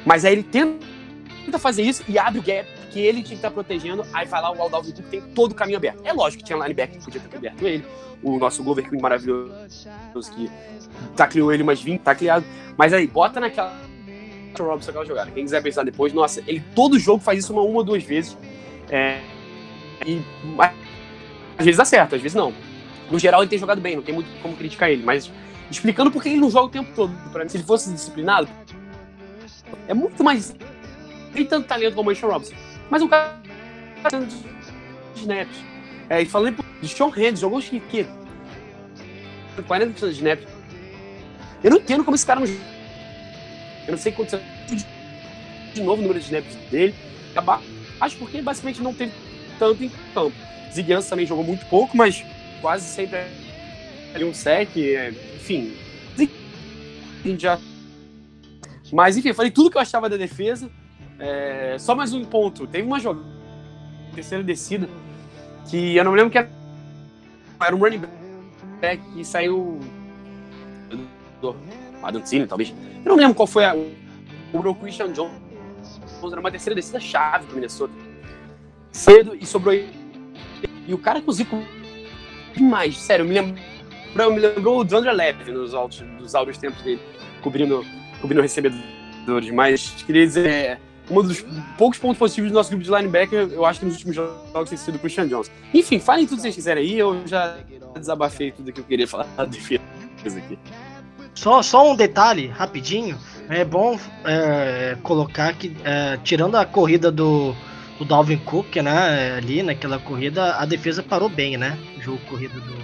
Mas 0.05 0.25
aí 0.25 0.35
ele 0.35 0.43
tenta 0.43 1.59
fazer 1.59 1.83
isso 1.83 2.05
e 2.09 2.19
abre 2.19 2.39
o 2.39 2.43
gap 2.43 2.69
que 2.91 3.01
ele 3.01 3.17
tinha 3.19 3.31
que 3.31 3.35
estar 3.35 3.51
protegendo, 3.51 4.07
aí 4.13 4.25
vai 4.27 4.41
lá 4.41 4.53
o 4.53 4.63
Aldalvin 4.63 4.93
Cook 4.93 5.07
tem 5.07 5.21
todo 5.21 5.53
o 5.53 5.55
caminho 5.55 5.79
aberto. 5.79 6.01
É 6.05 6.13
lógico 6.13 6.43
que 6.43 6.47
tinha 6.47 6.59
linebacker 6.59 6.99
que 6.99 7.05
podia 7.05 7.21
ter 7.21 7.29
coberto 7.29 7.67
ele, 7.67 7.85
o 8.23 8.39
nosso 8.39 8.63
Glover 8.63 8.89
Queen 8.89 9.03
maravilhoso 9.03 9.53
que 10.35 10.49
tacleou 11.17 11.53
ele 11.53 11.65
umas 11.65 11.83
20, 11.83 12.01
tacleado, 12.01 12.47
mas 12.77 12.93
aí, 12.93 13.07
bota 13.09 13.41
naquela 13.41 13.77
Robson 14.63 14.91
aquela 14.91 15.05
jogada. 15.05 15.31
Quem 15.31 15.45
quiser 15.45 15.63
pensar 15.63 15.85
depois, 15.85 16.13
nossa, 16.13 16.43
ele 16.47 16.63
todo 16.75 16.99
jogo 16.99 17.23
faz 17.23 17.41
isso 17.41 17.53
uma, 17.53 17.63
uma 17.63 17.83
duas 17.83 18.03
vezes. 18.03 18.37
É, 18.91 19.21
e 20.07 20.23
às 21.59 21.65
vezes 21.65 21.81
acerta, 21.81 22.17
às 22.17 22.23
vezes 22.23 22.35
não. 22.35 22.53
No 23.11 23.19
geral, 23.19 23.43
ele 23.43 23.51
tem 23.51 23.59
jogado 23.59 23.81
bem, 23.81 23.97
não 23.97 24.03
tem 24.03 24.15
muito 24.15 24.29
como 24.41 24.57
criticar 24.57 24.91
ele, 24.91 25.03
mas 25.03 25.31
explicando 25.71 26.11
por 26.11 26.23
que 26.23 26.29
ele 26.29 26.41
não 26.41 26.51
joga 26.51 26.67
o 26.67 26.71
tempo 26.71 26.91
todo. 26.95 27.13
Pra 27.31 27.43
mim, 27.43 27.49
se 27.49 27.57
ele 27.57 27.65
fosse 27.65 27.93
disciplinado, 27.93 28.49
é 29.89 29.95
muito 29.95 30.23
mais. 30.23 30.55
Tem 31.33 31.45
tanto 31.45 31.67
talento 31.67 31.95
como 31.95 32.11
o 32.11 32.15
Sean 32.15 32.29
Robson. 32.29 32.55
Mas 32.91 33.03
um 33.03 33.09
cara 33.09 33.41
de 34.11 35.21
snaps. 35.21 35.57
É, 36.09 36.23
e 36.23 36.27
falando 36.27 36.65
de 36.81 36.89
Sean 36.89 37.09
Hands, 37.09 37.41
jogou 37.41 37.59
o 37.59 37.63
que 37.63 38.07
40% 39.63 39.95
de 39.95 40.15
snaps. 40.15 40.47
Eu 41.63 41.71
não 41.71 41.79
entendo 41.79 42.05
como 42.05 42.15
esse 42.15 42.27
cara 42.27 42.41
não. 42.41 42.74
Eu 43.87 43.93
não 43.93 43.99
sei 43.99 44.13
quanto 44.13 44.39
de 45.75 45.83
novo 45.83 46.01
o 46.01 46.03
número 46.03 46.19
de 46.19 46.27
snaps 46.27 46.55
dele. 46.71 46.95
Acho 48.01 48.17
porque 48.17 48.41
basicamente 48.41 48.83
não 48.83 48.95
teve 48.95 49.13
tanto 49.59 49.83
em 49.85 49.91
campo. 50.13 50.37
Ziguiança 50.73 51.11
também 51.11 51.27
jogou 51.27 51.45
muito 51.45 51.65
pouco, 51.67 51.97
mas 51.97 52.25
quase 52.61 52.87
sempre 52.87 53.19
ali 54.15 54.25
um 54.25 54.35
sec, 54.35 54.77
é, 54.77 55.11
enfim. 55.37 55.77
Já... 57.39 57.59
Mas 58.93 59.17
enfim, 59.17 59.33
falei 59.33 59.51
tudo 59.51 59.71
que 59.71 59.77
eu 59.77 59.81
achava 59.81 60.09
da 60.09 60.17
defesa. 60.17 60.71
É, 61.19 61.77
só 61.79 61.95
mais 61.95 62.13
um 62.13 62.25
ponto. 62.25 62.67
Teve 62.67 62.87
uma 62.87 62.99
jogada, 63.01 63.27
terceira 64.15 64.43
descida, 64.43 64.89
que 65.69 65.97
eu 65.97 66.05
não 66.05 66.13
me 66.13 66.19
lembro 66.19 66.31
que 66.31 66.39
era, 66.39 66.51
era 67.61 67.75
um 67.75 67.79
running 67.79 68.03
back 68.81 69.03
que 69.13 69.25
saiu 69.25 69.81
Adam 72.07 72.21
Thielen, 72.21 72.47
talvez. 72.47 72.75
Eu 73.05 73.11
não 73.11 73.17
lembro 73.17 73.35
qual 73.35 73.47
foi 73.47 73.65
a, 73.65 73.75
o 73.75 74.75
Christian 74.77 75.13
Jones. 75.13 75.33
Era 76.23 76.41
uma 76.41 76.51
terceira 76.51 76.75
descida 76.75 76.99
chave 76.99 77.47
pro 77.47 77.57
Minnesota. 77.57 77.93
Cedo 78.91 79.37
e 79.39 79.45
sobrou. 79.45 79.75
E 79.75 80.95
o 80.95 80.99
cara, 80.99 81.19
inclusive, 81.19 81.49
demais. 82.55 82.97
Sério, 82.99 83.25
me 83.25 83.35
lembrou, 83.35 84.33
me 84.33 84.41
lembrou 84.41 84.81
o 84.81 84.85
Dandre 84.85 85.13
Leve 85.13 85.51
nos 85.51 85.75
altos, 85.75 86.01
dos 86.19 86.35
áureos 86.35 86.57
tempos 86.59 86.83
dele, 86.83 87.01
cobrindo, 87.43 87.85
cobrindo 88.21 88.41
recebedores. 88.41 89.51
Mas 89.53 90.03
queria 90.07 90.27
dizer, 90.27 90.47
é, 90.47 90.79
um 91.11 91.23
dos 91.23 91.45
poucos 91.77 91.99
pontos 91.99 92.19
positivos 92.19 92.51
do 92.51 92.55
nosso 92.55 92.71
grupo 92.71 92.85
de 92.85 92.91
linebacker, 92.91 93.51
eu 93.53 93.65
acho 93.67 93.81
que 93.81 93.87
nos 93.87 93.95
últimos 93.97 94.17
jogos 94.17 94.69
tem 94.69 94.79
sido 94.79 94.95
o 94.95 94.99
Christian 94.99 95.29
Jones. 95.29 95.51
Enfim, 95.73 95.99
falem 95.99 96.27
tudo 96.27 96.37
que 96.37 96.43
vocês 96.43 96.55
quiserem 96.55 96.83
aí, 96.85 96.99
eu 96.99 97.27
já 97.27 97.59
desabafei 97.95 98.53
tudo 98.53 98.73
que 98.73 98.81
eu 98.81 98.85
queria 98.85 99.07
falar 99.07 99.27
da 99.37 99.45
defesa 99.45 99.83
aqui. 100.39 100.59
Só, 101.35 101.63
só 101.63 101.91
um 101.91 101.97
detalhe, 101.97 102.47
rapidinho. 102.49 103.19
É 103.49 103.65
bom 103.65 103.99
é, 104.25 104.97
colocar 105.03 105.53
que, 105.55 105.77
é, 105.85 106.19
tirando 106.23 106.57
a 106.57 106.65
corrida 106.65 107.11
do, 107.11 107.55
do 107.99 108.05
Dalvin 108.05 108.39
Cook, 108.39 108.77
né, 108.77 109.35
ali 109.37 109.63
naquela 109.63 109.99
corrida, 109.99 110.57
a 110.57 110.65
defesa 110.65 111.03
parou 111.03 111.29
bem, 111.29 111.57
né? 111.57 111.79
O 111.99 112.03
jogo 112.03 112.19
corrido 112.29 112.59
do, 112.61 112.77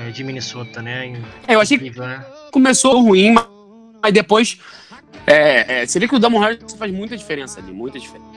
é, 0.00 0.10
de 0.10 0.24
Minnesota, 0.24 0.80
né? 0.80 1.20
É, 1.46 1.54
eu 1.54 1.60
achei 1.60 1.78
que 1.78 1.92
começou 2.50 3.02
ruim, 3.02 3.34
mas 4.02 4.12
depois 4.12 4.58
é, 5.26 5.82
é, 5.82 5.86
você 5.86 5.98
vê 5.98 6.08
que 6.08 6.14
o 6.14 6.18
Damon 6.18 6.40
Harris 6.40 6.74
faz 6.78 6.92
muita 6.92 7.16
diferença 7.16 7.60
ali, 7.60 7.72
muita 7.72 7.98
diferença. 7.98 8.30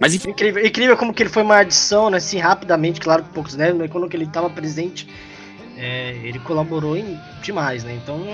Mas 0.00 0.14
enfim. 0.14 0.30
Incrível, 0.30 0.66
incrível 0.66 0.96
como 0.96 1.14
que 1.14 1.22
ele 1.22 1.30
foi 1.30 1.42
uma 1.42 1.58
adição, 1.58 2.10
né, 2.10 2.18
assim, 2.18 2.38
rapidamente, 2.38 3.00
claro 3.00 3.22
que 3.22 3.30
poucos, 3.30 3.54
né? 3.54 3.72
Mas 3.72 3.90
quando 3.90 4.12
ele 4.12 4.24
estava 4.24 4.50
presente, 4.50 5.08
é, 5.84 6.16
ele 6.24 6.38
colaborou 6.38 6.96
em, 6.96 7.20
demais, 7.42 7.84
né? 7.84 7.94
Então 8.02 8.24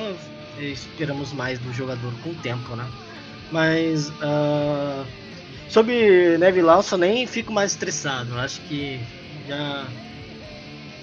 esperamos 0.56 1.32
mais 1.32 1.58
do 1.58 1.72
jogador 1.72 2.12
com 2.22 2.30
o 2.30 2.34
tempo, 2.36 2.76
né? 2.76 2.86
Mas 3.50 4.08
uh, 4.08 5.04
sobre 5.68 6.38
Neve 6.38 6.62
Lawson 6.62 6.96
nem 6.96 7.26
fico 7.26 7.52
mais 7.52 7.72
estressado. 7.72 8.38
Acho 8.38 8.60
que 8.62 9.00
já 9.48 9.86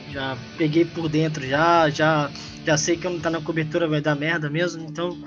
já 0.10 0.38
peguei 0.58 0.86
por 0.86 1.10
dentro, 1.10 1.46
já 1.46 1.90
já 1.90 2.32
já 2.66 2.78
sei 2.78 2.96
que 2.96 3.06
eu 3.06 3.12
não 3.12 3.20
tá 3.20 3.30
na 3.30 3.42
cobertura 3.42 3.88
vai 3.88 4.00
dar 4.00 4.16
merda 4.16 4.50
mesmo, 4.50 4.86
então 4.88 5.18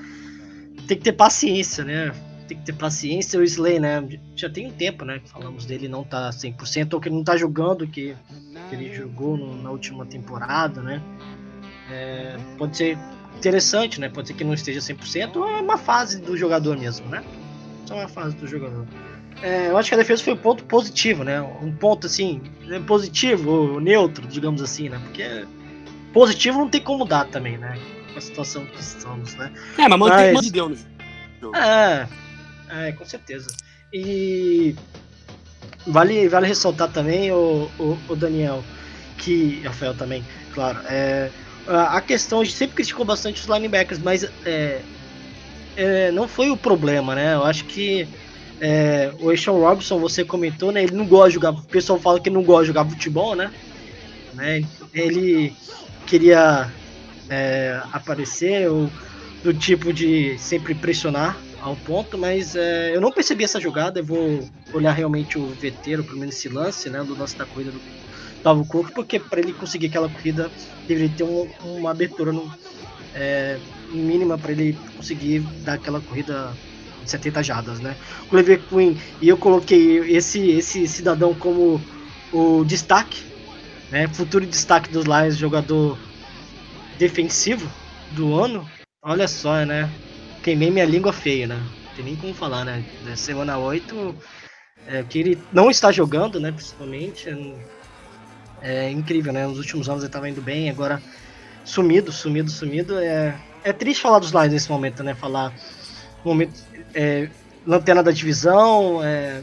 tem 0.88 0.96
que 0.96 1.04
ter 1.04 1.12
paciência, 1.12 1.84
né? 1.84 2.12
Tem 2.50 2.58
que 2.58 2.64
ter 2.64 2.72
paciência. 2.72 3.38
O 3.38 3.44
Slay, 3.44 3.78
né? 3.78 4.04
Já 4.34 4.50
tem 4.50 4.66
um 4.66 4.72
tempo, 4.72 5.04
né? 5.04 5.20
Que 5.20 5.30
falamos 5.30 5.64
dele 5.64 5.86
não 5.86 6.02
tá 6.02 6.30
100% 6.30 6.94
ou 6.94 7.00
que 7.00 7.08
não 7.08 7.22
tá 7.22 7.36
jogando 7.36 7.86
que, 7.86 8.16
que 8.68 8.74
ele 8.74 8.92
jogou 8.92 9.36
no, 9.36 9.62
na 9.62 9.70
última 9.70 10.04
temporada, 10.04 10.82
né? 10.82 11.00
É, 11.88 12.36
pode 12.58 12.76
ser 12.76 12.98
interessante, 13.36 14.00
né? 14.00 14.08
Pode 14.08 14.26
ser 14.26 14.34
que 14.34 14.42
não 14.42 14.52
esteja 14.52 14.80
100% 14.80 15.36
ou 15.36 15.48
é 15.48 15.60
uma 15.60 15.78
fase 15.78 16.20
do 16.20 16.36
jogador 16.36 16.76
mesmo, 16.76 17.06
né? 17.08 17.22
Só 17.86 17.94
uma 17.94 18.08
fase 18.08 18.34
do 18.34 18.48
jogador. 18.48 18.84
É, 19.42 19.68
eu 19.68 19.76
acho 19.76 19.88
que 19.88 19.94
a 19.94 19.98
defesa 19.98 20.24
foi 20.24 20.32
um 20.32 20.38
ponto 20.38 20.64
positivo, 20.64 21.22
né? 21.22 21.40
Um 21.40 21.70
ponto 21.70 22.08
assim, 22.08 22.42
né, 22.66 22.82
positivo, 22.84 23.78
neutro, 23.78 24.26
digamos 24.26 24.60
assim, 24.60 24.88
né? 24.88 25.00
Porque 25.04 25.46
positivo 26.12 26.58
não 26.58 26.68
tem 26.68 26.80
como 26.80 27.04
dar 27.04 27.28
também, 27.28 27.56
né? 27.56 27.78
com 28.12 28.18
a 28.18 28.20
situação 28.20 28.64
que 28.66 28.80
estamos, 28.80 29.34
né? 29.34 29.52
É, 29.78 29.88
mas 29.88 29.98
mantém 29.98 30.34
mas... 30.34 30.50
deu 30.50 30.68
no 30.68 30.76
jogo. 31.40 31.56
É, 31.56 32.08
é, 32.70 32.92
com 32.92 33.04
certeza. 33.04 33.48
E 33.92 34.74
vale, 35.86 36.28
vale 36.28 36.46
ressaltar 36.46 36.90
também, 36.90 37.32
o, 37.32 37.68
o, 37.78 37.98
o 38.08 38.16
Daniel, 38.16 38.62
que. 39.18 39.60
Rafael 39.64 39.94
também, 39.94 40.24
claro. 40.54 40.78
É, 40.88 41.30
a 41.66 42.00
questão, 42.00 42.40
a 42.40 42.44
gente 42.44 42.56
sempre 42.56 42.76
criticou 42.76 43.04
bastante 43.04 43.40
os 43.40 43.48
linebackers, 43.48 44.00
mas 44.00 44.24
é, 44.44 44.80
é, 45.76 46.10
não 46.12 46.26
foi 46.26 46.50
o 46.50 46.56
problema, 46.56 47.14
né? 47.14 47.34
Eu 47.34 47.44
acho 47.44 47.64
que 47.64 48.06
é, 48.60 49.12
o 49.20 49.36
Sean 49.36 49.52
Robinson, 49.52 49.98
você 49.98 50.24
comentou, 50.24 50.72
né? 50.72 50.82
Ele 50.82 50.94
não 50.94 51.06
gosta 51.06 51.28
de 51.28 51.34
jogar. 51.34 51.50
O 51.50 51.62
pessoal 51.62 51.98
fala 51.98 52.20
que 52.20 52.30
não 52.30 52.42
gosta 52.42 52.62
de 52.62 52.68
jogar 52.68 52.84
futebol, 52.84 53.34
né? 53.34 53.50
né? 54.34 54.62
Ele 54.92 55.54
queria 56.06 56.70
é, 57.28 57.80
aparecer, 57.92 58.68
ou 58.68 58.90
do 59.42 59.54
tipo 59.54 59.92
de 59.92 60.36
sempre 60.38 60.74
pressionar 60.74 61.36
ao 61.60 61.76
ponto, 61.76 62.18
mas 62.18 62.56
é, 62.56 62.94
eu 62.94 63.00
não 63.00 63.12
percebi 63.12 63.44
essa 63.44 63.60
jogada. 63.60 64.00
Eu 64.00 64.04
vou 64.04 64.48
olhar 64.72 64.92
realmente 64.92 65.38
o 65.38 65.54
veteiro, 65.54 66.04
pelo 66.04 66.18
menos 66.18 66.34
esse 66.34 66.48
lance, 66.48 66.88
né, 66.88 67.02
do 67.04 67.14
lance 67.14 67.36
da 67.36 67.44
corrida 67.44 67.70
do 67.70 67.80
Dalvo 68.42 68.66
Cook, 68.66 68.92
porque 68.94 69.20
para 69.20 69.40
ele 69.40 69.52
conseguir 69.52 69.86
aquela 69.86 70.08
corrida 70.08 70.50
deveria 70.86 71.14
ter 71.14 71.24
um, 71.24 71.50
uma 71.62 71.90
abertura 71.90 72.32
no, 72.32 72.50
é, 73.14 73.60
mínima 73.92 74.38
para 74.38 74.52
ele 74.52 74.76
conseguir 74.96 75.40
dar 75.64 75.74
aquela 75.74 76.00
corrida 76.00 76.56
de 77.02 77.10
70 77.10 77.42
jadas, 77.42 77.80
né? 77.80 77.96
O 78.30 78.36
Lever 78.36 78.62
Queen 78.66 78.96
e 79.20 79.28
eu 79.28 79.36
coloquei 79.36 79.98
esse 80.16 80.50
esse 80.50 80.86
cidadão 80.86 81.34
como 81.34 81.80
o 82.32 82.64
destaque, 82.64 83.22
né? 83.90 84.06
Futuro 84.08 84.46
destaque 84.46 84.90
dos 84.90 85.04
Lions, 85.04 85.36
jogador 85.36 85.98
defensivo 86.98 87.68
do 88.12 88.34
ano, 88.34 88.66
olha 89.02 89.26
só, 89.26 89.64
né? 89.64 89.90
Queimei 90.42 90.70
minha 90.70 90.84
língua 90.84 91.12
feia, 91.12 91.46
né? 91.46 91.56
Não 91.56 91.94
tem 91.94 92.04
nem 92.04 92.16
como 92.16 92.34
falar, 92.34 92.64
né? 92.64 92.84
Da 93.04 93.16
semana 93.16 93.58
8, 93.58 94.14
é, 94.86 95.02
que 95.02 95.18
ele 95.18 95.38
não 95.52 95.70
está 95.70 95.92
jogando, 95.92 96.40
né? 96.40 96.52
Principalmente. 96.52 97.28
É, 97.28 98.86
é 98.86 98.90
incrível, 98.90 99.32
né? 99.32 99.46
Nos 99.46 99.58
últimos 99.58 99.88
anos 99.88 100.02
ele 100.02 100.08
estava 100.08 100.28
indo 100.28 100.42
bem, 100.42 100.68
agora 100.68 101.02
sumido, 101.64 102.12
sumido, 102.12 102.50
sumido. 102.50 102.98
É, 102.98 103.38
é 103.64 103.72
triste 103.72 104.02
falar 104.02 104.18
dos 104.18 104.30
Lions 104.30 104.52
nesse 104.52 104.70
momento, 104.70 105.02
né? 105.02 105.14
Falar 105.14 105.52
momento 106.24 106.60
é, 106.94 107.28
lanterna 107.66 108.02
da 108.02 108.10
divisão, 108.10 109.02
é, 109.02 109.42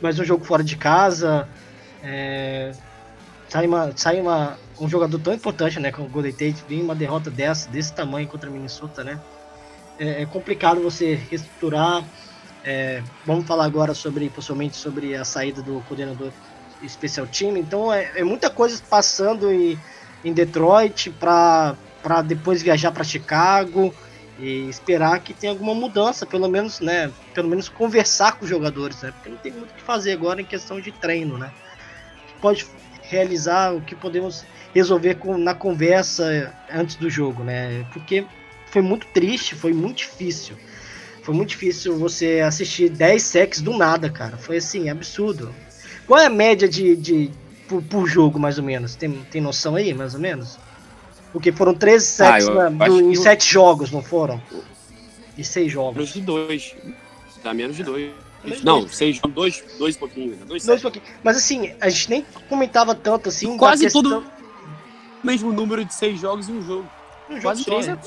mais 0.00 0.18
um 0.18 0.24
jogo 0.24 0.44
fora 0.44 0.62
de 0.62 0.76
casa, 0.76 1.48
é, 2.02 2.72
sai 3.48 3.66
uma, 3.66 3.92
sai 3.96 4.20
uma, 4.20 4.58
um 4.80 4.88
jogador 4.88 5.18
tão 5.18 5.32
importante, 5.32 5.80
né, 5.80 5.90
como 5.90 6.06
o 6.06 6.10
Golden 6.10 6.32
Tate, 6.32 6.64
vir 6.68 6.82
uma 6.82 6.94
derrota 6.94 7.30
dessa, 7.30 7.68
desse 7.70 7.92
tamanho 7.92 8.28
contra 8.28 8.50
Minnesota, 8.50 9.04
né, 9.04 9.20
é, 9.98 10.22
é 10.22 10.26
complicado 10.26 10.80
você 10.80 11.14
reestruturar. 11.14 12.04
É, 12.64 13.02
vamos 13.24 13.46
falar 13.46 13.64
agora 13.64 13.94
sobre, 13.94 14.28
possivelmente, 14.28 14.76
sobre 14.76 15.14
a 15.14 15.24
saída 15.24 15.62
do 15.62 15.80
coordenador 15.88 16.30
especial 16.82 17.26
time. 17.26 17.60
Então, 17.60 17.92
é, 17.92 18.12
é 18.16 18.24
muita 18.24 18.50
coisa 18.50 18.80
passando 18.88 19.50
em, 19.50 19.78
em 20.24 20.32
Detroit 20.32 21.10
para 21.10 21.76
depois 22.24 22.62
viajar 22.62 22.92
para 22.92 23.04
Chicago 23.04 23.94
e 24.38 24.68
esperar 24.68 25.18
que 25.20 25.34
tenha 25.34 25.52
alguma 25.52 25.74
mudança, 25.74 26.24
pelo 26.24 26.48
menos, 26.48 26.78
né, 26.80 27.10
pelo 27.34 27.48
menos 27.48 27.68
conversar 27.68 28.32
com 28.36 28.44
os 28.44 28.50
jogadores, 28.50 29.02
né, 29.02 29.10
porque 29.10 29.28
não 29.28 29.36
tem 29.36 29.50
muito 29.50 29.72
o 29.72 29.74
que 29.74 29.82
fazer 29.82 30.12
agora 30.12 30.40
em 30.40 30.44
questão 30.44 30.80
de 30.80 30.92
treino, 30.92 31.36
né. 31.36 31.50
Pode 32.40 32.64
realizar, 33.02 33.74
o 33.74 33.80
que 33.80 33.96
podemos 33.96 34.44
resolver 34.72 35.16
com, 35.16 35.36
na 35.36 35.54
conversa 35.54 36.54
antes 36.70 36.94
do 36.96 37.10
jogo, 37.10 37.42
né? 37.42 37.84
Porque 37.92 38.24
foi 38.70 38.82
muito 38.82 39.06
triste, 39.08 39.54
foi 39.54 39.72
muito 39.72 39.98
difícil. 39.98 40.56
Foi 41.22 41.34
muito 41.34 41.50
difícil 41.50 41.96
você 41.98 42.40
assistir 42.40 42.88
10 42.88 43.22
sacks 43.22 43.60
do 43.60 43.76
nada, 43.76 44.08
cara. 44.08 44.36
Foi 44.36 44.56
assim, 44.56 44.88
absurdo. 44.88 45.54
Qual 46.06 46.18
é 46.18 46.26
a 46.26 46.30
média 46.30 46.66
de, 46.68 46.96
de 46.96 47.30
por, 47.68 47.82
por, 47.82 48.06
jogo, 48.06 48.38
mais 48.38 48.56
ou 48.58 48.64
menos? 48.64 48.94
Tem, 48.96 49.10
tem 49.30 49.40
noção 49.40 49.76
aí, 49.76 49.92
mais 49.92 50.14
ou 50.14 50.20
menos? 50.20 50.58
Porque 51.32 51.52
foram 51.52 51.74
13 51.74 52.06
sacks 52.06 52.48
ah, 52.48 52.70
na, 52.70 52.88
do, 52.88 53.12
em 53.12 53.14
7 53.14 53.52
jogos, 53.52 53.90
não 53.90 54.02
foram? 54.02 54.40
E 55.36 55.44
6 55.44 55.70
jogos. 55.70 55.96
Menos 55.96 56.12
de 56.14 56.20
2. 56.22 56.76
Dá 57.44 57.52
menos 57.52 57.76
de 57.76 57.84
2. 57.84 58.12
Não, 58.62 58.88
seis, 58.88 59.20
dois, 59.34 59.64
dois 59.78 59.96
pouquinho. 59.96 60.30
Né? 60.30 60.38
Dois, 60.46 60.64
dois 60.64 60.80
pouquinho. 60.80 61.04
Mas 61.24 61.36
assim, 61.36 61.72
a 61.80 61.88
gente 61.88 62.08
nem 62.08 62.26
comentava 62.48 62.94
tanto 62.94 63.28
assim. 63.28 63.56
Quase 63.58 63.82
questão... 63.82 64.02
todo 64.02 64.24
mesmo 65.22 65.52
número 65.52 65.84
de 65.84 65.92
seis 65.92 66.20
jogos 66.20 66.48
em 66.48 66.52
um 66.54 66.62
jogo. 66.62 66.88
Um 67.28 67.40
Quase 67.40 67.64
jogo 67.64 67.82
três 67.82 67.88
é. 67.88 67.98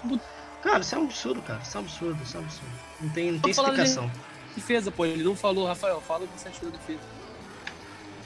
Cara, 0.62 0.80
isso 0.80 0.96
é 0.96 0.98
um 0.98 1.04
absurdo, 1.06 1.42
cara. 1.42 1.60
Isso 1.64 1.78
é 1.78 1.80
um 1.80 1.84
absurdo, 1.84 2.24
isso 2.24 2.38
é 2.38 2.40
um 2.40 2.44
absurdo. 2.44 2.72
Não 3.02 3.10
tem, 3.10 3.32
não 3.32 3.40
tem 3.40 3.52
explicação. 3.52 4.12
Defesa, 4.56 4.92
pô, 4.92 5.06
ele 5.06 5.24
não 5.24 5.36
falou, 5.36 5.68
Rafael, 5.68 6.02
fala 6.02 6.26
o 6.26 6.28
que 6.28 6.40
você 6.40 6.50
achou 6.50 6.70
da 6.70 6.78
defesa. 6.78 7.00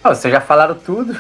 Oh, 0.04 0.10
vocês 0.10 0.34
já 0.34 0.42
falaram 0.42 0.76
tudo. 0.76 1.18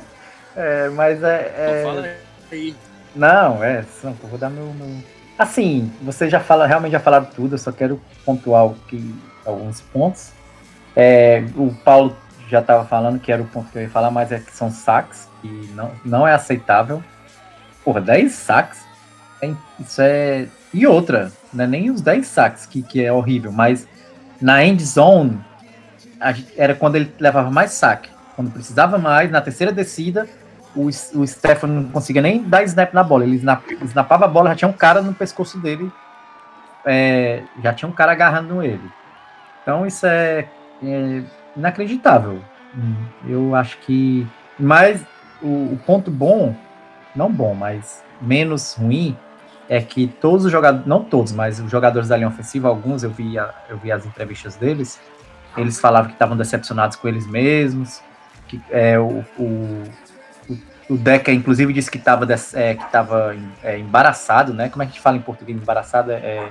é, 0.54 0.88
mas 0.90 1.22
é. 1.22 1.54
é... 1.56 1.82
fala 1.84 2.08
aí. 2.52 2.76
Não, 3.14 3.64
é, 3.64 3.84
eu 4.04 4.12
vou 4.28 4.38
dar 4.38 4.50
meu, 4.50 4.66
meu. 4.74 5.02
Assim, 5.38 5.92
vocês 6.02 6.30
já 6.30 6.40
fala, 6.40 6.66
realmente 6.66 6.92
já 6.92 7.00
falaram 7.00 7.26
tudo, 7.26 7.54
eu 7.54 7.58
só 7.58 7.72
quero 7.72 8.00
pontuar 8.24 8.70
que, 8.88 9.14
alguns 9.46 9.80
pontos. 9.80 10.32
É, 10.94 11.44
o 11.56 11.72
Paulo 11.84 12.16
já 12.48 12.60
estava 12.60 12.84
falando 12.84 13.20
que 13.20 13.30
era 13.30 13.40
o 13.40 13.46
ponto 13.46 13.70
que 13.70 13.78
eu 13.78 13.82
ia 13.82 13.90
falar, 13.90 14.10
mas 14.10 14.32
é 14.32 14.40
que 14.40 14.50
são 14.50 14.70
saques, 14.70 15.28
e 15.44 15.48
não, 15.74 15.92
não 16.04 16.26
é 16.26 16.34
aceitável. 16.34 17.02
Porra, 17.84 18.00
10 18.00 18.32
saques? 18.32 18.80
É, 19.40 19.52
isso 19.78 20.02
é. 20.02 20.48
E 20.72 20.86
outra, 20.86 21.32
não 21.52 21.64
é 21.64 21.66
nem 21.66 21.90
os 21.90 22.00
10 22.00 22.26
saques 22.26 22.66
que, 22.66 22.82
que 22.82 23.02
é 23.02 23.12
horrível, 23.12 23.50
mas 23.50 23.88
na 24.40 24.64
end 24.64 24.84
zone 24.84 25.40
era 26.56 26.74
quando 26.74 26.96
ele 26.96 27.12
levava 27.18 27.50
mais 27.50 27.72
saque. 27.72 28.10
quando 28.36 28.50
precisava 28.50 28.98
mais, 28.98 29.30
na 29.30 29.40
terceira 29.40 29.72
descida, 29.72 30.28
o, 30.74 30.86
o 30.86 31.26
Stefan 31.26 31.66
não 31.66 31.84
conseguia 31.84 32.22
nem 32.22 32.42
dar 32.42 32.62
snap 32.64 32.92
na 32.92 33.02
bola. 33.02 33.24
Ele 33.24 33.36
snap, 33.36 33.62
snapava 33.82 34.26
a 34.26 34.28
bola, 34.28 34.50
já 34.50 34.56
tinha 34.56 34.68
um 34.68 34.72
cara 34.72 35.02
no 35.02 35.14
pescoço 35.14 35.58
dele, 35.58 35.90
é, 36.84 37.42
já 37.62 37.72
tinha 37.72 37.88
um 37.88 37.92
cara 37.92 38.12
agarrando 38.12 38.62
ele. 38.62 38.90
Então 39.62 39.86
isso 39.86 40.06
é, 40.06 40.48
é 40.82 41.22
inacreditável. 41.56 42.40
Hum, 42.76 42.94
Eu 43.26 43.54
acho 43.54 43.78
que. 43.78 44.26
Mas 44.58 45.04
o, 45.42 45.72
o 45.72 45.80
ponto 45.86 46.10
bom, 46.10 46.54
não 47.14 47.32
bom, 47.32 47.54
mas 47.54 48.02
menos 48.20 48.74
ruim, 48.74 49.16
é 49.68 49.80
que 49.82 50.06
todos 50.06 50.44
os 50.46 50.52
jogadores, 50.52 50.86
não 50.86 51.02
todos, 51.04 51.32
mas 51.32 51.60
os 51.60 51.70
jogadores 51.70 52.08
da 52.08 52.16
linha 52.16 52.28
ofensiva, 52.28 52.68
alguns 52.68 53.02
eu 53.02 53.10
vi, 53.10 53.36
eu 53.36 53.76
vi 53.82 53.92
as 53.92 54.06
entrevistas 54.06 54.56
deles, 54.56 54.98
eles 55.56 55.78
falavam 55.78 56.08
que 56.08 56.14
estavam 56.14 56.36
decepcionados 56.36 56.96
com 56.96 57.06
eles 57.08 57.26
mesmos, 57.26 58.00
que 58.46 58.60
é, 58.70 58.98
o, 58.98 59.24
o, 59.38 59.82
o, 60.88 60.96
Deca, 60.96 61.30
inclusive, 61.32 61.72
disse 61.72 61.90
que 61.90 61.98
estava 61.98 62.26
é, 62.54 62.74
que 62.74 62.90
tava, 62.90 63.36
é, 63.62 63.78
embaraçado, 63.78 64.54
né? 64.54 64.68
Como 64.70 64.82
é 64.82 64.86
que 64.86 64.92
a 64.92 64.94
gente 64.94 65.02
fala 65.02 65.16
em 65.16 65.20
português 65.20 65.58
embaraçado? 65.60 66.10
É, 66.12 66.16
é 66.16 66.48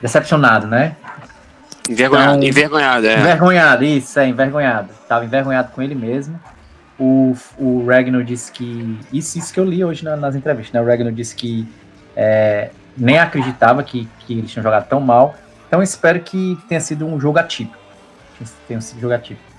decepcionado, 0.00 0.66
né? 0.66 0.96
Envergonhado, 1.88 2.36
Então- 2.36 2.48
envergonhado, 2.48 3.06
é. 3.06 3.18
Envergonhado, 3.20 3.84
isso, 3.84 4.18
é, 4.18 4.26
envergonhado. 4.26 4.88
Tava 5.08 5.24
envergonhado 5.24 5.70
com 5.72 5.82
ele 5.82 5.94
mesmo. 5.94 6.40
O, 6.98 7.36
o 7.58 7.86
Regno 7.86 8.24
disse 8.24 8.50
que. 8.50 8.98
Isso, 9.12 9.38
isso 9.38 9.52
que 9.52 9.60
eu 9.60 9.64
li 9.64 9.84
hoje 9.84 10.02
na- 10.02 10.16
nas 10.16 10.34
entrevistas, 10.34 10.72
né? 10.72 10.80
O 10.80 10.84
Regno 10.86 11.12
disse 11.12 11.36
que 11.36 11.68
é, 12.16 12.70
nem 12.96 13.18
acreditava 13.18 13.82
que, 13.82 14.08
que 14.20 14.38
eles 14.38 14.50
tinham 14.50 14.62
jogado 14.62 14.88
tão 14.88 15.00
mal. 15.00 15.34
Então 15.68 15.82
espero 15.82 16.20
que 16.20 16.58
tenha 16.68 16.80
sido 16.80 17.06
um 17.06 17.20
jogo 17.20 17.38
atípico. 17.38 17.76
Que 18.38 18.44
Tenha 18.66 18.80
sido 18.80 18.98
um 18.98 19.00
jogo 19.02 19.14
atípico. 19.14 19.56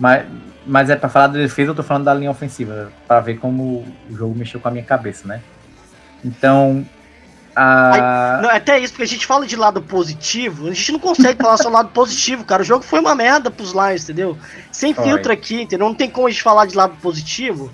Mas, 0.00 0.26
mas 0.66 0.90
é 0.90 0.96
pra 0.96 1.08
falar 1.08 1.26
da 1.26 1.38
defesa, 1.38 1.70
eu 1.70 1.74
tô 1.74 1.82
falando 1.82 2.04
da 2.04 2.14
linha 2.14 2.30
ofensiva, 2.30 2.92
pra 3.06 3.20
ver 3.20 3.38
como 3.38 3.84
o 4.08 4.16
jogo 4.16 4.34
mexeu 4.34 4.60
com 4.60 4.68
a 4.68 4.70
minha 4.70 4.84
cabeça, 4.84 5.26
né? 5.26 5.42
Então. 6.24 6.86
A... 7.56 8.38
Não, 8.40 8.50
até 8.50 8.78
isso, 8.78 8.92
porque 8.92 9.02
a 9.02 9.06
gente 9.06 9.26
fala 9.26 9.44
de 9.44 9.56
lado 9.56 9.82
positivo, 9.82 10.68
a 10.68 10.72
gente 10.72 10.92
não 10.92 11.00
consegue 11.00 11.42
falar 11.42 11.56
só 11.56 11.68
lado 11.68 11.88
positivo, 11.88 12.44
cara. 12.44 12.62
O 12.62 12.64
jogo 12.64 12.84
foi 12.84 13.00
uma 13.00 13.16
merda 13.16 13.50
pros 13.50 13.72
Lions, 13.72 14.04
entendeu? 14.04 14.38
Sem 14.70 14.94
Foi. 14.94 15.04
filtro 15.04 15.32
aqui, 15.32 15.62
entendeu? 15.62 15.88
Não 15.88 15.94
tem 15.94 16.08
como 16.08 16.28
a 16.28 16.30
gente 16.30 16.42
falar 16.42 16.66
de 16.66 16.76
lado 16.76 16.94
positivo 17.02 17.68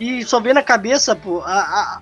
e 0.00 0.24
só 0.24 0.40
ver 0.40 0.54
na 0.54 0.62
cabeça, 0.62 1.14
pô, 1.14 1.42
a, 1.42 1.52
a, 1.52 2.00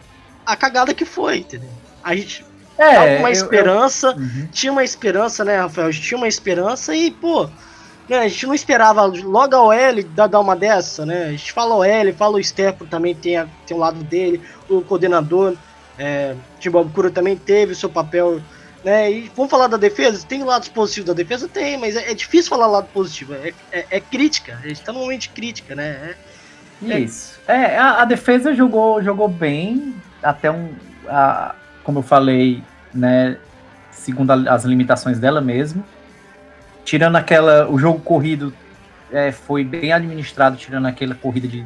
a 0.52 0.56
cagada 0.56 0.94
que 0.94 1.04
foi, 1.04 1.38
entendeu? 1.38 1.70
A 2.02 2.14
gente 2.16 2.44
tava 2.76 2.94
com 2.94 3.00
uma 3.00 3.14
eu- 3.14 3.22
eu- 3.22 3.30
esperança, 3.32 4.14
Uhum. 4.16 4.48
tinha 4.52 4.72
uma 4.72 4.82
esperança, 4.84 5.44
né, 5.44 5.56
Rafael? 5.58 5.88
A 5.88 5.90
gente 5.90 6.06
tinha 6.06 6.18
uma 6.18 6.28
esperança 6.28 6.94
e, 6.94 7.10
pô, 7.10 7.48
né, 8.08 8.18
a 8.20 8.28
gente 8.28 8.46
não 8.46 8.54
esperava 8.54 9.02
logo 9.04 9.54
a 9.54 9.62
OL 9.62 10.02
dar, 10.14 10.40
uma 10.40 10.56
dessa, 10.56 11.04
né? 11.04 11.26
A 11.26 11.30
gente 11.32 11.52
fala 11.52 11.74
OL, 11.74 12.12
fala 12.16 12.38
o 12.38 12.42
Stefano 12.44 12.88
também 12.88 13.14
tem, 13.14 13.36
a- 13.36 13.46
tem 13.66 13.76
um 13.76 13.80
lado 13.80 14.02
dele, 14.04 14.40
o 14.68 14.80
coordenador, 14.80 15.54
é, 15.98 16.34
Tim 16.58 16.70
Bob 16.70 16.90
Cura 16.92 17.10
também 17.10 17.36
teve 17.36 17.72
o 17.72 17.76
seu 17.76 17.90
papel, 17.90 18.40
né? 18.84 19.10
E 19.12 19.30
vamos 19.36 19.50
falar 19.50 19.66
da 19.66 19.76
defesa? 19.76 20.24
Tem 20.26 20.42
lados 20.44 20.68
positivos 20.68 21.08
da 21.08 21.12
defesa? 21.12 21.46
Tem, 21.48 21.76
mas 21.76 21.96
é, 21.96 22.10
é 22.10 22.14
difícil 22.14 22.48
falar 22.48 22.68
lado 22.68 22.88
positivo, 22.94 23.34
é, 23.34 23.52
é, 23.72 23.86
é 23.90 24.00
crítica, 24.00 24.58
a 24.62 24.68
gente 24.68 24.80
tá 24.80 24.92
num 24.92 25.00
momento 25.00 25.22
de 25.22 25.28
crítica, 25.30 25.74
né? 25.74 26.14
É- 26.88 26.98
Isso. 27.00 27.40
É, 27.48 27.76
a, 27.76 28.02
a 28.02 28.04
defesa 28.04 28.54
jogou, 28.54 29.02
jogou 29.02 29.26
bem, 29.28 29.92
até 30.22 30.50
um. 30.50 30.70
a- 31.08 31.54
como 31.84 32.00
eu 32.00 32.02
falei, 32.02 32.62
né? 32.92 33.36
Segundo 33.90 34.30
a- 34.30 34.54
as 34.54 34.64
limitações 34.64 35.18
dela 35.18 35.40
mesmo. 35.40 35.84
Tirando 36.84 37.16
aquela. 37.16 37.68
O 37.68 37.78
jogo 37.78 38.00
corrido 38.00 38.52
é, 39.12 39.32
foi 39.32 39.64
bem 39.64 39.92
administrado, 39.92 40.56
tirando 40.56 40.86
aquela 40.86 41.14
corrida 41.14 41.48
de 41.48 41.64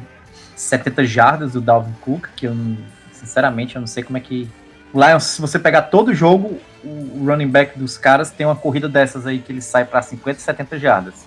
70 0.55 1.05
jardas 1.05 1.53
do 1.53 1.61
Dalvin 1.61 1.93
Cook, 2.01 2.27
que 2.35 2.47
eu 2.47 2.55
não- 2.55 2.77
sinceramente 3.11 3.75
eu 3.75 3.79
não 3.81 3.87
sei 3.87 4.03
como 4.03 4.17
é 4.17 4.21
que. 4.21 4.49
Lions, 4.93 5.23
se 5.23 5.41
você 5.41 5.57
pegar 5.57 5.83
todo 5.83 6.09
o 6.09 6.13
jogo, 6.13 6.59
o 6.83 7.23
running 7.25 7.47
back 7.49 7.77
dos 7.79 7.97
caras 7.97 8.29
tem 8.29 8.45
uma 8.45 8.55
corrida 8.55 8.87
dessas 8.87 9.25
aí 9.25 9.39
que 9.39 9.51
ele 9.51 9.61
sai 9.61 9.85
para 9.85 10.01
50, 10.01 10.39
70 10.39 10.77
jardas. 10.77 11.25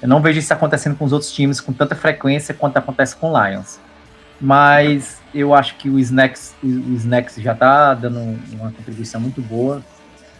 Eu 0.00 0.08
não 0.08 0.22
vejo 0.22 0.38
isso 0.38 0.52
acontecendo 0.52 0.96
com 0.96 1.04
os 1.04 1.12
outros 1.12 1.32
times 1.32 1.60
com 1.60 1.72
tanta 1.72 1.94
frequência 1.96 2.54
quanto 2.54 2.76
acontece 2.76 3.16
com 3.16 3.32
o 3.32 3.44
Lions. 3.46 3.78
Mas 4.40 5.20
eu 5.34 5.54
acho 5.54 5.76
que 5.76 5.90
o 5.90 5.98
Snacks, 5.98 6.54
o 6.62 6.94
Snacks 6.94 7.36
já 7.36 7.54
tá 7.54 7.92
dando 7.94 8.18
uma 8.52 8.70
contribuição 8.72 9.20
muito 9.20 9.42
boa 9.42 9.82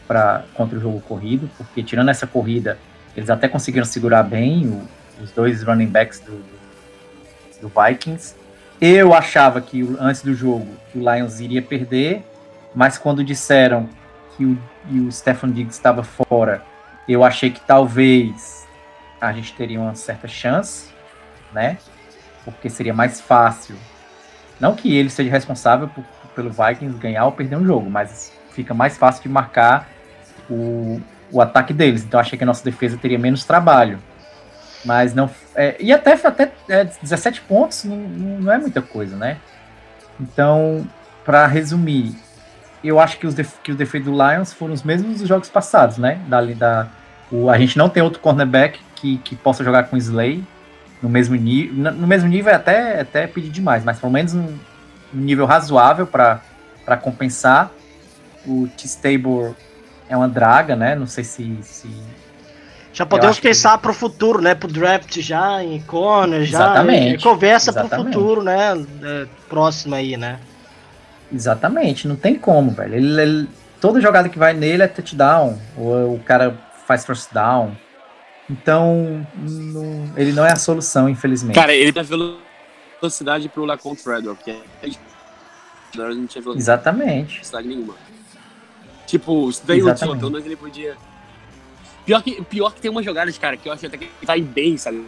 para 0.08 0.44
contra 0.54 0.78
o 0.78 0.80
jogo 0.80 1.00
corrido, 1.02 1.48
porque 1.56 1.82
tirando 1.82 2.08
essa 2.08 2.26
corrida, 2.26 2.78
eles 3.16 3.28
até 3.28 3.46
conseguiram 3.46 3.84
segurar 3.84 4.22
bem 4.22 4.66
o- 4.66 4.88
os 5.22 5.30
dois 5.32 5.62
running 5.62 5.86
backs 5.86 6.18
do, 6.20 6.42
do 7.60 7.68
Vikings. 7.68 8.34
Eu 8.80 9.12
achava 9.12 9.60
que 9.60 9.82
antes 10.00 10.22
do 10.22 10.34
jogo 10.34 10.66
que 10.90 10.98
o 10.98 11.14
Lions 11.14 11.38
iria 11.38 11.60
perder, 11.60 12.24
mas 12.74 12.96
quando 12.96 13.22
disseram 13.22 13.88
que 14.36 14.44
o, 14.46 14.58
e 14.88 14.98
o 15.00 15.08
Diggs 15.52 15.76
estava 15.76 16.02
fora, 16.02 16.62
eu 17.06 17.22
achei 17.22 17.50
que 17.50 17.60
talvez 17.60 18.66
a 19.20 19.32
gente 19.32 19.52
teria 19.52 19.78
uma 19.78 19.94
certa 19.94 20.26
chance, 20.26 20.88
né? 21.52 21.76
Porque 22.44 22.70
seria 22.70 22.94
mais 22.94 23.20
fácil. 23.20 23.76
Não 24.60 24.74
que 24.74 24.94
ele 24.94 25.10
seja 25.10 25.30
responsável 25.30 25.88
por- 25.88 26.04
pelo 26.34 26.50
Vikings 26.50 26.98
ganhar 26.98 27.24
ou 27.24 27.32
perder 27.32 27.56
um 27.56 27.64
jogo, 27.64 27.90
mas 27.90 28.32
fica 28.52 28.74
mais 28.74 28.96
fácil 28.96 29.22
de 29.22 29.28
marcar 29.28 29.88
o, 30.48 31.00
o 31.32 31.40
ataque 31.40 31.72
deles. 31.72 32.04
Então 32.04 32.20
achei 32.20 32.36
que 32.36 32.44
a 32.44 32.46
nossa 32.46 32.62
defesa 32.64 32.96
teria 32.96 33.18
menos 33.18 33.44
trabalho. 33.44 33.98
Mas 34.84 35.14
não. 35.14 35.28
é, 35.54 35.76
e 35.78 35.92
até, 35.92 36.12
até 36.12 36.52
é, 36.68 36.84
17 36.84 37.42
pontos 37.42 37.84
não, 37.84 37.96
não 37.96 38.52
é 38.52 38.58
muita 38.58 38.80
coisa, 38.80 39.16
né? 39.16 39.36
Então, 40.18 40.86
para 41.24 41.46
resumir, 41.46 42.14
eu 42.82 42.98
acho 42.98 43.18
que 43.18 43.26
os, 43.26 43.34
que 43.62 43.70
os 43.70 43.76
defeitos 43.76 44.10
do 44.10 44.16
Lions 44.16 44.52
foram 44.52 44.72
os 44.72 44.82
mesmos 44.82 45.18
dos 45.18 45.28
jogos 45.28 45.48
passados, 45.48 45.98
né? 45.98 46.18
Da, 46.28 46.40
da, 46.42 46.86
o, 47.30 47.50
a 47.50 47.58
gente 47.58 47.76
não 47.76 47.88
tem 47.88 48.02
outro 48.02 48.20
cornerback 48.20 48.80
que, 48.96 49.18
que 49.18 49.36
possa 49.36 49.62
jogar 49.62 49.84
com 49.84 49.96
o 49.96 49.98
Slay 49.98 50.42
no 51.02 51.08
mesmo 51.08 51.34
nível. 51.36 51.92
No 51.92 52.06
mesmo 52.06 52.28
nível 52.28 52.52
é 52.52 52.56
até, 52.56 53.00
até 53.00 53.26
pedir 53.26 53.50
demais, 53.50 53.84
mas 53.84 53.98
pelo 53.98 54.12
menos 54.12 54.34
um, 54.34 54.46
nível 55.12 55.46
razoável 55.46 56.06
para 56.06 56.40
compensar. 57.00 57.70
O 58.46 58.68
T-Stable 58.76 59.54
é 60.08 60.16
uma 60.16 60.28
draga, 60.28 60.74
né? 60.74 60.94
Não 60.94 61.06
sei 61.06 61.24
se. 61.24 61.58
se 61.62 61.88
Já 62.92 63.04
podemos 63.06 63.32
acho 63.32 63.42
que- 63.42 63.48
pensar 63.48 63.76
pro 63.78 63.92
futuro, 63.92 64.40
né? 64.40 64.54
Pro 64.54 64.66
draft 64.68 65.18
já, 65.20 65.62
em 65.62 65.80
corner, 65.82 66.44
já. 66.44 66.58
Exatamente. 66.58 67.22
conversa 67.22 67.72
pro 67.72 67.82
Exatamente. 67.82 68.14
futuro, 68.14 68.42
né? 68.42 68.86
é, 69.02 69.26
próximo 69.48 69.94
aí, 69.94 70.16
né? 70.16 70.38
Exatamente, 71.32 72.08
não 72.08 72.16
tem 72.16 72.34
como, 72.34 72.70
velho. 72.72 72.94
Ele, 72.94 73.20
ele- 73.20 73.48
toda 73.80 74.00
jogada 74.00 74.28
que 74.28 74.38
vai 74.38 74.52
nele 74.52 74.82
é 74.82 74.88
touchdown, 74.88 75.56
ou 75.76 76.14
o 76.14 76.18
cara 76.20 76.56
faz 76.86 77.04
first 77.04 77.32
down. 77.32 77.72
Então, 78.50 79.24
não- 79.36 80.12
ele 80.16 80.32
não 80.32 80.44
é 80.44 80.50
a 80.52 80.56
solução, 80.56 81.08
infelizmente. 81.08 81.54
Cara, 81.54 81.72
ele 81.72 81.92
tem 81.92 82.02
velocidade 83.00 83.48
pro 83.48 83.64
Lacon 83.64 83.94
Treadwell, 83.94 84.34
que 84.34 84.50
é. 84.50 84.60
Não 85.94 86.26
tinha 86.26 86.42
velocidade 86.42 86.58
Exatamente. 86.58 87.40
nenhuma. 87.64 87.94
Tipo, 89.06 89.48
isso 89.50 89.62
daí 89.64 89.78
não 89.78 89.84
tinha, 89.84 89.92
Exatamente. 89.94 90.18
pelo 90.18 90.30
menos 90.32 90.46
ele 90.46 90.56
podia. 90.56 90.96
Pior 92.04 92.22
que, 92.22 92.42
pior 92.42 92.74
que 92.74 92.80
tem 92.80 92.90
umas 92.90 93.04
jogadas, 93.04 93.38
cara, 93.38 93.56
que 93.56 93.68
eu 93.68 93.72
acho 93.72 93.86
até 93.86 93.96
que 93.96 94.04
ele 94.04 94.12
vai 94.22 94.40
bem, 94.40 94.76
sabe? 94.76 95.04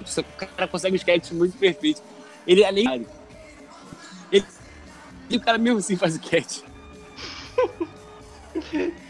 O 0.00 0.22
cara 0.46 0.66
consegue 0.66 0.96
os 0.96 1.04
catches 1.04 1.30
muito 1.30 1.56
perfeitos. 1.58 2.02
Ele 2.46 2.64
além. 2.64 3.06
Ele, 4.32 4.44
e 5.30 5.36
o 5.36 5.40
cara 5.40 5.58
mesmo 5.58 5.78
assim 5.78 5.96
faz 5.96 6.16
o 6.16 6.20
catch. 6.20 6.62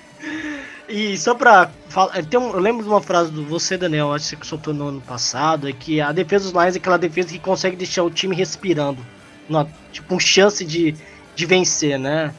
E 0.88 1.16
só 1.18 1.34
pra 1.34 1.70
falar, 1.88 2.24
tem 2.24 2.40
um- 2.40 2.52
eu 2.52 2.58
lembro 2.58 2.82
de 2.82 2.88
uma 2.88 3.02
frase 3.02 3.30
do 3.30 3.44
você, 3.44 3.76
Daniel, 3.76 4.12
acho 4.12 4.36
que 4.36 4.44
você 4.44 4.48
soltou 4.48 4.72
no 4.72 4.88
ano 4.88 5.00
passado, 5.02 5.68
é 5.68 5.72
que 5.72 6.00
a 6.00 6.12
defesa 6.12 6.44
dos 6.50 6.52
Lions 6.52 6.74
é 6.76 6.78
aquela 6.78 6.96
defesa 6.96 7.28
que 7.28 7.38
consegue 7.38 7.76
deixar 7.76 8.02
o 8.04 8.10
time 8.10 8.34
respirando. 8.34 9.04
Uma, 9.48 9.68
tipo, 9.92 10.14
um 10.14 10.18
chance 10.18 10.64
de, 10.64 10.94
de 11.34 11.46
vencer, 11.46 11.98
né? 11.98 12.34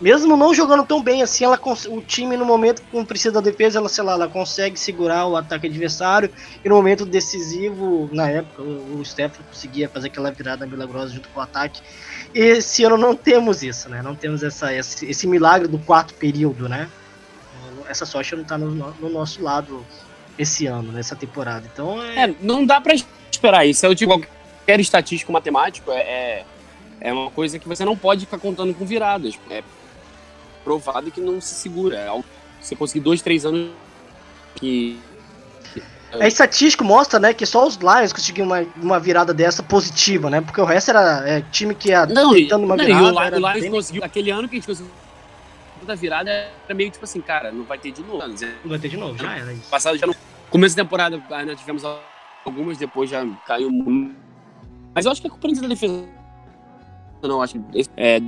Mesmo 0.00 0.36
não 0.36 0.52
jogando 0.52 0.84
tão 0.84 1.02
bem 1.02 1.22
assim, 1.22 1.44
ela 1.44 1.58
o 1.88 2.00
time 2.02 2.36
no 2.36 2.44
momento 2.44 2.82
que 2.82 3.04
precisa 3.04 3.32
da 3.32 3.40
defesa, 3.40 3.78
ela, 3.78 3.88
sei 3.88 4.04
lá, 4.04 4.12
ela 4.12 4.28
consegue 4.28 4.78
segurar 4.78 5.26
o 5.26 5.36
ataque 5.36 5.66
adversário 5.66 6.30
e 6.64 6.68
no 6.68 6.74
momento 6.74 7.06
decisivo, 7.06 8.10
na 8.12 8.28
época, 8.28 8.60
o, 8.60 8.98
o 8.98 9.04
Stephen 9.04 9.40
conseguia 9.48 9.88
fazer 9.88 10.08
aquela 10.08 10.30
virada 10.30 10.66
milagrosa 10.66 11.14
junto 11.14 11.28
com 11.28 11.38
o 11.40 11.42
ataque. 11.42 11.80
Esse 12.34 12.84
ano 12.84 12.98
não 12.98 13.14
temos 13.14 13.62
isso, 13.62 13.88
né? 13.88 14.02
Não 14.02 14.14
temos 14.14 14.42
essa, 14.42 14.74
esse, 14.74 15.06
esse 15.06 15.26
milagre 15.26 15.68
do 15.68 15.78
quarto 15.78 16.12
período, 16.14 16.68
né? 16.68 16.88
Essa 17.88 18.06
sorte 18.06 18.34
não 18.36 18.44
tá 18.44 18.56
no, 18.58 18.70
no 18.70 19.08
nosso 19.10 19.42
lado 19.42 19.84
esse 20.38 20.66
ano, 20.66 20.90
nessa 20.92 21.14
temporada. 21.14 21.68
Então 21.72 22.02
é. 22.02 22.24
É, 22.24 22.34
não 22.40 22.64
dá 22.64 22.80
pra 22.80 22.94
esperar 23.30 23.66
isso. 23.66 23.84
É 23.86 23.88
o 23.88 23.94
tipo, 23.94 24.12
qualquer 24.18 24.80
estatístico 24.80 25.32
matemático 25.32 25.90
é, 25.92 25.98
é, 26.00 26.44
é 27.00 27.12
uma 27.12 27.30
coisa 27.30 27.58
que 27.58 27.68
você 27.68 27.84
não 27.84 27.96
pode 27.96 28.24
ficar 28.26 28.38
contando 28.38 28.74
com 28.74 28.84
viradas. 28.84 29.38
É 29.50 29.62
provado 30.64 31.10
que 31.10 31.20
não 31.20 31.40
se 31.40 31.54
segura. 31.54 31.96
É 31.98 32.08
algo 32.08 32.24
você 32.60 32.74
conseguir 32.74 33.00
dois, 33.04 33.20
três 33.22 33.44
anos 33.44 33.70
que 34.54 34.98
É 36.12 36.26
estatístico 36.26 36.82
mostra, 36.84 37.18
né, 37.18 37.34
que 37.34 37.44
só 37.44 37.66
os 37.66 37.76
Lions 37.76 38.12
conseguiam 38.12 38.46
uma, 38.46 38.64
uma 38.80 38.98
virada 39.00 39.34
dessa 39.34 39.62
positiva, 39.62 40.30
né? 40.30 40.40
Porque 40.40 40.60
o 40.60 40.64
resto 40.64 40.90
era 40.90 41.22
é, 41.28 41.42
time 41.52 41.74
que 41.74 41.88
ia 41.90 42.06
Não, 42.06 42.32
tentando 42.32 42.64
uma 42.64 42.76
não, 42.76 42.84
virada. 42.84 43.02
e 43.04 43.06
o, 43.06 43.10
Li- 43.10 43.26
era 43.26 43.36
o 43.36 43.40
Lions 43.40 43.60
bem- 43.60 43.70
conseguiu. 43.70 44.04
Aquele 44.04 44.30
ano 44.30 44.48
que 44.48 44.54
a 44.54 44.58
gente 44.58 44.66
conseguiu 44.66 44.90
da 45.84 45.94
virada 45.94 46.30
era 46.30 46.74
meio 46.74 46.90
tipo 46.90 47.04
assim, 47.04 47.20
cara, 47.20 47.52
não 47.52 47.64
vai 47.64 47.78
ter 47.78 47.90
de 47.90 48.02
novo. 48.02 48.22
Ano 48.22 48.34
Vai 48.64 48.78
ter 48.78 48.88
de 48.88 48.96
novo, 48.96 49.16
já 49.16 49.36
era 49.36 49.52
isso. 49.52 49.68
Passado 49.70 49.96
já 49.96 50.06
não. 50.06 50.14
Começo 50.50 50.76
da 50.76 50.84
temporada, 50.84 51.22
ainda 51.30 51.56
tivemos 51.56 51.82
algumas, 52.44 52.78
depois 52.78 53.10
já 53.10 53.26
caiu 53.46 53.70
muito. 53.70 54.16
Mas 54.94 55.04
eu 55.04 55.12
acho 55.12 55.20
que 55.20 55.26
a 55.26 55.30
culpa 55.30 55.48
não 55.48 55.60
da 55.60 55.68
defesa. 55.68 56.08
Não, 57.22 57.42
acho 57.42 57.58
que 57.58 57.90
é, 57.96 58.20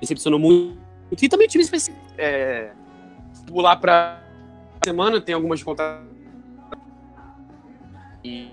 decepcionou 0.00 0.40
muito. 0.40 0.78
E 1.12 1.28
também 1.28 1.46
o 1.46 1.50
time 1.50 1.62
específico. 1.62 2.00
É, 2.18 2.72
pular 3.46 3.76
pra 3.76 4.22
semana, 4.84 5.20
tem 5.20 5.34
algumas 5.34 5.62
contas. 5.62 6.00
E. 8.24 8.50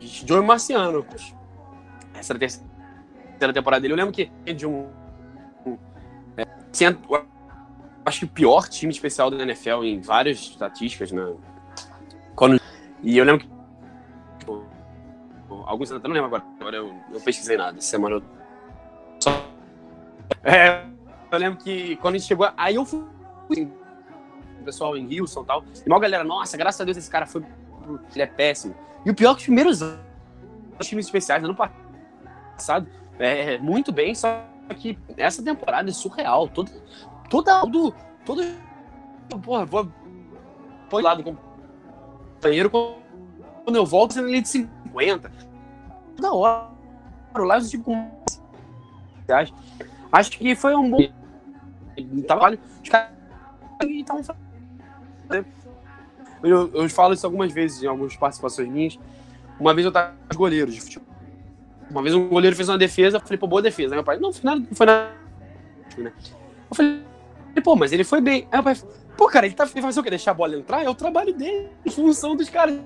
Joey 0.00 0.44
Marciano. 0.44 1.06
Essa 2.14 2.34
terceira 2.38 3.52
temporada 3.52 3.80
dele. 3.80 3.94
Eu 3.94 3.96
lembro 3.96 4.12
que 4.12 4.30
de 4.52 4.66
um. 4.66 4.88
um 5.64 5.78
é, 6.36 6.44
acho 8.08 8.20
que 8.20 8.24
o 8.24 8.28
pior 8.28 8.68
time 8.68 8.92
especial 8.92 9.30
da 9.30 9.42
NFL 9.42 9.84
em 9.84 10.00
várias 10.00 10.38
estatísticas, 10.38 11.12
né? 11.12 11.34
Quando, 12.34 12.60
e 13.02 13.16
eu 13.16 13.24
lembro 13.24 13.46
que. 13.46 13.50
alguns 15.66 15.90
anos, 15.90 16.02
não 16.02 16.10
lembro 16.10 16.26
agora, 16.26 16.44
agora 16.60 16.76
eu 16.76 16.94
não 17.10 17.20
pesquisei 17.20 17.56
nada. 17.56 17.78
Essa 17.78 17.88
semana 17.88 18.16
eu. 18.16 18.22
Só. 19.20 19.30
É, 20.42 20.84
eu 21.30 21.38
lembro 21.38 21.58
que 21.58 21.96
quando 21.96 22.14
a 22.14 22.18
gente 22.18 22.26
chegou. 22.26 22.48
Aí 22.56 22.74
eu 22.74 22.84
fui. 22.84 23.04
assim, 23.50 23.70
O 24.60 24.64
pessoal 24.64 24.96
em 24.96 25.20
Houston 25.20 25.42
e 25.42 25.46
tal. 25.46 25.64
E 25.86 25.88
uma 25.88 26.00
galera, 26.00 26.24
nossa, 26.24 26.56
graças 26.56 26.80
a 26.80 26.84
Deus 26.84 26.96
esse 26.96 27.10
cara 27.10 27.26
foi. 27.26 27.44
Ele 28.14 28.22
é 28.22 28.26
péssimo. 28.26 28.74
E 29.04 29.10
o 29.10 29.14
pior 29.14 29.30
é 29.30 29.34
que 29.34 29.40
os 29.40 29.44
primeiros 29.44 29.82
anos, 29.82 29.98
os 30.78 30.86
times 30.86 31.06
especiais, 31.06 31.42
ano 31.42 31.56
passado, 31.56 32.86
é 33.18 33.58
muito 33.58 33.90
bem, 33.90 34.14
só 34.14 34.44
que 34.76 34.98
essa 35.16 35.42
temporada 35.42 35.88
é 35.88 35.92
surreal. 35.92 36.48
Toda. 36.48 36.70
Toda. 37.28 37.60
Todo. 37.60 37.94
todo 38.24 38.42
porra, 39.42 39.64
vou. 39.66 39.88
Põe 40.88 41.02
lá 41.02 41.14
do 41.14 41.22
companheiro 41.22 42.70
quando 42.70 43.76
eu 43.76 43.84
volto 43.84 44.14
sendo 44.14 44.28
ele 44.28 44.40
de 44.40 44.48
50. 44.48 45.30
Toda 46.16 46.32
hora. 46.32 46.68
Lions, 47.36 47.70
tipo, 47.70 47.84
com. 47.84 48.10
Acho, 50.10 50.38
que 50.38 50.56
foi 50.56 50.74
um 50.74 50.90
bom 50.90 50.98
trabalho. 52.26 52.58
Os 52.82 52.88
caras 52.88 53.10
fazendo. 54.06 55.46
Eu, 56.42 56.70
eu 56.72 56.88
falo 56.88 57.14
isso 57.14 57.26
algumas 57.26 57.52
vezes 57.52 57.82
em 57.82 57.86
algumas 57.86 58.16
participações 58.16 58.68
minhas. 58.68 58.98
Uma 59.58 59.74
vez 59.74 59.84
eu 59.84 59.92
tava 59.92 60.12
com 60.12 60.30
os 60.30 60.36
goleiros 60.36 60.74
de 60.74 60.80
futebol. 60.80 61.08
Uma 61.90 62.02
vez 62.02 62.14
um 62.14 62.28
goleiro 62.28 62.54
fez 62.54 62.68
uma 62.68 62.78
defesa, 62.78 63.16
eu 63.16 63.20
falei, 63.20 63.38
pô, 63.38 63.46
boa 63.46 63.62
defesa. 63.62 63.94
Aí 63.94 63.96
meu 63.96 64.04
pai, 64.04 64.18
não, 64.18 64.32
foi 64.32 64.44
nada, 64.44 64.60
não 64.60 64.74
foi 64.74 64.86
nada. 64.86 65.12
Eu 65.96 66.76
falei, 66.76 67.02
pô, 67.60 67.76
mas 67.76 67.92
ele 67.92 68.04
foi 68.04 68.20
bem. 68.20 68.46
Aí 68.50 68.56
meu 68.58 68.62
pai, 68.62 68.76
pô, 69.16 69.26
cara, 69.28 69.46
ele, 69.46 69.54
tá, 69.54 69.64
ele 69.64 69.72
vai 69.74 69.82
fazer 69.82 70.00
o 70.00 70.02
quê? 70.02 70.10
Deixar 70.10 70.32
a 70.32 70.34
bola 70.34 70.56
entrar? 70.56 70.84
É 70.84 70.88
o 70.88 70.94
trabalho 70.94 71.32
dele, 71.34 71.70
função 71.90 72.36
dos 72.36 72.48
caras. 72.48 72.80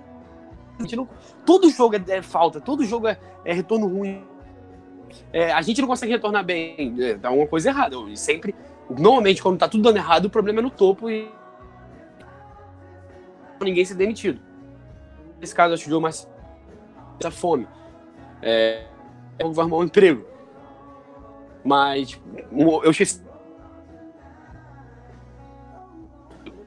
Não, 0.97 1.09
todo 1.47 1.71
jogo 1.71 1.97
é, 1.97 2.03
é 2.09 2.23
falta, 2.23 2.61
todo 2.61 2.85
jogo 2.85 3.07
é, 3.07 3.19
é 3.45 3.53
retorno 3.53 3.87
ruim. 3.87 4.25
É, 5.33 5.53
a 5.53 5.61
gente 5.63 5.81
não 5.81 5.89
consegue 5.89 6.13
retornar 6.13 6.45
bem, 6.45 6.95
é, 7.01 7.15
dá 7.15 7.31
uma 7.31 7.47
coisa 7.47 7.69
errada. 7.69 7.97
E 8.09 8.17
sempre, 8.17 8.55
normalmente, 8.89 9.43
quando 9.43 9.59
tá 9.59 9.69
tudo 9.69 9.83
dando 9.83 9.97
errado, 9.97 10.27
o 10.27 10.31
problema 10.31 10.61
é 10.61 10.63
no 10.63 10.71
topo 10.71 11.11
e 11.11 11.31
ninguém 13.61 13.85
ser 13.85 13.95
demitido. 13.95 14.41
Nesse 15.41 15.55
caso, 15.55 15.75
acho 15.75 15.85
que 15.85 15.89
o 15.89 15.93
Joe 15.93 16.03
mais 16.03 16.29
essa 17.21 17.31
fome. 17.31 17.67
É, 18.41 18.87
vai 19.39 19.65
arrumar 19.65 19.79
um 19.79 19.85
emprego. 19.85 20.25
Mas 21.65 22.21
um- 22.51 22.83
eu 22.83 22.91
esqueci. 22.91 23.23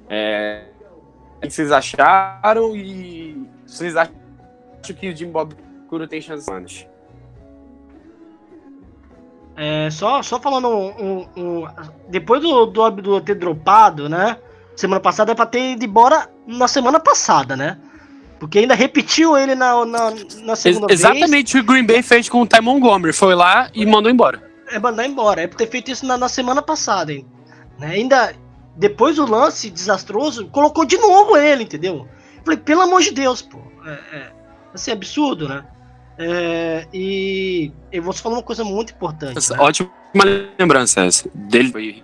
É, 0.09 0.65
o 1.37 1.41
que 1.41 1.49
vocês 1.49 1.71
acharam 1.71 2.75
e 2.75 3.47
vocês 3.65 3.95
acham 3.95 4.13
que 4.83 5.09
o 5.09 5.15
Jim 5.15 5.31
Bob 5.31 5.55
Cura 5.89 6.07
tem 6.07 6.21
chances? 6.21 6.87
É, 9.57 9.89
só, 9.89 10.21
só 10.21 10.39
falando 10.39 10.67
um, 10.67 10.87
um- 10.87 11.27
um- 11.37 11.67
depois 12.09 12.41
do, 12.41 12.65
do 12.65 12.83
Abdul 12.83 13.21
ter 13.21 13.35
dropado, 13.35 14.09
né? 14.09 14.37
Semana 14.75 14.99
passada 14.99 15.31
é 15.31 15.35
pra 15.35 15.45
ter 15.45 15.71
ido 15.71 15.85
embora 15.85 16.29
na 16.45 16.67
semana 16.67 16.99
passada, 16.99 17.55
né? 17.55 17.77
Porque 18.37 18.59
ainda 18.59 18.75
repetiu 18.75 19.37
ele 19.37 19.55
na, 19.55 19.85
na, 19.85 20.11
na 20.43 20.55
segunda 20.57 20.87
vez. 20.87 20.99
Exatamente 20.99 21.57
o 21.57 21.63
que 21.63 21.69
o 21.71 21.73
Green 21.73 21.85
Bay 21.85 22.01
fez 22.03 22.27
com 22.27 22.41
o 22.41 22.45
Ty 22.47 22.59
Montgomery. 22.61 23.13
Foi 23.13 23.33
lá 23.33 23.69
e 23.73 23.85
mandou 23.85 24.11
embora. 24.11 24.43
É 24.69 24.77
mandar 24.77 25.05
embora. 25.07 25.41
É 25.41 25.47
por 25.47 25.55
ter 25.55 25.67
feito 25.69 25.89
isso 25.89 26.05
na, 26.05 26.17
na 26.17 26.27
semana 26.27 26.61
passada, 26.61 27.13
hein? 27.13 27.25
Né? 27.79 27.87
Ainda 27.91 28.35
depois 28.75 29.15
do 29.15 29.25
lance 29.25 29.69
desastroso, 29.69 30.47
colocou 30.47 30.85
de 30.85 30.97
novo 30.97 31.37
ele, 31.37 31.63
entendeu? 31.63 32.07
Falei, 32.43 32.59
pelo 32.59 32.81
amor 32.81 33.01
de 33.01 33.11
Deus, 33.11 33.41
pô. 33.41 33.59
É, 33.85 34.17
é, 34.17 34.31
assim, 34.73 34.91
absurdo, 34.91 35.47
né? 35.47 35.65
É, 36.17 36.87
e 36.93 37.71
eu 37.91 38.01
vou 38.01 38.13
te 38.13 38.21
falar 38.21 38.35
uma 38.35 38.43
coisa 38.43 38.63
muito 38.63 38.93
importante. 38.93 39.37
Essa, 39.37 39.55
né? 39.55 39.63
Ótima 39.63 39.91
lembrança 40.57 41.01
essa. 41.01 41.29
Dele 41.33 41.71
foi 41.71 42.03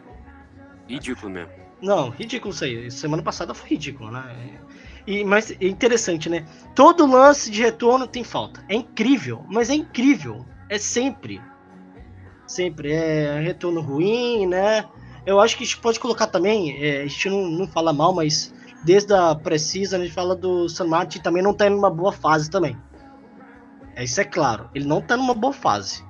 ridículo 0.87 1.31
mesmo. 1.31 1.51
Não, 1.81 2.09
ridículo 2.09 2.53
isso 2.53 2.63
aí. 2.63 2.91
Semana 2.91 3.23
passada 3.23 3.53
foi 3.53 3.69
ridículo, 3.69 4.11
né? 4.11 4.59
E, 5.07 5.23
mas 5.23 5.51
é 5.51 5.67
interessante, 5.67 6.29
né? 6.29 6.45
Todo 6.75 7.05
lance 7.05 7.49
de 7.49 7.61
retorno 7.61 8.05
tem 8.05 8.23
falta. 8.23 8.63
É 8.69 8.75
incrível, 8.75 9.43
mas 9.49 9.69
é 9.69 9.75
incrível. 9.75 10.45
É 10.69 10.77
sempre. 10.77 11.41
Sempre. 12.45 12.91
É 12.91 13.39
retorno 13.39 13.81
ruim, 13.81 14.45
né? 14.45 14.85
Eu 15.25 15.39
acho 15.39 15.57
que 15.57 15.63
a 15.63 15.65
gente 15.65 15.79
pode 15.79 15.99
colocar 15.99 16.27
também, 16.27 16.83
é, 16.83 17.01
a 17.01 17.07
gente 17.07 17.29
não, 17.29 17.47
não 17.47 17.67
fala 17.67 17.93
mal, 17.93 18.13
mas 18.13 18.53
desde 18.83 19.13
a 19.13 19.35
Precisa 19.35 19.97
a 19.97 19.99
gente 19.99 20.13
fala 20.13 20.35
do 20.35 20.67
San 20.67 20.85
Martin 20.85 21.19
também 21.19 21.43
não 21.43 21.53
tá 21.53 21.67
em 21.67 21.73
uma 21.73 21.89
boa 21.89 22.11
fase 22.11 22.49
também. 22.49 22.77
É, 23.95 24.03
Isso 24.03 24.19
é 24.19 24.23
claro. 24.23 24.69
Ele 24.73 24.85
não 24.85 25.01
tá 25.01 25.15
numa 25.15 25.33
boa 25.33 25.53
fase. 25.53 26.03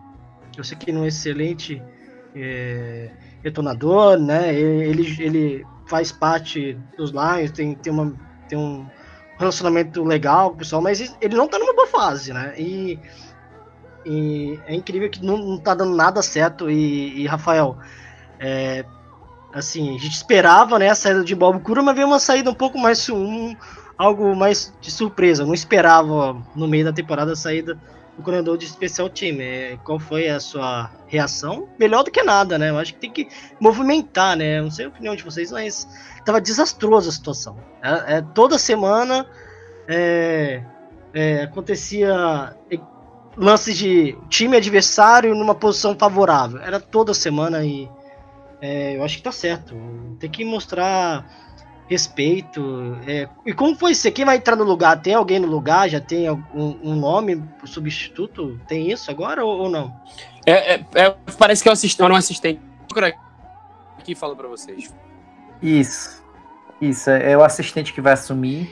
Eu 0.57 0.63
sei 0.63 0.77
que 0.77 0.89
ele 0.89 0.97
é 0.97 1.01
um 1.01 1.05
excelente 1.05 1.81
é, 2.35 3.11
retornador, 3.43 4.17
né? 4.17 4.53
Ele, 4.53 5.15
ele 5.19 5.65
faz 5.87 6.11
parte 6.11 6.77
dos 6.97 7.11
Lions, 7.11 7.51
tem, 7.51 7.75
tem, 7.75 7.91
uma, 7.91 8.13
tem 8.47 8.57
um 8.57 8.85
relacionamento 9.37 10.03
legal 10.03 10.49
com 10.49 10.55
o 10.55 10.59
pessoal, 10.59 10.81
mas 10.81 11.15
ele 11.19 11.35
não 11.35 11.47
tá 11.47 11.57
numa 11.57 11.73
boa 11.73 11.87
fase, 11.87 12.31
né? 12.31 12.53
E, 12.57 12.99
e 14.05 14.59
é 14.65 14.75
incrível 14.75 15.09
que 15.09 15.23
não, 15.23 15.37
não 15.37 15.57
tá 15.57 15.73
dando 15.73 15.95
nada 15.95 16.21
certo. 16.21 16.69
E, 16.69 17.21
e, 17.21 17.27
Rafael, 17.27 17.77
é, 18.39 18.85
assim, 19.53 19.95
a 19.95 19.99
gente 19.99 20.15
esperava 20.15 20.79
né, 20.79 20.89
a 20.89 20.95
saída 20.95 21.23
de 21.23 21.35
Bob 21.35 21.59
Cura, 21.61 21.81
mas 21.81 21.95
veio 21.95 22.07
uma 22.07 22.19
saída 22.19 22.49
um 22.49 22.53
pouco 22.55 22.77
mais 22.77 23.07
um, 23.09 23.55
algo 23.97 24.35
mais 24.35 24.73
de 24.81 24.91
surpresa. 24.91 25.43
Eu 25.43 25.47
não 25.47 25.53
esperava 25.53 26.41
no 26.55 26.67
meio 26.67 26.85
da 26.85 26.93
temporada 26.93 27.33
a 27.33 27.35
saída 27.35 27.75
do 28.17 28.23
coordenador 28.23 28.57
de 28.57 28.65
especial 28.65 29.09
time. 29.09 29.43
É, 29.43 29.77
Qual 29.83 29.99
foi 29.99 30.29
a 30.29 30.39
sua 30.39 30.89
reação? 31.07 31.67
Melhor 31.79 32.03
do 32.03 32.11
que 32.11 32.23
nada, 32.23 32.57
né? 32.57 32.69
Eu 32.69 32.77
acho 32.77 32.93
que 32.93 32.99
tem 32.99 33.11
que 33.11 33.27
movimentar, 33.59 34.35
né? 34.35 34.61
Não 34.61 34.71
sei 34.71 34.85
a 34.85 34.89
opinião 34.89 35.15
de 35.15 35.23
vocês, 35.23 35.51
mas 35.51 35.87
tava 36.25 36.39
desastrosa 36.39 37.09
a 37.09 37.11
situação. 37.11 37.57
É, 37.81 38.17
é, 38.17 38.21
toda 38.21 38.57
semana 38.57 39.25
é, 39.87 40.63
é, 41.13 41.43
acontecia 41.43 42.55
lances 43.37 43.77
de 43.77 44.17
time 44.29 44.57
adversário 44.57 45.33
numa 45.35 45.55
posição 45.55 45.95
favorável. 45.97 46.61
Era 46.61 46.79
toda 46.79 47.13
semana 47.13 47.63
e 47.63 47.89
é, 48.61 48.95
eu 48.95 49.03
acho 49.03 49.17
que 49.17 49.23
tá 49.23 49.31
certo. 49.31 49.75
Tem 50.19 50.29
que 50.29 50.45
mostrar 50.45 51.25
respeito. 51.89 52.97
é, 53.05 53.27
e 53.45 53.53
como 53.53 53.75
foi 53.75 53.93
ser? 53.93 54.11
Quem 54.11 54.23
vai 54.23 54.37
entrar 54.37 54.55
no 54.55 54.63
lugar? 54.63 55.01
Tem 55.01 55.13
alguém 55.13 55.39
no 55.39 55.47
lugar? 55.47 55.89
Já 55.89 55.99
tem 55.99 56.27
algum, 56.27 56.77
um 56.81 56.95
nome 56.95 57.43
substituto? 57.65 58.59
Tem 58.67 58.89
isso 58.89 59.11
agora 59.11 59.43
ou, 59.43 59.63
ou 59.63 59.69
não? 59.69 59.93
É, 60.45 60.75
é- 60.75 60.85
é- 60.95 61.15
parece 61.37 61.61
que 61.61 61.67
é 61.67 61.71
um 61.71 61.73
assistente. 62.15 62.59
Vou 62.59 62.87
procurar 62.87 63.13
aqui 63.97 64.13
e 64.13 64.15
falo 64.15 64.35
pra 64.35 64.47
vocês. 64.47 64.93
Isso. 65.61 66.21
Isso, 66.79 67.09
é 67.09 67.33
é 67.33 67.37
o 67.37 67.43
assistente 67.43 67.93
que 67.93 68.01
vai 68.01 68.13
assumir. 68.13 68.69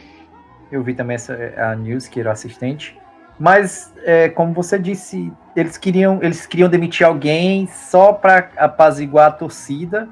Eu 0.72 0.82
vi 0.84 0.94
também 0.94 1.16
essa, 1.16 1.34
a 1.58 1.76
news 1.76 2.08
que 2.08 2.20
era 2.20 2.30
o 2.30 2.32
assistente. 2.32 2.98
Mas, 3.40 3.94
é, 4.04 4.28
como 4.30 4.54
você 4.54 4.78
disse, 4.78 5.32
eles 5.56 5.78
queriam, 5.78 6.20
eles 6.22 6.46
queriam 6.46 6.68
demitir 6.70 7.08
alguém 7.08 7.68
só 7.68 8.12
para 8.12 8.50
apaziguar 8.58 9.28
a 9.28 9.32
torcida. 9.32 10.10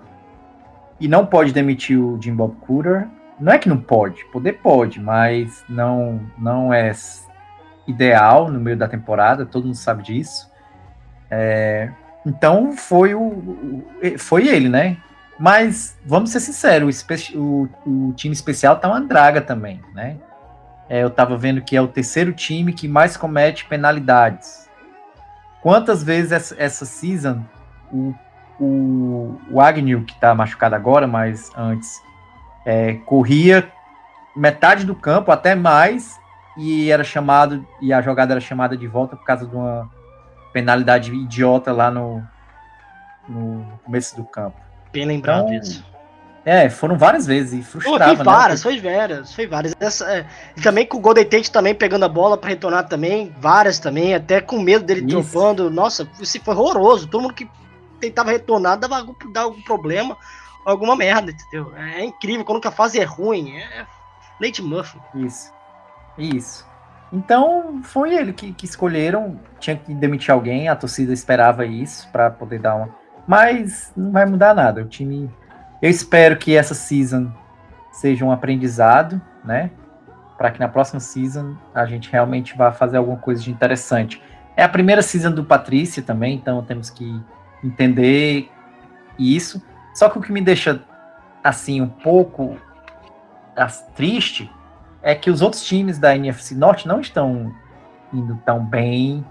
E 1.00 1.08
não 1.08 1.26
pode 1.26 1.52
demitir 1.52 2.00
o 2.00 2.18
Jim 2.22 2.34
Bob 2.34 2.56
Cooter. 2.62 3.08
Não 3.40 3.52
é 3.54 3.58
que 3.60 3.70
não 3.70 3.78
pode, 3.78 4.26
poder 4.32 4.54
pode, 4.54 5.00
mas 5.00 5.64
não, 5.70 6.22
não 6.40 6.74
é 6.74 6.92
ideal 7.86 8.50
no 8.52 8.60
meio 8.60 8.76
da 8.76 8.88
temporada, 8.88 9.46
todo 9.46 9.66
mundo 9.66 9.76
sabe 9.76 10.02
disso. 10.02 10.52
É, 11.30 11.92
então 12.26 12.72
foi 12.74 13.14
o, 13.14 13.84
foi 14.18 14.48
ele, 14.48 14.70
né? 14.70 14.98
Mas 15.40 15.96
vamos 16.04 16.32
ser 16.32 16.40
sinceros, 16.40 17.06
o, 17.36 17.68
o- 17.86 18.10
o 18.10 18.14
time 18.14 18.34
especial 18.34 18.78
tá 18.78 18.88
uma 18.88 19.02
draga 19.02 19.40
também, 19.40 19.80
né? 19.94 20.18
É, 20.90 21.04
eu 21.04 21.10
tava 21.10 21.38
vendo 21.38 21.62
que 21.62 21.76
é 21.76 21.82
o 21.82 21.88
terceiro 21.88 22.34
time 22.34 22.74
que 22.74 22.88
mais 22.88 23.18
comete 23.18 23.66
penalidades. 23.66 24.70
Quantas 25.62 26.04
vezes 26.04 26.32
essa, 26.32 26.56
essa 26.58 26.86
season 26.86 27.44
o, 27.92 28.14
o, 28.60 29.42
o 29.52 29.62
Agnew, 29.62 30.04
que 30.04 30.20
tá 30.20 30.34
machucado 30.34 30.76
agora, 30.76 31.08
mas 31.08 31.52
antes, 31.56 32.02
é, 32.66 32.94
corria 33.06 33.72
metade 34.36 34.86
do 34.86 34.96
campo, 34.96 35.32
até 35.32 35.56
mais, 35.56 36.20
e 36.58 36.92
era 36.92 37.04
chamado, 37.04 37.66
e 37.82 37.92
a 37.92 38.02
jogada 38.02 38.34
era 38.34 38.40
chamada 38.40 38.78
de 38.78 38.88
volta 38.88 39.16
por 39.16 39.26
causa 39.26 39.48
de 39.48 39.56
uma 39.56 39.90
penalidade 40.54 41.14
idiota 41.14 41.72
lá 41.72 41.90
no, 41.90 42.24
no 43.28 43.80
começo 43.84 44.16
do 44.16 44.24
campo. 44.24 44.58
Bem 44.92 45.06
lembrado 45.06 45.48
Então, 45.48 45.60
isso. 45.60 45.86
É, 46.50 46.70
foram 46.70 46.98
várias 46.98 47.28
vezes 47.28 47.60
e 47.60 47.62
frustrava, 47.62 48.16
foi 48.16 48.16
né? 48.16 48.24
várias, 48.24 48.64
foi 48.64 48.80
várias, 48.80 49.36
foi 49.36 49.48
várias. 49.48 49.76
Essa, 49.78 50.10
é, 50.10 50.26
e 50.56 50.62
também 50.62 50.86
com 50.86 50.98
o 50.98 51.02
Golden 51.02 51.26
Tate 51.26 51.52
também 51.52 51.76
pegando 51.76 52.06
a 52.06 52.08
bola 52.08 52.38
pra 52.38 52.48
retornar 52.48 52.88
também, 52.88 53.36
várias 53.38 53.80
também, 53.80 54.16
até 54.16 54.40
com 54.40 54.58
medo 54.58 54.86
dele 54.86 55.02
Isso. 55.14 55.70
Nossa, 55.70 56.10
isso 56.22 56.40
foi 56.42 56.56
horroroso. 56.56 57.06
Todo 57.06 57.24
mundo 57.24 57.34
que 57.34 57.50
tentava 58.00 58.32
retornar 58.32 58.80
dava 58.80 58.96
algum, 58.96 59.14
dava 59.30 59.48
algum 59.48 59.62
problema, 59.62 60.16
alguma 60.66 60.96
merda, 60.96 61.32
entendeu? 61.32 61.74
É 61.76 62.06
incrível, 62.06 62.46
quando 62.46 62.62
que 62.62 62.68
a 62.70 62.72
fase 62.72 62.98
é 62.98 63.04
ruim, 63.04 63.58
é 63.58 63.86
leite 64.40 64.62
muffin. 64.62 65.02
Isso. 65.16 65.52
Isso. 66.18 66.66
Então, 67.12 67.82
foi 67.84 68.16
ele 68.16 68.32
que, 68.32 68.54
que 68.54 68.66
escolheram. 68.66 69.38
Tinha 69.60 69.76
que 69.76 69.94
demitir 69.94 70.32
alguém, 70.32 70.70
a 70.70 70.78
torcida 70.78 71.12
esperava 71.12 71.66
isso 71.66 72.08
para 72.10 72.30
poder 72.30 72.60
dar 72.60 72.76
uma. 72.76 72.90
Mas 73.28 73.92
não 73.98 74.14
vai 74.14 74.26
mudar 74.26 74.54
nada. 74.54 74.82
O 74.82 74.86
time. 74.86 75.30
Eu 75.82 75.90
espero 75.90 76.38
que 76.38 76.56
essa 76.56 76.74
season 76.74 77.32
seja 77.92 78.26
um 78.26 78.32
aprendizado, 78.32 79.22
né? 79.44 79.72
Para 80.38 80.52
que 80.52 80.60
na 80.60 80.68
próxima 80.68 81.00
season 81.00 81.56
a 81.74 81.86
gente 81.86 82.12
realmente 82.12 82.56
vá 82.58 82.72
fazer 82.72 82.98
alguma 82.98 83.18
coisa 83.18 83.42
de 83.42 83.52
interessante. 83.52 84.22
É 84.56 84.64
a 84.64 84.70
primeira 84.70 85.02
season 85.02 85.32
do 85.32 85.44
Patrícia 85.44 86.02
também, 86.02 86.36
então 86.36 86.64
temos 86.64 86.90
que 86.90 87.22
entender 87.64 88.50
isso. 89.18 89.62
Só 89.94 90.10
que 90.10 90.18
o 90.18 90.22
que 90.22 90.32
me 90.32 90.42
deixa 90.42 90.82
assim 91.44 91.82
um 91.82 91.90
pouco 91.90 92.58
triste 93.96 94.52
é 95.02 95.16
que 95.16 95.30
os 95.30 95.42
outros 95.42 95.64
times 95.64 95.98
da 95.98 96.16
NFC 96.16 96.56
Norte 96.56 96.88
não 96.88 97.00
estão 97.00 97.54
indo 98.14 98.40
tão 98.46 98.64
bem 98.64 99.26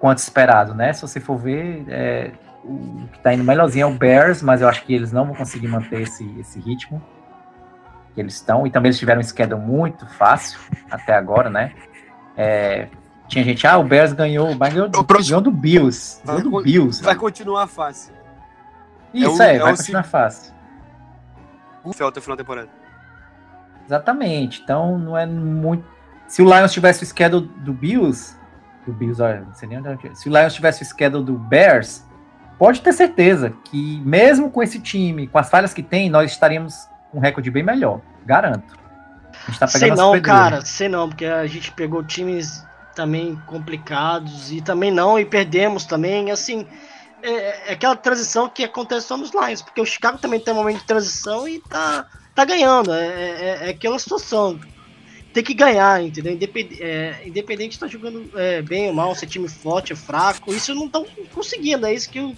quanto 0.00 0.18
esperado, 0.18 0.74
né? 0.74 0.92
Se 0.92 1.02
você 1.02 1.20
for 1.20 1.36
ver, 1.36 1.84
é, 1.88 2.32
o 2.64 3.06
que 3.10 3.16
está 3.18 3.32
indo 3.32 3.44
melhorzinho 3.44 3.84
é 3.84 3.86
o 3.86 3.94
Bears, 3.94 4.42
mas 4.42 4.60
eu 4.60 4.68
acho 4.68 4.84
que 4.84 4.94
eles 4.94 5.12
não 5.12 5.24
vão 5.26 5.34
conseguir 5.34 5.68
manter 5.68 6.02
esse, 6.02 6.24
esse 6.38 6.58
ritmo 6.60 7.02
que 8.14 8.20
eles 8.20 8.34
estão. 8.34 8.66
E 8.66 8.70
também 8.70 8.88
eles 8.90 8.98
tiveram 8.98 9.20
um 9.20 9.24
schedule 9.24 9.60
muito 9.60 10.06
fácil 10.06 10.58
até 10.90 11.14
agora, 11.14 11.48
né? 11.48 11.72
É, 12.36 12.88
tinha 13.26 13.44
gente, 13.44 13.66
ah, 13.66 13.78
o 13.78 13.84
Bears 13.84 14.12
ganhou, 14.12 14.54
mas 14.54 14.72
ganhou, 14.72 14.88
O 14.88 15.04
próximo- 15.04 15.30
ganhou 15.30 15.40
do 15.42 15.50
Bills. 15.50 16.20
Vai 16.24 16.42
do 16.42 16.62
Bills. 16.62 17.02
Vai 17.02 17.14
continuar 17.14 17.66
fácil. 17.66 18.14
Isso 19.12 19.42
é 19.42 19.46
o- 19.46 19.48
é, 19.48 19.56
é 19.56 19.58
vai 19.60 19.76
continuar 19.76 20.02
fácil. 20.04 20.52
Ufa, 21.84 22.06
até 22.08 22.18
o 22.18 22.22
final 22.22 22.36
da 22.36 22.42
temporada. 22.42 22.68
Exatamente. 23.86 24.60
Então 24.62 24.98
não 24.98 25.16
é 25.16 25.24
muito. 25.26 25.84
Se 26.26 26.42
o 26.42 26.44
Lions 26.44 26.72
tivesse 26.72 27.02
o 27.02 27.06
schedule 27.06 27.46
do 27.58 27.72
Bills, 27.72 28.36
do 28.86 28.92
Bills, 28.92 29.22
olha, 29.22 29.40
não 29.40 29.54
sei 29.54 29.68
nem 29.68 29.78
onde 29.78 29.88
é. 30.08 30.14
Se 30.14 30.28
o 30.28 30.32
Lions 30.36 30.52
tivesse 30.52 30.82
o 30.82 30.86
schedule 30.86 31.24
do 31.24 31.38
Bears, 31.38 32.06
pode 32.58 32.80
ter 32.80 32.92
certeza 32.92 33.52
que 33.64 34.00
mesmo 34.04 34.50
com 34.50 34.62
esse 34.62 34.80
time, 34.80 35.26
com 35.26 35.38
as 35.38 35.48
falhas 35.48 35.72
que 35.72 35.82
tem, 35.82 36.10
nós 36.10 36.32
estaríamos 36.32 36.88
com 37.10 37.18
um 37.18 37.20
recorde 37.20 37.50
bem 37.50 37.62
melhor. 37.62 38.00
Garanto. 38.26 38.76
A 39.46 39.50
gente 39.50 39.60
tá 39.60 39.66
Sei 39.66 39.80
pegando 39.80 40.00
as 40.00 40.06
não, 40.06 40.20
cara, 40.20 40.60
sei 40.62 40.88
não, 40.88 41.08
porque 41.08 41.24
a 41.24 41.46
gente 41.46 41.72
pegou 41.72 42.02
times 42.02 42.66
também 42.94 43.40
complicados 43.46 44.50
e 44.50 44.60
também 44.60 44.90
não, 44.90 45.18
e 45.18 45.24
perdemos 45.24 45.84
também, 45.84 46.30
assim, 46.32 46.66
é, 47.22 47.70
é 47.70 47.72
aquela 47.72 47.94
transição 47.94 48.48
que 48.48 48.64
acontece 48.64 49.06
só 49.06 49.16
nos 49.16 49.30
Lions, 49.32 49.62
porque 49.62 49.80
o 49.80 49.86
Chicago 49.86 50.18
também 50.18 50.40
tem 50.40 50.52
um 50.52 50.56
momento 50.56 50.80
de 50.80 50.84
transição 50.84 51.48
e 51.48 51.60
tá, 51.60 52.06
tá 52.34 52.44
ganhando, 52.44 52.92
é, 52.92 53.06
é, 53.06 53.58
é 53.66 53.70
aquela 53.70 53.98
situação, 53.98 54.58
tem 55.32 55.42
que 55.44 55.54
ganhar, 55.54 56.02
entendeu? 56.02 56.32
Independente, 56.32 56.82
é, 56.82 57.22
independente 57.26 57.72
de 57.72 57.78
tá 57.78 57.86
jogando 57.86 58.30
é, 58.36 58.62
bem 58.62 58.88
ou 58.88 58.94
mal, 58.94 59.14
se 59.14 59.24
é 59.24 59.28
time 59.28 59.48
forte 59.48 59.92
ou 59.92 59.96
fraco, 59.98 60.52
isso 60.52 60.74
não 60.74 60.86
estão 60.86 61.06
conseguindo, 61.32 61.86
é 61.86 61.94
isso 61.94 62.08
que 62.10 62.18
eu... 62.18 62.34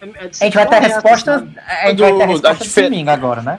é- 0.00 0.06
é 0.06 0.30
A 0.40 0.44
gente 0.44 0.54
vai 0.54 0.68
ter 0.68 0.76
a 0.76 0.80
resposta. 0.80 1.38
sabe? 1.38 1.58
A 1.58 1.88
gente 1.90 2.00
vai 2.00 2.12
ter 2.16 2.22
a 2.22 2.26
Do- 2.26 2.32
resposta 2.32 2.82
domingo 2.82 3.10
agora, 3.10 3.42
né? 3.42 3.58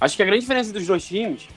Acho 0.00 0.16
que 0.16 0.22
a 0.22 0.26
grande 0.26 0.40
diferença 0.42 0.72
dos 0.72 0.86
dois 0.86 1.04
times. 1.04 1.48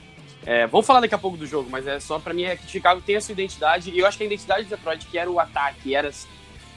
É, 0.46 0.66
vamos 0.66 0.86
falar 0.86 1.00
daqui 1.00 1.14
a 1.14 1.18
pouco 1.18 1.36
do 1.36 1.46
jogo, 1.46 1.68
mas 1.70 1.86
é 1.86 2.00
só 2.00 2.18
pra 2.18 2.32
mim 2.32 2.44
é 2.44 2.56
que 2.56 2.70
Chicago 2.70 3.02
tem 3.02 3.16
a 3.16 3.20
sua 3.20 3.32
identidade. 3.32 3.90
E 3.90 3.98
eu 3.98 4.06
acho 4.06 4.16
que 4.16 4.22
a 4.22 4.26
identidade 4.26 4.64
do 4.64 4.70
Detroit, 4.70 5.04
que 5.06 5.18
era 5.18 5.30
o 5.30 5.38
ataque, 5.38 5.94
era 5.94 6.08
esse, 6.08 6.26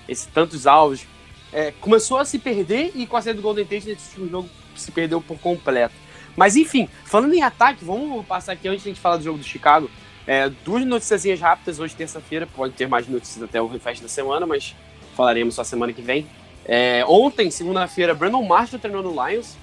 esse 0.10 0.28
tantos 0.28 0.68
alvos, 0.68 1.06
é, 1.54 1.72
começou 1.80 2.18
a 2.18 2.26
se 2.26 2.38
perder 2.40 2.92
e 2.96 3.08
com 3.08 3.16
a 3.16 3.22
saída 3.22 3.38
do 3.38 3.44
Golden 3.44 3.64
Tate 3.64 3.88
nesse 3.88 4.10
último 4.20 4.30
jogo 4.30 4.50
se 4.76 4.92
perdeu 4.92 5.22
por 5.22 5.40
completo. 5.40 5.94
Mas 6.36 6.56
enfim, 6.56 6.88
falando 7.06 7.34
em 7.34 7.42
ataque, 7.42 7.84
vamos 7.84 8.26
passar 8.26 8.54
aqui 8.54 8.68
antes 8.68 8.84
de 8.84 8.90
a 8.90 8.92
gente 8.94 9.02
falar 9.02 9.18
do 9.18 9.24
jogo 9.24 9.38
do 9.38 9.44
Chicago. 9.44 9.90
É, 10.26 10.50
duas 10.64 10.86
noticiazinhas 10.86 11.40
rápidas 11.40 11.80
hoje, 11.80 11.96
terça-feira. 11.96 12.48
Pode 12.48 12.74
ter 12.74 12.88
mais 12.88 13.08
notícias 13.08 13.44
até 13.44 13.62
o 13.62 13.68
resto 13.68 14.04
da 14.04 14.10
semana, 14.10 14.46
mas 14.46 14.76
falaremos 15.16 15.56
só 15.56 15.64
semana 15.64 15.92
que 15.94 16.02
vem. 16.02 16.28
É, 16.66 17.04
ontem, 17.08 17.50
segunda-feira, 17.50 18.14
Brandon 18.14 18.44
Marshall 18.44 18.80
treinou 18.80 19.04
no 19.04 19.28
Lions. 19.28 19.58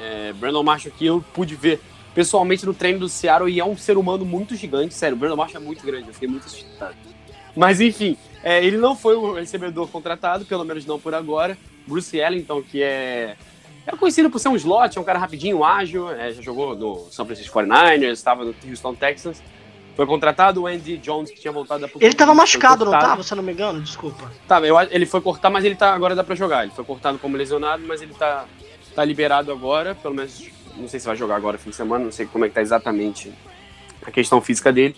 É, 0.00 0.32
Brandon 0.34 0.62
Marshall 0.62 0.94
que 0.96 1.06
eu 1.06 1.24
pude 1.32 1.54
ver 1.54 1.80
pessoalmente 2.14 2.66
no 2.66 2.74
treino 2.74 2.98
do 2.98 3.08
Seattle 3.08 3.50
e 3.50 3.60
é 3.60 3.64
um 3.64 3.76
ser 3.76 3.96
humano 3.96 4.24
muito 4.24 4.56
gigante. 4.56 4.94
Sério, 4.94 5.16
o 5.16 5.18
Brandon 5.18 5.36
Marshall 5.36 5.62
é 5.62 5.64
muito 5.64 5.84
grande, 5.84 6.08
eu 6.08 6.14
fiquei 6.14 6.28
muito 6.28 6.46
assustado. 6.46 6.96
Mas 7.56 7.80
enfim, 7.80 8.16
é, 8.42 8.64
ele 8.64 8.76
não 8.76 8.96
foi 8.96 9.16
o 9.16 9.34
recebedor 9.34 9.88
contratado, 9.88 10.44
pelo 10.44 10.64
menos 10.64 10.84
não 10.86 10.98
por 10.98 11.14
agora. 11.14 11.56
Bruce 11.86 12.16
Ellington, 12.16 12.62
que 12.62 12.82
é, 12.82 13.36
é 13.88 13.96
conhecido 13.96 14.28
por 14.30 14.38
ser 14.38 14.48
um 14.48 14.56
slot, 14.56 14.98
é 14.98 15.00
um 15.00 15.04
cara 15.04 15.18
rapidinho, 15.18 15.64
ágil, 15.64 16.10
é, 16.10 16.30
já 16.32 16.42
jogou 16.42 16.76
no 16.76 17.08
São 17.10 17.24
Francisco 17.24 17.58
49ers, 17.58 18.12
estava 18.12 18.44
no 18.44 18.54
Houston 18.68 18.94
Texans. 18.94 19.42
Foi 19.96 20.06
contratado 20.06 20.62
o 20.62 20.66
Andy 20.66 20.96
Jones, 20.98 21.30
que 21.30 21.40
tinha 21.40 21.52
voltado 21.52 21.80
da 21.80 21.90
Ele 21.98 22.14
tava 22.14 22.32
machucado, 22.32 22.84
não 22.84 22.92
tava, 22.92 23.22
se 23.24 23.32
eu 23.32 23.36
não 23.36 23.42
me 23.42 23.52
engano? 23.52 23.80
Desculpa. 23.80 24.30
Tá, 24.46 24.60
eu, 24.60 24.78
ele 24.90 25.06
foi 25.06 25.20
cortar, 25.20 25.50
mas 25.50 25.64
ele 25.64 25.74
tá 25.74 25.92
agora 25.92 26.14
dá 26.14 26.22
pra 26.22 26.36
jogar. 26.36 26.62
Ele 26.62 26.72
foi 26.72 26.84
cortado 26.84 27.18
como 27.18 27.36
lesionado, 27.36 27.82
mas 27.84 28.00
ele 28.00 28.14
tá, 28.14 28.44
tá 28.94 29.04
liberado 29.04 29.50
agora, 29.50 29.96
pelo 29.96 30.14
menos 30.14 30.48
não 30.76 30.86
sei 30.86 31.00
se 31.00 31.06
vai 31.06 31.16
jogar 31.16 31.34
agora 31.34 31.58
fim 31.58 31.70
de 31.70 31.76
semana, 31.76 32.04
não 32.04 32.12
sei 32.12 32.26
como 32.26 32.44
é 32.44 32.48
que 32.48 32.54
tá 32.54 32.62
exatamente 32.62 33.32
a 34.06 34.10
questão 34.10 34.40
física 34.40 34.72
dele. 34.72 34.94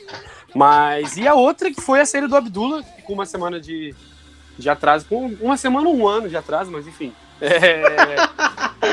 Mas 0.55 1.17
e 1.17 1.27
a 1.27 1.35
outra 1.35 1.71
que 1.71 1.81
foi 1.81 2.01
a 2.01 2.07
saída 2.07 2.29
do 2.29 2.37
Abdullah, 2.37 2.83
com 3.05 3.15
uma 3.15 3.25
semana 3.25 3.61
de, 3.61 3.95
de 4.59 4.69
atraso, 4.69 5.07
com 5.07 5.29
uma 5.41 5.57
semana 5.57 5.89
um 5.89 6.07
ano 6.07 6.29
de 6.29 6.37
atraso, 6.37 6.71
mas 6.71 6.87
enfim. 6.87 7.13
É, 7.41 7.83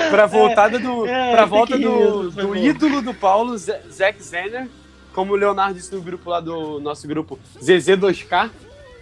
pra 0.10 0.26
voltada 0.26 0.80
do 0.80 1.06
é, 1.06 1.32
pra 1.32 1.46
volta 1.46 1.78
do, 1.78 2.30
do 2.32 2.56
ídolo 2.56 3.02
do 3.02 3.14
Paulo, 3.14 3.58
Zack 3.58 4.22
Zenner, 4.22 4.68
como 5.14 5.34
o 5.34 5.36
Leonardo 5.36 5.76
disse 5.76 5.94
no 5.94 6.02
grupo 6.02 6.30
lá 6.30 6.40
do 6.40 6.80
nosso 6.80 7.08
grupo 7.08 7.40
ZZ2K, 7.62 8.52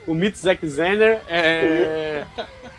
o 0.07 0.13
mito 0.13 0.37
Zack 0.37 0.65
Zenner. 0.67 1.21
É... 1.27 2.25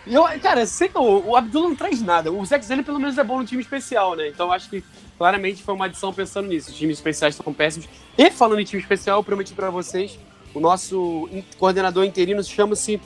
Eu, 0.06 0.24
cara, 0.40 0.64
sei 0.66 0.88
que 0.88 0.96
o, 0.96 1.30
o 1.30 1.36
Abdullah 1.36 1.68
não 1.68 1.76
traz 1.76 2.00
nada. 2.00 2.30
O 2.30 2.44
Zack 2.46 2.64
Zenner 2.64 2.84
pelo 2.84 3.00
menos 3.00 3.18
é 3.18 3.24
bom 3.24 3.38
no 3.38 3.44
time 3.44 3.60
especial, 3.60 4.14
né? 4.14 4.28
Então 4.28 4.52
acho 4.52 4.70
que 4.70 4.82
claramente 5.18 5.62
foi 5.62 5.74
uma 5.74 5.86
adição 5.86 6.12
pensando 6.12 6.48
nisso. 6.48 6.70
Os 6.70 6.76
times 6.76 6.98
especiais 6.98 7.34
estão 7.34 7.52
péssimos. 7.52 7.88
E 8.16 8.30
falando 8.30 8.60
em 8.60 8.64
time 8.64 8.80
especial, 8.80 9.18
eu 9.18 9.24
prometi 9.24 9.52
pra 9.52 9.68
vocês, 9.68 10.18
o 10.54 10.60
nosso 10.60 11.28
coordenador 11.58 12.04
interino 12.04 12.42
chama-se 12.44 13.00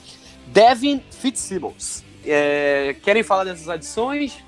Devin 0.46 1.02
Fitzsimmons. 1.10 2.04
É, 2.24 2.94
querem 3.02 3.22
falar 3.22 3.44
dessas 3.44 3.68
adições? 3.68 4.38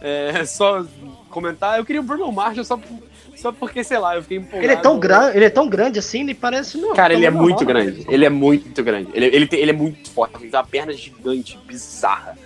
É, 0.00 0.44
só 0.44 0.84
comentar. 1.30 1.78
Eu 1.78 1.84
queria 1.84 2.00
o 2.00 2.04
Bruno 2.04 2.30
Marshall 2.30 2.64
só, 2.64 2.78
só 3.36 3.50
porque, 3.52 3.82
sei 3.82 3.98
lá, 3.98 4.16
eu 4.16 4.22
fiquei 4.22 4.38
empolgado. 4.38 4.64
Ele 4.64 4.72
é 4.72 4.76
tão 4.76 4.98
grande, 4.98 5.36
ele 5.36 5.44
é 5.44 5.50
tão 5.50 5.68
grande 5.68 5.98
assim, 5.98 6.20
ele 6.20 6.34
parece 6.34 6.78
não. 6.78 6.94
Cara, 6.94 7.14
ele 7.14 7.24
é 7.26 7.30
muito 7.30 7.64
normal, 7.64 7.84
grande. 7.84 8.06
Ele 8.08 8.24
é 8.24 8.30
muito 8.30 8.82
grande. 8.82 9.08
Ele, 9.14 9.26
ele, 9.26 9.46
tem- 9.46 9.60
ele 9.60 9.70
é 9.70 9.74
muito 9.74 10.10
forte. 10.10 10.36
Ele 10.36 10.50
tem 10.50 10.58
uma 10.60 10.66
perna 10.66 10.92
gigante, 10.92 11.58
bizarra. 11.66 12.36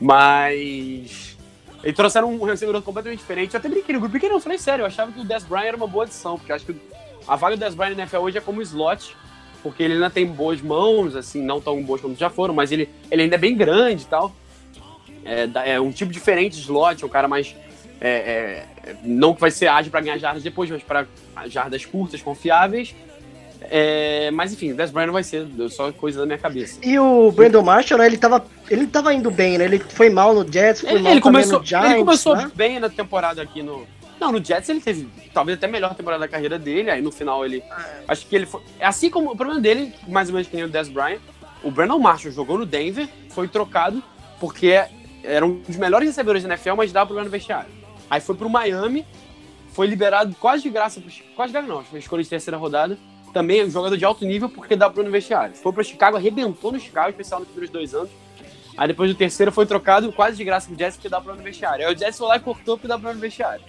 Mas. 0.00 1.36
Eles 1.84 1.94
trouxeram 1.96 2.32
um 2.32 2.42
recebedor 2.44 2.82
completamente 2.82 3.18
diferente. 3.20 3.54
Eu 3.54 3.58
até 3.58 3.68
brinquei 3.68 3.94
no 3.94 4.00
grupo. 4.00 4.10
Brinquei 4.12 4.28
não, 4.28 4.36
eu 4.36 4.40
falei 4.40 4.58
sério. 4.58 4.82
Eu 4.82 4.86
achava 4.86 5.12
que 5.12 5.20
o 5.20 5.24
Des 5.24 5.44
Bryant 5.44 5.66
era 5.66 5.76
uma 5.76 5.86
boa 5.86 6.04
adição. 6.04 6.36
Porque 6.36 6.50
eu 6.50 6.56
acho 6.56 6.64
que 6.64 6.74
a 7.28 7.36
vaga 7.36 7.56
do 7.56 7.60
Des 7.64 7.74
Bryant 7.74 7.94
na 7.96 8.02
NFL 8.02 8.16
hoje 8.18 8.38
é 8.38 8.40
como 8.40 8.60
slot. 8.62 9.14
Porque 9.62 9.82
ele 9.82 9.94
ainda 9.94 10.10
tem 10.10 10.26
boas 10.26 10.60
mãos, 10.60 11.14
assim, 11.14 11.42
não 11.42 11.60
tão 11.60 11.80
boas 11.82 12.00
como 12.00 12.14
já 12.16 12.28
foram. 12.30 12.54
Mas 12.54 12.72
ele, 12.72 12.88
ele 13.10 13.22
ainda 13.22 13.36
é 13.36 13.38
bem 13.38 13.56
grande 13.56 14.02
e 14.02 14.06
tal. 14.06 14.34
É, 15.26 15.72
é 15.72 15.80
um 15.80 15.90
tipo 15.90 16.12
diferente 16.12 16.56
de 16.56 16.62
slot. 16.62 17.02
É 17.02 17.06
um 17.06 17.10
cara 17.10 17.28
mais. 17.28 17.54
é, 18.00 18.64
é, 18.86 18.96
não 19.02 19.34
que 19.34 19.40
vai 19.40 19.50
ser 19.50 19.66
ágil 19.66 19.90
para 19.90 20.00
ganhar 20.00 20.18
jardas 20.18 20.42
depois, 20.42 20.70
mas 20.70 20.82
para 20.82 21.06
jardas 21.48 21.84
curtas, 21.84 22.22
confiáveis. 22.22 22.94
É, 23.70 24.30
mas 24.30 24.52
enfim, 24.52 24.72
o 24.72 24.76
Des 24.76 24.90
Bryant 24.90 25.06
não 25.06 25.14
vai 25.14 25.24
ser 25.24 25.46
só 25.70 25.90
coisa 25.90 26.20
da 26.20 26.26
minha 26.26 26.38
cabeça. 26.38 26.78
E 26.82 26.98
o 26.98 27.32
Brandon 27.32 27.62
Marshall, 27.62 27.98
né, 27.98 28.06
ele 28.06 28.18
tava, 28.18 28.44
ele 28.70 28.86
tava 28.86 29.12
indo 29.12 29.30
bem, 29.30 29.58
né? 29.58 29.64
Ele 29.64 29.78
foi 29.78 30.10
mal 30.10 30.34
no 30.34 30.50
Jets, 30.50 30.82
foi 30.82 30.90
Ele, 30.90 31.02
mal 31.02 31.12
ele 31.12 31.20
começou, 31.20 31.58
no 31.60 31.66
Giants, 31.66 31.90
ele 31.90 31.98
começou 31.98 32.36
né? 32.36 32.50
bem 32.54 32.78
na 32.78 32.88
temporada 32.88 33.42
aqui 33.42 33.62
no, 33.62 33.86
Não, 34.20 34.30
no 34.30 34.44
Jets 34.44 34.68
ele 34.68 34.80
teve 34.80 35.08
talvez 35.32 35.58
até 35.58 35.66
a 35.66 35.70
melhor 35.70 35.94
temporada 35.94 36.20
da 36.20 36.28
carreira 36.28 36.58
dele, 36.58 36.90
aí 36.90 37.02
no 37.02 37.10
final 37.10 37.44
ele. 37.44 37.62
Acho 38.06 38.26
que 38.26 38.36
ele 38.36 38.46
foi. 38.46 38.60
Assim 38.80 39.10
como 39.10 39.32
o 39.32 39.36
problema 39.36 39.60
dele, 39.60 39.92
mais 40.06 40.28
ou 40.28 40.34
menos 40.34 40.48
que 40.48 40.54
nem 40.54 40.64
o 40.64 40.68
Des 40.68 40.88
Bryant, 40.88 41.18
o 41.62 41.70
Brandon 41.70 41.98
Marshall 41.98 42.32
jogou 42.32 42.58
no 42.58 42.66
Denver, 42.66 43.08
foi 43.30 43.48
trocado 43.48 44.02
porque 44.38 44.82
era 45.26 45.44
um 45.44 45.60
dos 45.60 45.76
melhores 45.76 46.08
recebedores 46.08 46.42
da 46.42 46.50
NFL, 46.50 46.74
mas 46.76 46.92
dava 46.92 47.06
problema 47.06 47.24
no 47.24 47.30
vestiário. 47.30 47.70
Aí 48.08 48.20
foi 48.20 48.34
pro 48.34 48.48
Miami, 48.48 49.04
foi 49.72 49.86
liberado 49.86 50.34
quase 50.38 50.62
de 50.62 50.70
graça, 50.70 51.02
quase 51.34 51.52
de 51.52 51.58
graça 51.58 51.68
não, 51.68 51.84
foi 51.84 51.98
escolha 51.98 52.22
de 52.22 52.28
terceira 52.28 52.56
rodada. 52.56 52.96
Também 53.32 53.60
é 53.60 53.64
um 53.64 53.70
jogador 53.70 53.96
de 53.96 54.04
alto 54.04 54.24
nível 54.24 54.48
porque 54.48 54.76
dá 54.76 54.86
problema 54.86 55.08
no 55.08 55.12
vestiário. 55.12 55.54
Foi 55.54 55.72
pro 55.72 55.84
Chicago, 55.84 56.16
arrebentou 56.16 56.72
no 56.72 56.80
Chicago, 56.80 57.10
especial 57.10 57.40
nos 57.40 57.48
primeiros 57.48 57.70
dois 57.70 57.94
anos. 57.94 58.10
Aí 58.78 58.88
depois 58.88 59.10
do 59.10 59.16
terceiro 59.16 59.52
foi 59.52 59.66
trocado 59.66 60.10
quase 60.12 60.36
de 60.36 60.44
graça 60.44 60.68
pro 60.68 60.78
Jets 60.78 60.96
porque 60.96 61.08
dá 61.08 61.18
problema 61.18 61.38
no 61.38 61.44
vestiário. 61.44 61.86
Aí 61.86 61.94
o 61.94 61.98
Jets 61.98 62.16
foi 62.16 62.28
lá 62.28 62.36
e 62.36 62.40
cortou 62.40 62.76
porque 62.76 62.88
dá 62.88 62.94
problema 62.94 63.14
no 63.14 63.20
vestiário. 63.20 63.62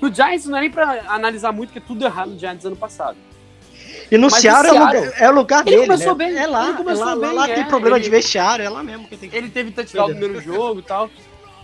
No 0.00 0.12
Giants 0.12 0.46
não 0.46 0.56
é 0.56 0.62
nem 0.62 0.70
pra 0.70 1.04
analisar 1.08 1.52
muito, 1.52 1.72
porque 1.72 1.86
tudo 1.86 2.04
errado 2.04 2.30
no 2.30 2.38
Giants 2.38 2.64
ano 2.64 2.76
passado. 2.76 3.18
E 4.10 4.18
no 4.18 4.28
Ceará 4.28 4.68
é 4.68 4.72
o 4.72 4.74
lugar, 4.84 5.22
é 5.22 5.30
lugar 5.30 5.60
Ele 5.66 5.70
dele, 5.76 5.86
começou 5.86 6.14
né? 6.16 6.24
bem, 6.26 6.36
É 6.38 6.46
lá, 6.46 6.68
ele 6.68 6.76
começou 6.76 7.02
é 7.08 7.14
lá, 7.14 7.16
bem, 7.28 7.32
lá 7.36 7.48
é, 7.48 7.54
tem 7.54 7.64
problema 7.66 7.96
ele- 7.96 8.04
de 8.04 8.10
vestiário, 8.10 8.64
é 8.64 8.68
lá 8.68 8.82
mesmo 8.82 9.06
que 9.08 9.16
tem 9.16 9.30
que... 9.30 9.36
Ele 9.36 9.48
teve 9.48 9.70
touchdown 9.70 10.08
no 10.08 10.16
primeiro 10.16 10.40
jogo 10.42 10.80
e 10.80 10.82
tal. 10.82 11.08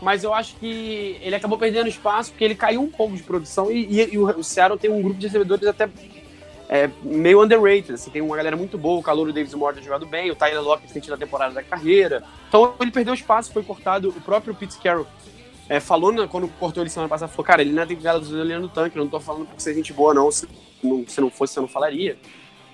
Mas 0.01 0.23
eu 0.23 0.33
acho 0.35 0.55
que 0.57 1.19
ele 1.23 1.35
acabou 1.35 1.57
perdendo 1.59 1.89
espaço 1.89 2.31
porque 2.31 2.45
ele 2.45 2.55
caiu 2.55 2.83
um 2.83 2.91
pouco 2.91 3.17
de 3.17 3.23
produção 3.23 3.73
e, 3.73 3.85
e- 4.03 4.15
e 4.15 4.19
o, 4.19 4.43
Seattle 4.45 4.79
tem 4.79 4.91
um 4.91 5.01
grupo 5.03 5.19
de 5.19 5.27
recebedores 5.27 5.67
até 5.67 5.89
é, 6.69 6.91
meio 7.03 7.43
underrated. 7.43 7.95
Assim, 7.95 8.11
tem 8.11 8.21
uma 8.23 8.37
galera 8.37 8.57
muito 8.57 8.77
boa, 8.77 9.01
o 9.01 9.03
calor 9.03 9.27
do 9.27 9.33
Davis 9.33 9.55
Moore 9.55 9.75
tem 9.77 9.83
jogado 9.85 10.05
bem, 10.07 10.31
o 10.31 10.37
Tyler 10.37 10.61
Lockett 10.63 10.93
tem 10.93 11.01
tido 11.01 11.15
a 11.15 11.17
temporada 11.17 11.55
da 11.55 11.63
carreira. 11.63 12.23
Então 12.49 12.75
ele 12.81 12.91
perdeu 12.91 13.15
espaço, 13.15 13.53
foi 13.53 13.63
cortado. 13.63 14.11
O 14.11 14.21
próprio 14.21 14.55
Pete 14.55 14.77
Carroll 14.79 15.07
é, 15.69 15.81
falou 15.81 16.13
na- 16.13 16.29
quando 16.29 16.47
cortou 16.61 16.83
ele 16.83 16.91
semana 16.91 17.09
passada, 17.09 17.33
falou, 17.33 17.45
cara, 17.47 17.63
ele 17.63 17.73
não 17.73 17.83
é 17.83 17.87
tem 17.87 17.99
gasolina 17.99 18.61
no 18.61 18.69
tanque, 18.69 18.97
eu 18.99 19.03
não 19.03 19.11
tô 19.11 19.19
falando 19.19 19.47
porque 19.47 19.61
você 19.63 19.71
é 19.71 19.75
gente 19.75 19.93
boa 19.95 20.13
não, 20.13 20.29
não, 20.83 21.05
se 21.07 21.21
não 21.21 21.31
fosse, 21.31 21.55
você 21.55 21.61
não 21.61 21.69
falaria. 21.69 22.17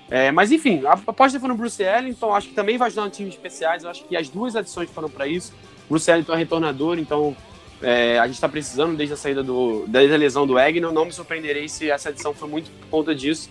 É, 0.09 0.31
mas 0.31 0.51
enfim, 0.51 0.85
a 0.85 0.93
aposta 0.93 1.39
foi 1.39 1.49
no 1.49 1.55
Bruce 1.55 1.81
Ellington, 1.81 2.33
acho 2.33 2.49
que 2.49 2.53
também 2.53 2.77
vai 2.77 2.87
ajudar 2.87 3.05
no 3.05 3.09
time 3.09 3.29
especiais, 3.29 3.83
eu 3.83 3.89
acho 3.89 4.03
que 4.03 4.15
as 4.15 4.29
duas 4.29 4.55
adições 4.55 4.89
foram 4.89 5.09
para 5.09 5.27
isso. 5.27 5.53
Bruce 5.89 6.09
Ellington 6.09 6.33
é 6.33 6.37
retornador, 6.37 6.99
então 6.99 7.35
é, 7.83 8.17
a 8.17 8.25
gente 8.25 8.35
está 8.35 8.47
precisando 8.47 8.95
desde 8.95 9.13
a 9.13 9.17
saída 9.17 9.43
do. 9.43 9.83
desde 9.87 10.13
a 10.13 10.17
lesão 10.17 10.47
do 10.47 10.57
Egno. 10.57 10.91
Não 10.91 11.05
me 11.05 11.11
surpreenderei 11.11 11.67
se 11.67 11.91
essa 11.91 12.09
adição 12.09 12.33
foi 12.33 12.47
muito 12.47 12.71
por 12.71 12.87
conta 12.87 13.13
disso. 13.13 13.49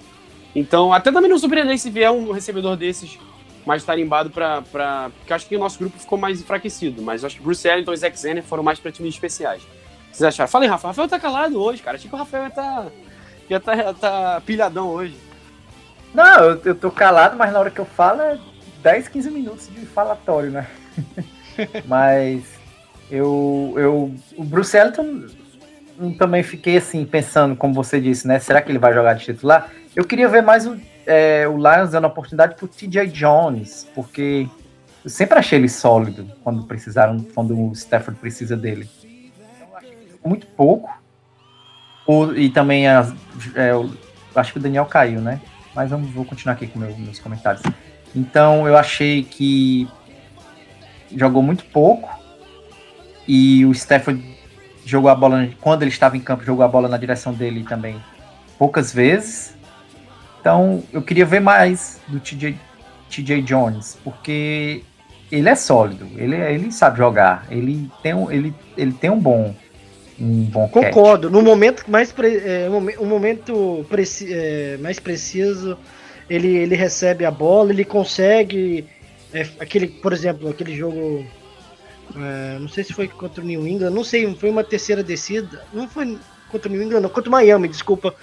Então, 0.55 0.93
até 0.93 1.13
também 1.13 1.31
não 1.31 1.39
surpreendei 1.39 1.77
se 1.77 1.91
vier 1.91 2.11
um 2.11 2.33
recebedor 2.33 2.77
desses 2.77 3.19
mais 3.67 3.85
tarimbado 3.85 4.31
para. 4.31 4.63
Porque 4.63 5.33
eu 5.33 5.37
acho 5.37 5.47
que 5.47 5.57
o 5.57 5.59
nosso 5.59 5.79
grupo 5.79 5.99
ficou 5.99 6.19
mais 6.19 6.41
enfraquecido. 6.41 7.03
Mas 7.03 7.23
eu 7.23 7.27
acho 7.27 7.37
que 7.37 7.43
Bruce 7.43 7.69
Ellington 7.69 7.93
e 7.93 7.97
Zack 7.97 8.19
Zenner 8.19 8.43
foram 8.43 8.63
mais 8.63 8.79
para 8.79 8.91
times 8.91 9.15
especiais. 9.15 9.63
Vocês 10.11 10.23
acharam? 10.27 10.51
Fala 10.51 10.65
aí, 10.65 10.71
Rafa. 10.71 10.89
Rafael 10.89 11.09
tá 11.09 11.21
calado 11.21 11.63
hoje, 11.63 11.83
cara. 11.83 11.97
Achei 11.97 12.09
que 12.09 12.15
o 12.15 12.19
Rafael 12.19 12.45
ia 12.45 12.51
tá, 12.51 12.87
ia 13.49 13.61
tá, 13.61 13.93
tá 13.95 14.43
pilhadão 14.45 14.89
hoje. 14.89 15.17
Não, 16.15 16.45
eu, 16.45 16.61
eu 16.65 16.75
tô 16.75 16.91
calado, 16.91 17.37
mas 17.37 17.53
na 17.53 17.61
hora 17.61 17.71
que 17.71 17.81
eu 17.81 17.85
falo 17.85 18.21
é 18.21 18.39
10, 18.83 19.09
15 19.09 19.31
minutos 19.31 19.69
de 19.69 19.87
falatório, 19.87 20.51
né? 20.51 20.67
mas 21.87 22.45
eu, 23.11 23.75
eu. 23.77 24.15
O 24.37 24.45
Bruce 24.45 24.77
Ellington 24.77 25.27
também 26.19 26.43
fiquei 26.43 26.77
assim, 26.77 27.05
pensando, 27.05 27.55
como 27.55 27.75
você 27.75 28.01
disse, 28.01 28.27
né? 28.27 28.39
Será 28.39 28.61
que 28.61 28.71
ele 28.71 28.79
vai 28.79 28.93
jogar 28.93 29.15
de 29.15 29.25
titular? 29.25 29.71
Eu 29.95 30.05
queria 30.05 30.29
ver 30.29 30.43
mais 30.43 30.67
o, 30.67 30.79
é, 31.07 31.47
o 31.47 31.57
Lions 31.57 31.91
dando 31.91 32.07
oportunidade 32.07 32.55
pro 32.55 32.67
TJ 32.67 33.07
Jones, 33.09 33.87
porque 33.95 34.49
eu 35.05 35.11
sempre 35.11 35.39
achei 35.39 35.59
ele 35.59 35.69
sólido 35.69 36.27
quando 36.43 36.65
precisaram, 36.65 37.21
quando 37.35 37.59
o 37.59 37.73
Stafford 37.73 38.19
precisa 38.19 38.57
dele. 38.57 38.89
Então, 39.03 40.31
muito 40.31 40.47
pouco. 40.47 41.02
O- 42.07 42.33
e 42.33 42.51
também 42.51 42.89
as, 42.89 43.13
é, 43.55 43.71
eu 43.71 43.91
acho 44.35 44.53
que 44.53 44.59
o 44.59 44.63
Daniel 44.63 44.85
caiu, 44.87 45.21
né? 45.21 45.41
Mas 45.75 45.91
vamos, 45.91 46.11
vou 46.11 46.25
continuar 46.25 46.55
aqui 46.55 46.67
com 46.67 46.79
meu- 46.79 46.97
meus 46.99 47.19
comentários. 47.19 47.63
Então 48.15 48.67
eu 48.69 48.77
achei 48.77 49.23
que 49.23 49.89
jogou 51.15 51.43
muito 51.43 51.65
pouco 51.67 52.11
e 53.27 53.65
o 53.65 53.73
Stafford 53.73 54.23
jogou 54.85 55.11
a 55.11 55.15
bola 55.15 55.49
quando 55.61 55.83
ele 55.83 55.91
estava 55.91 56.17
em 56.17 56.21
campo 56.21 56.45
jogou 56.45 56.65
a 56.65 56.69
bola 56.69 56.89
na 56.89 56.97
direção 56.97 57.33
dele 57.33 57.65
também 57.65 58.03
poucas 58.59 58.93
vezes. 58.93 59.57
Então 60.41 60.83
eu 60.93 61.01
queria 61.03 61.25
ver 61.25 61.41
mais 61.41 62.01
do 62.09 62.19
TJ, 62.19 62.57
TJ 63.09 63.43
Jones 63.43 63.97
porque 64.03 64.83
ele 65.31 65.49
é 65.49 65.55
sólido, 65.55 66.07
ele, 66.17 66.37
ele 66.37 66.71
sabe 66.73 66.99
jogar, 66.99 67.47
ele 67.49 67.91
tem 68.03 68.13
um, 68.13 68.31
ele, 68.31 68.55
ele 68.77 68.93
tem 68.93 69.09
um 69.09 69.19
bom 69.19 69.55
um 70.21 70.45
bom 70.45 70.69
catch. 70.69 70.85
Concordo. 70.93 71.31
No 71.31 71.43
momento 71.43 71.85
mais 71.89 72.13
pre, 72.13 72.39
é, 72.39 72.67
um 72.69 72.73
momen- 72.73 72.99
um 72.99 73.07
momento 73.07 73.87
preci, 73.89 74.33
é, 74.33 74.77
mais 74.81 74.99
preciso, 74.99 75.77
ele, 76.29 76.49
ele 76.49 76.75
recebe 76.75 77.25
a 77.25 77.31
bola, 77.31 77.73
ele 77.73 77.85
consegue 77.85 78.87
é, 79.33 79.47
aquele, 79.59 79.87
por 79.89 80.13
exemplo, 80.13 80.49
aquele 80.51 80.77
jogo, 80.77 81.25
é, 82.17 82.59
não 82.59 82.69
sei 82.69 82.85
se 82.85 82.93
foi 82.93 83.09
contra 83.09 83.43
o 83.43 83.47
New 83.47 83.67
England, 83.67 83.91
não 83.91 84.05
sei, 84.05 84.33
foi 84.35 84.51
uma 84.51 84.63
terceira 84.63 85.03
descida, 85.03 85.65
não 85.73 85.89
foi 85.89 86.19
contra 86.51 86.69
o 86.69 86.73
New 86.73 86.83
England, 86.83 87.01
não, 87.01 87.09
contra 87.09 87.29
o 87.29 87.33
Miami, 87.33 87.69
desculpa. 87.69 88.15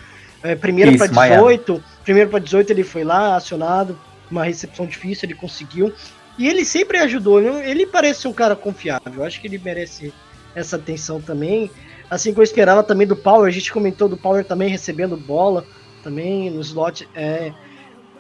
É, 0.42 0.56
primeiro 0.56 0.92
para 0.98 1.08
18, 1.08 1.84
primeiro 2.04 2.30
para 2.30 2.40
18 2.40 2.70
ele 2.72 2.84
foi 2.84 3.04
lá 3.04 3.36
acionado, 3.36 4.00
uma 4.32 4.44
recepção 4.46 4.86
difícil, 4.86 5.26
ele 5.26 5.36
conseguiu. 5.36 5.92
E 6.38 6.48
ele 6.48 6.64
sempre 6.64 6.98
ajudou, 7.00 7.42
ele, 7.42 7.70
ele 7.70 7.86
parece 7.86 8.26
um 8.26 8.32
cara 8.32 8.56
confiável. 8.56 9.12
Eu 9.18 9.24
acho 9.26 9.42
que 9.42 9.48
ele 9.48 9.58
merece 9.58 10.14
essa 10.60 10.76
atenção 10.76 11.22
também. 11.22 11.70
Assim 12.10 12.34
que 12.34 12.40
eu 12.40 12.44
esperava 12.44 12.84
também 12.84 13.08
do 13.08 13.16
Power, 13.16 13.48
a 13.48 13.52
gente 13.52 13.72
comentou 13.72 14.10
do 14.10 14.18
Power 14.18 14.44
também 14.44 14.70
recebendo 14.70 15.16
bola, 15.16 15.66
também 16.04 16.50
no 16.50 16.62
slot. 16.62 17.08
É, 17.14 17.54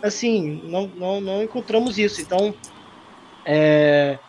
assim, 0.01 0.61
não, 0.65 0.87
não, 0.87 1.21
não 1.21 1.43
encontramos 1.43 1.97
isso. 1.97 2.21
Então, 2.21 2.53
é, 3.45 4.19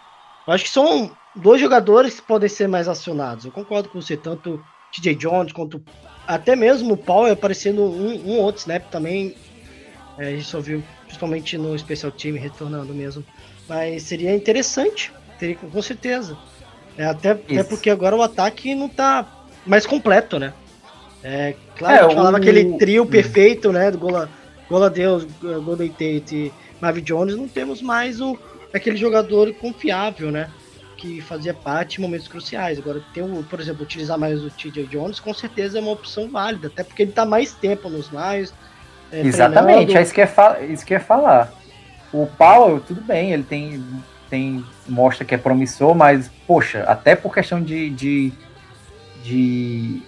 acho 0.47 0.65
que 0.65 0.71
são 0.71 1.15
dois 1.35 1.61
jogadores 1.61 2.21
que 2.21 2.27
podem 2.27 2.49
ser 2.49 2.69
mais 2.69 2.89
acionados. 2.89 3.45
Eu 3.45 3.53
concordo 3.53 3.89
com 3.89 4.01
você, 4.01 4.17
tanto 4.17 4.63
TJ 4.93 5.15
Jones 5.15 5.53
quanto 5.53 5.83
até 6.27 6.55
mesmo 6.55 6.95
o 6.95 6.97
Power 6.97 7.33
aparecendo 7.33 7.83
um, 7.83 8.33
um 8.33 8.39
outro 8.39 8.61
snap 8.61 8.85
também. 8.91 9.35
É, 10.19 10.29
a 10.29 10.31
gente 10.31 10.45
só 10.45 10.61
viu 10.61 10.83
principalmente 11.05 11.59
no 11.59 11.75
especial 11.75 12.13
time 12.13 12.39
retornando 12.39 12.95
mesmo. 12.95 13.25
Mas 13.69 14.05
seria 14.05 14.35
interessante, 14.35 15.13
teria 15.39 15.57
com 15.57 15.83
certeza. 15.83 16.37
É, 16.97 17.05
até, 17.07 17.31
até 17.31 17.65
porque 17.65 17.89
agora 17.91 18.17
o 18.17 18.23
ataque 18.23 18.75
não 18.75 18.89
tá 18.89 19.27
mais 19.67 19.87
completo, 19.87 20.39
né? 20.39 20.53
É, 21.23 21.55
claro, 21.77 21.95
É, 21.95 21.99
a 21.99 22.03
gente 22.05 22.15
falava 22.15 22.37
o- 22.37 22.41
aquele 22.41 22.77
trio 22.79 23.07
perfeito, 23.07 23.73
né? 23.73 23.91
Do 23.91 23.99
Gola, 23.99 24.29
Gola 24.69 24.89
Deus, 24.91 25.27
Golden 25.41 25.89
Tate 25.91 26.35
e 26.35 26.53
Marvin 26.81 27.03
Jones, 27.03 27.37
não 27.37 27.47
temos 27.49 27.83
mais 27.83 28.21
o, 28.21 28.39
aquele 28.73 28.97
jogador 28.97 29.53
confiável, 29.55 30.31
né? 30.31 30.49
Que 30.97 31.21
fazia 31.21 31.55
parte 31.55 31.99
em 31.99 32.03
momentos 32.03 32.29
cruciais. 32.29 32.79
Agora, 32.79 33.03
tem 33.15 33.23
o, 33.23 33.43
por 33.45 33.61
exemplo, 33.61 33.83
utilizar 33.83 34.19
mais 34.19 34.43
o 34.43 34.51
TJ 34.51 34.85
Jones, 34.87 35.21
com 35.21 35.33
certeza 35.33 35.79
é 35.79 35.81
uma 35.81 35.93
opção 35.93 36.29
válida, 36.29 36.69
até 36.69 36.83
porque 36.85 37.03
ele 37.03 37.13
tá 37.13 37.25
mais 37.25 37.53
tempo 37.53 37.89
nos 37.89 38.09
Lions. 38.11 38.53
é, 39.13 39.21
Exatamente, 39.21 39.75
treinando. 39.87 39.99
é 39.99 40.03
isso 40.03 40.15
que 40.15 40.27
fa- 40.27 40.61
isso 40.61 40.85
que 40.87 40.95
ia 40.95 41.01
falar. 41.01 41.53
O 42.13 42.27
Powell, 42.27 42.81
tudo 42.81 43.01
bem, 43.03 43.33
ele 43.33 43.43
tem, 43.43 43.83
tem 44.31 44.65
mostra 44.89 45.25
que 45.25 45.35
é 45.35 45.39
promissor, 45.39 45.95
mas, 45.95 46.31
poxa, 46.47 46.85
até 46.85 47.15
por 47.17 47.35
questão 47.35 47.61
de, 47.61 47.91
de, 47.91 48.33
de, 49.25 50.03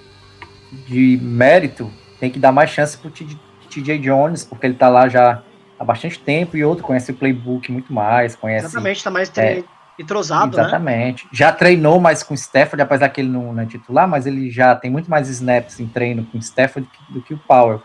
de 0.87 1.19
mérito, 1.21 1.91
tem 2.21 2.31
que 2.31 2.39
dar 2.39 2.53
mais 2.53 2.71
chance 2.71 2.97
pro 2.97 3.11
TJ 3.11 3.99
Jones, 3.99 4.45
porque 4.45 4.65
ele 4.67 4.75
tá 4.75 4.89
lá 4.89 5.09
já 5.09 5.43
há 5.79 5.85
bastante 5.85 6.19
tempo, 6.21 6.57
e 6.57 6.65
outro 6.65 6.85
conhece 6.85 7.11
o 7.11 7.15
playbook 7.15 7.71
muito 7.73 7.93
mais, 7.93 8.37
conhece... 8.37 8.67
Exatamente, 8.67 9.03
tá 9.03 9.11
mais 9.11 9.29
tre- 9.29 9.65
entrosado, 9.99 10.57
né? 10.57 10.63
Exatamente. 10.63 11.27
Já 11.33 11.53
treinou 11.53 12.01
mais 12.01 12.23
com 12.23 12.33
o 12.33 12.37
Stafford, 12.37 12.81
apesar 12.83 13.09
que 13.09 13.21
ele 13.21 13.29
não, 13.29 13.53
não 13.53 13.63
é 13.63 13.67
titular, 13.67 14.09
mas 14.09 14.27
ele 14.27 14.51
já 14.51 14.75
tem 14.75 14.91
muito 14.91 15.11
mais 15.11 15.29
snaps 15.29 15.81
em 15.81 15.87
treino 15.87 16.25
com 16.27 16.39
o 16.39 16.41
Stafford 16.41 16.89
do 16.89 16.93
que, 16.93 17.13
do 17.13 17.23
que 17.23 17.35
o 17.35 17.39
Powell. 17.39 17.83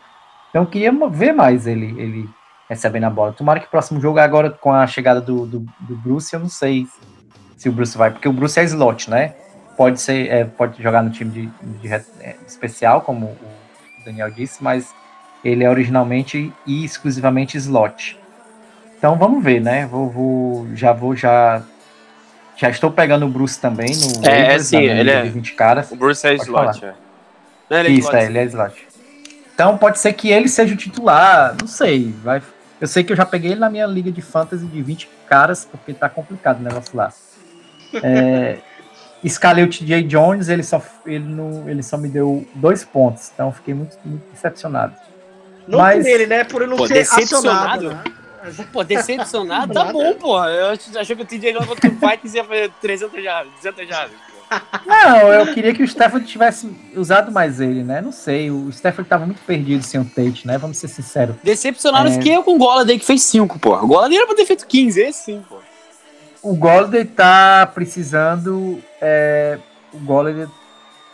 Então 0.50 0.62
eu 0.64 0.68
queria 0.68 0.92
ver 1.10 1.34
mais 1.34 1.68
ele, 1.68 1.88
ele 2.00 2.30
recebendo 2.70 3.06
a 3.06 3.10
bola. 3.10 3.34
Tomara 3.34 3.60
que 3.60 3.68
o 3.68 3.70
próximo 3.70 4.00
jogo, 4.02 4.20
agora 4.20 4.50
com 4.50 4.72
a 4.74 4.86
chegada 4.88 5.22
do, 5.22 5.46
do, 5.46 5.60
do 5.80 5.96
Bruce, 5.96 6.34
eu 6.34 6.40
não 6.40 6.50
sei 6.50 6.86
se 7.56 7.70
o 7.70 7.72
Bruce 7.72 7.98
vai, 7.98 8.12
porque 8.12 8.28
o 8.28 8.34
Bruce 8.34 8.60
é 8.60 8.64
slot, 8.64 9.10
né? 9.10 9.34
Pode 9.76 10.02
ser, 10.02 10.28
é, 10.30 10.44
pode 10.44 10.82
jogar 10.82 11.02
no 11.04 11.10
time 11.10 11.32
de, 11.32 11.46
de 11.80 11.88
re- 11.88 12.04
é, 12.20 12.36
especial, 12.48 13.02
como 13.02 13.28
o 13.28 14.06
Daniel 14.06 14.30
disse, 14.32 14.64
mas 14.64 14.94
ele 15.44 15.64
é 15.64 15.70
originalmente 15.70 16.52
e 16.66 16.84
exclusivamente 16.84 17.58
slot. 17.58 18.20
Então 18.98 19.16
vamos 19.18 19.44
ver, 19.44 19.62
né? 19.62 19.86
Vou, 19.86 20.10
vou- 20.10 20.68
já 20.76 20.92
vou 20.94 21.16
já 21.16 21.62
já 22.56 22.70
estou 22.72 22.92
pegando 22.92 23.28
o 23.28 23.30
Bruce 23.30 23.60
também 23.62 23.96
no 23.96 24.26
É, 24.26 24.40
waivers, 24.40 24.66
sim, 24.66 24.76
na 24.78 24.82
minha 24.82 24.96
ele 25.00 25.12
é- 25.12 25.24
de 25.24 25.30
20 25.30 25.54
caras. 25.54 25.92
O 25.92 25.96
Bruce 25.96 26.26
é 26.26 26.36
Pode 26.36 26.50
slot, 26.50 26.86
é. 26.86 26.94
Não, 27.70 27.78
ele 27.80 27.88
é 27.90 27.92
Isso, 27.92 28.10
slot, 28.10 28.16
é, 28.18 28.26
ele 28.26 28.38
é 28.40 28.44
slot. 28.46 28.88
Então 29.54 29.78
pode 29.78 30.00
ser 30.00 30.14
que 30.14 30.30
ele 30.30 30.48
seja 30.48 30.74
o 30.74 30.78
titular, 30.78 31.56
não 31.60 31.68
sei. 31.68 32.12
Vai, 32.24 32.42
eu 32.80 32.88
sei 32.88 33.04
que 33.04 33.12
eu 33.12 33.18
já 33.18 33.26
peguei 33.26 33.52
ele 33.52 33.60
na 33.60 33.70
minha 33.70 33.86
liga 33.88 34.12
de 34.12 34.22
fantasy 34.22 34.66
de 34.66 34.82
20 34.82 35.10
caras, 35.28 35.66
porque 35.66 35.94
tá 35.94 36.08
complicado 36.10 36.60
o 36.60 36.64
negócio 36.64 36.96
lá. 36.96 37.12
É, 38.04 38.58
escalei 39.24 39.64
o 39.64 39.70
TJ 39.70 40.04
Jones, 40.04 40.50
ele 40.50 40.64
só, 40.64 40.82
ele, 41.06 41.24
não, 41.26 41.68
ele 41.70 41.82
só 41.84 41.98
me 41.98 42.08
deu 42.08 42.48
dois 42.56 42.84
pontos. 42.84 43.32
Então 43.34 43.52
fiquei 43.52 43.74
muito, 43.74 43.98
muito 44.06 44.24
decepcionado. 44.32 44.94
Não 45.68 45.80
Mas- 45.80 46.04
por 46.04 46.10
ele, 46.12 46.28
né? 46.28 46.44
Por 46.44 46.62
ele 46.62 46.72
não 46.72 46.78
Pô, 46.78 46.88
ser 46.88 46.94
decepcionado? 46.96 47.88
acionado. 47.88 47.90
Né? 47.90 48.66
Pô, 48.72 48.84
decepcionado, 48.84 49.74
tá 49.74 49.84
bom, 49.92 50.14
porra. 50.14 50.50
Eu 50.50 50.70
ach- 50.72 50.96
achei 50.98 51.16
que 51.16 51.22
o 51.22 51.26
TJ 51.26 51.54
Jones 51.54 51.68
contra 51.68 51.90
o 51.90 51.94
Vikings 51.94 52.38
ia 52.38 52.44
fazer 52.46 52.72
300 52.82 53.24
jardas, 53.24 53.54
200 53.56 53.88
jardas. 53.88 54.16
Pô. 54.50 54.80
Não, 54.86 55.34
eu 55.34 55.54
queria 55.54 55.74
que 55.74 55.82
o 55.82 55.86
Stafford 55.86 56.26
tivesse 56.26 56.70
usado 56.96 57.32
mais 57.32 57.60
ele, 57.60 57.84
né? 57.84 58.02
Não 58.02 58.12
sei, 58.12 58.50
o 58.50 58.70
Stafford 58.70 59.08
tava 59.10 59.26
muito 59.26 59.42
perdido 59.46 59.84
sem 59.84 60.00
o 60.00 60.06
Tate, 60.06 60.46
né? 60.48 60.58
Vamos 60.58 60.78
ser 60.78 60.88
sinceros. 60.88 61.36
Decepcionado 61.44 62.10
É. 62.10 62.12
fiquei 62.14 62.36
eu 62.36 62.44
com 62.44 62.56
o 62.56 62.58
Golladay 62.58 62.98
que 63.00 63.06
fez 63.06 63.24
5, 63.24 63.60
porra. 63.60 63.84
O 63.84 63.88
Golladay 63.88 64.18
era 64.18 64.28
pra 64.28 64.36
ter 64.36 64.46
feito 64.46 64.66
15, 64.66 65.02
esse 65.02 65.24
sim, 65.26 65.44
pô. 65.48 65.56
O 66.42 66.56
Golladay 66.56 67.04
tá 67.06 67.70
precisando. 67.74 68.82
é, 69.02 69.58
o 69.94 69.98
Golladay, 70.00 70.48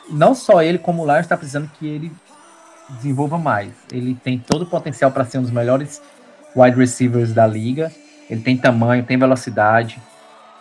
não 0.10 0.36
só 0.36 0.62
ele, 0.62 0.78
como 0.78 1.04
o 1.04 1.12
Lions, 1.12 1.28
tá 1.28 1.36
precisando 1.38 1.70
que 1.80 1.88
ele 1.88 2.12
desenvolva 2.90 3.38
mais. 3.38 3.72
Ele 3.92 4.14
tem 4.24 4.38
todo 4.38 4.64
o 4.64 4.66
potencial 4.66 5.10
para 5.12 5.26
ser 5.26 5.38
um 5.40 5.42
dos 5.42 5.52
melhores 5.52 6.02
wide 6.56 6.78
receivers 6.78 7.34
da 7.34 7.48
liga. 7.48 7.92
Ele 8.30 8.42
tem 8.42 8.56
tamanho, 8.58 9.04
tem 9.04 9.18
velocidade. 9.18 10.00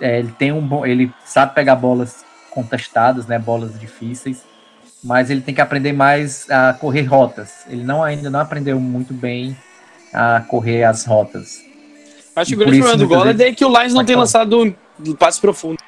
é, 0.00 0.18
ele 0.18 0.32
tem 0.38 0.50
um 0.52 0.66
bom. 0.66 0.84
Ele 0.86 1.12
sabe 1.24 1.54
pegar 1.54 1.76
bolas 1.76 2.24
contestadas, 2.52 3.26
né? 3.26 3.38
Bolas 3.38 3.78
difíceis. 3.78 4.42
Mas 5.02 5.30
ele 5.30 5.40
tem 5.40 5.54
que 5.54 5.60
aprender 5.60 5.92
mais 5.92 6.48
a 6.50 6.72
correr 6.74 7.02
rotas. 7.02 7.64
Ele 7.68 7.82
não 7.82 8.02
ainda 8.04 8.30
não 8.30 8.38
aprendeu 8.40 8.78
muito 8.78 9.12
bem 9.12 9.56
a 10.12 10.40
correr 10.42 10.84
as 10.84 11.04
rotas. 11.04 11.60
Acho 12.36 12.50
que 12.50 12.54
o 12.54 12.58
grande 12.58 12.78
problema 12.78 12.96
do 12.98 13.08
Golladay 13.08 13.48
é 13.48 13.54
que 13.54 13.64
o 13.64 13.68
Lions 13.68 13.92
não 13.94 14.04
tem 14.04 14.14
lançado 14.16 14.62
um 14.62 15.14
passe 15.16 15.40
profundo. 15.40 15.78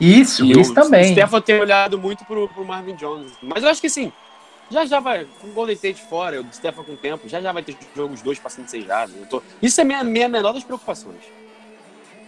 Isso, 0.00 0.44
E 0.44 0.52
isso 0.52 0.72
o 0.72 0.74
também. 0.74 1.12
Stefan 1.12 1.40
tem 1.40 1.58
olhado 1.58 1.98
muito 1.98 2.24
pro, 2.24 2.48
pro 2.48 2.64
Marvin 2.64 2.94
Jones. 2.94 3.32
Mas 3.42 3.62
eu 3.64 3.70
acho 3.70 3.80
que 3.80 3.86
assim, 3.86 4.12
já 4.70 4.84
já 4.86 5.00
vai, 5.00 5.26
com 5.40 5.48
o 5.48 5.52
Golden 5.52 5.74
State 5.74 6.02
fora, 6.08 6.40
o 6.40 6.46
Stefan 6.52 6.84
com 6.84 6.92
o 6.92 6.96
tempo, 6.96 7.28
já 7.28 7.40
já 7.40 7.50
vai 7.52 7.62
ter 7.62 7.76
jogos 7.94 8.20
dois 8.22 8.38
passando 8.38 8.68
seis 8.68 8.84
jardas. 8.86 9.14
Tô- 9.28 9.42
Isso 9.60 9.80
é 9.80 9.84
minha, 9.84 10.04
minha 10.04 10.28
menor 10.28 10.52
das 10.52 10.62
preocupações. 10.64 11.22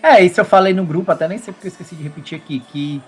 É, 0.02 0.24
isso 0.24 0.40
eu 0.40 0.44
falei 0.44 0.72
no 0.72 0.84
grupo, 0.84 1.10
até 1.12 1.28
nem 1.28 1.38
sei 1.38 1.52
porque 1.52 1.66
eu 1.68 1.72
esqueci 1.72 1.94
de 1.94 2.02
repetir 2.02 2.38
aqui, 2.38 2.60
que, 2.72 3.02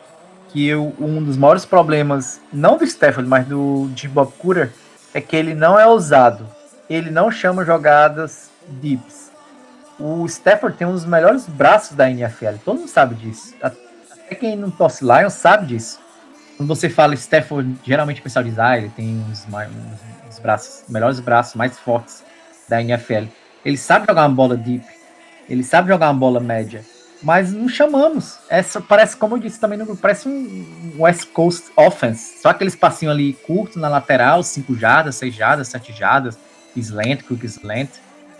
que 0.52 0.66
eu, 0.66 0.94
um 0.98 1.22
dos 1.22 1.36
maiores 1.36 1.64
problemas, 1.64 2.40
não 2.52 2.76
do 2.76 2.84
Stafford, 2.84 3.28
mas 3.28 3.46
do 3.46 3.88
de 3.94 4.08
Bob 4.08 4.32
Cooter, 4.38 4.72
é 5.14 5.20
que 5.20 5.36
ele 5.36 5.54
não 5.54 5.78
é 5.78 5.86
ousado. 5.86 6.46
Ele 6.88 7.10
não 7.10 7.30
chama 7.30 7.64
jogadas 7.64 8.50
deeps. 8.66 9.30
O 9.98 10.24
Stafford 10.26 10.76
tem 10.76 10.86
um 10.86 10.92
dos 10.92 11.04
melhores 11.04 11.46
braços 11.46 11.94
da 11.96 12.10
NFL, 12.10 12.54
todo 12.64 12.78
mundo 12.78 12.88
sabe 12.88 13.14
disso. 13.14 13.54
Até 13.62 14.34
quem 14.34 14.56
não 14.56 14.70
torce 14.70 15.04
Lions 15.04 15.34
sabe 15.34 15.66
disso. 15.66 16.00
Quando 16.56 16.68
você 16.68 16.88
fala 16.88 17.14
Stafford, 17.14 17.76
geralmente 17.84 18.20
o 18.20 18.24
pessoal 18.24 18.44
diz, 18.44 18.58
ah, 18.58 18.76
ele 18.76 18.88
tem 18.90 19.24
uns, 19.30 19.44
uns- 19.46 20.28
uns 20.28 20.38
braços, 20.38 20.84
melhores 20.88 21.20
braços 21.20 21.54
mais 21.54 21.78
fortes 21.78 22.22
da 22.68 22.80
NFL. 22.82 23.24
Ele 23.64 23.76
sabe 23.76 24.06
jogar 24.06 24.22
uma 24.26 24.34
bola 24.34 24.56
deep. 24.56 24.84
Ele 25.48 25.62
sabe 25.64 25.88
jogar 25.88 26.08
uma 26.10 26.18
bola 26.18 26.40
média. 26.40 26.82
Mas 27.22 27.52
não 27.52 27.68
chamamos. 27.68 28.38
Essa 28.48 28.80
parece, 28.80 29.16
como 29.16 29.36
eu 29.36 29.40
disse 29.40 29.60
também 29.60 29.78
no 29.78 29.84
grupo, 29.84 30.00
parece 30.00 30.28
um 30.28 30.94
West 30.98 31.26
Coast 31.32 31.70
offense. 31.76 32.40
Só 32.40 32.48
aqueles 32.48 32.74
passinhos 32.74 33.14
ali 33.14 33.34
curtos 33.34 33.76
na 33.76 33.88
lateral, 33.88 34.42
5 34.42 34.74
jardas, 34.74 35.16
6 35.16 35.34
jardas, 35.34 35.68
7 35.68 35.92
jardas, 35.92 36.38
slant, 36.76 37.22
quick 37.22 37.44
slant, 37.46 37.90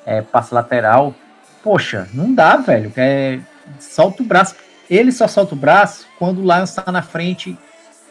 é, 0.07 0.23
passe 0.23 0.55
lateral. 0.55 1.15
Poxa, 1.63 2.09
não 2.15 2.33
dá, 2.35 2.57
velho. 2.57 2.93
É, 2.97 3.39
solta 3.79 4.23
o 4.23 4.27
braço. 4.27 4.55
Ele 4.89 5.13
só 5.13 5.29
solta 5.29 5.55
o 5.55 5.59
braço 5.59 6.07
quando 6.19 6.39
o 6.39 6.43
Lions 6.43 6.71
está 6.71 6.91
na 6.91 7.03
frente 7.03 7.57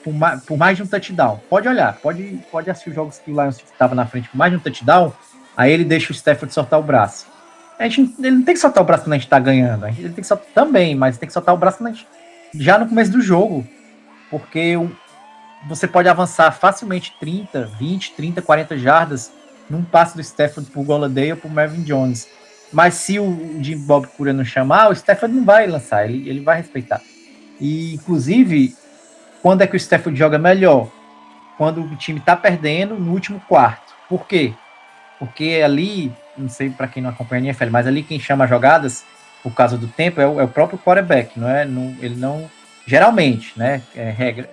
por 0.03 0.13
mais, 0.13 0.43
por 0.43 0.57
mais 0.57 0.77
de 0.77 0.83
um 0.83 0.87
touchdown. 0.87 1.39
Pode 1.49 1.67
olhar, 1.67 1.97
pode, 1.97 2.39
pode 2.51 2.69
assistir 2.69 2.89
os 2.89 2.95
jogos 2.95 3.17
que 3.17 3.31
o 3.31 3.33
Lions 3.33 3.57
estava 3.57 3.95
na 3.95 4.05
frente 4.05 4.29
por 4.29 4.37
mais 4.37 4.51
de 4.51 4.57
um 4.57 4.61
touchdown. 4.61 5.11
Aí 5.57 5.71
ele 5.71 5.83
deixa 5.83 6.11
o 6.11 6.15
Stafford 6.15 6.53
soltar 6.53 6.79
o 6.79 6.83
braço. 6.83 7.27
A 7.79 7.87
gente, 7.87 8.13
ele 8.19 8.31
não 8.31 8.43
tem 8.43 8.53
que 8.53 8.59
soltar 8.59 8.83
o 8.83 8.85
braço 8.85 9.05
quando 9.05 9.13
a 9.13 9.17
gente 9.17 9.29
tá 9.29 9.39
ganhando. 9.39 9.85
A 9.85 9.89
gente, 9.89 10.01
ele 10.01 10.13
tem 10.13 10.21
que 10.21 10.27
soltar 10.27 10.47
também, 10.53 10.93
mas 10.95 11.17
tem 11.17 11.27
que 11.27 11.33
soltar 11.33 11.55
o 11.55 11.57
braço 11.57 11.77
quando 11.77 11.87
a 11.87 11.91
gente, 11.93 12.05
já 12.53 12.77
no 12.77 12.87
começo 12.87 13.09
do 13.09 13.21
jogo. 13.21 13.65
Porque 14.29 14.75
você 15.67 15.87
pode 15.87 16.09
avançar 16.09 16.51
facilmente 16.51 17.15
30, 17.19 17.71
20, 17.79 18.11
30, 18.11 18.41
40 18.41 18.77
jardas 18.77 19.31
num 19.69 19.83
passe 19.83 20.15
do 20.15 20.21
Stafford 20.21 20.69
pro 20.69 20.83
Golladay 20.83 21.31
ou 21.31 21.37
pro 21.37 21.49
Marvin 21.49 21.81
Jones. 21.83 22.27
Mas 22.71 22.95
se 22.95 23.17
o 23.17 23.57
Jim 23.61 23.77
Bob 23.79 24.07
Cura 24.07 24.33
não 24.33 24.43
chamar, 24.43 24.89
o 24.89 24.93
Stafford 24.93 25.33
não 25.33 25.45
vai 25.45 25.65
lançar, 25.65 26.05
ele, 26.05 26.29
ele 26.29 26.41
vai 26.41 26.57
respeitar. 26.57 27.01
E, 27.59 27.95
inclusive, 27.95 28.75
quando 29.41 29.61
é 29.61 29.67
que 29.67 29.75
o 29.75 29.77
Stafford 29.77 30.17
joga 30.17 30.37
melhor? 30.37 30.89
Quando 31.57 31.81
o 31.81 31.95
time 31.95 32.19
tá 32.19 32.35
perdendo 32.35 32.95
no 32.95 33.11
último 33.11 33.41
quarto. 33.47 33.93
Por 34.07 34.25
quê? 34.27 34.53
Porque 35.17 35.61
ali, 35.63 36.11
não 36.39 36.49
sei 36.49 36.69
para 36.69 36.87
quem 36.87 37.03
não 37.03 37.09
acompanha 37.09 37.41
a 37.41 37.45
NFL, 37.45 37.69
mas 37.69 37.87
ali 37.87 38.03
quem 38.03 38.19
chama 38.19 38.47
jogadas, 38.47 39.03
por 39.43 39.53
causa 39.53 39.77
do 39.77 39.87
tempo, 39.87 40.19
é 40.19 40.27
o, 40.27 40.39
é 40.39 40.43
o 40.43 40.47
próprio 40.47 40.79
quarterback, 40.79 41.39
não 41.39 41.49
é? 41.49 41.65
Não, 41.65 41.95
ele 41.99 42.15
não. 42.15 42.49
Geralmente, 42.85 43.53
né? 43.57 43.81
É 43.95 44.09
regra. 44.09 44.49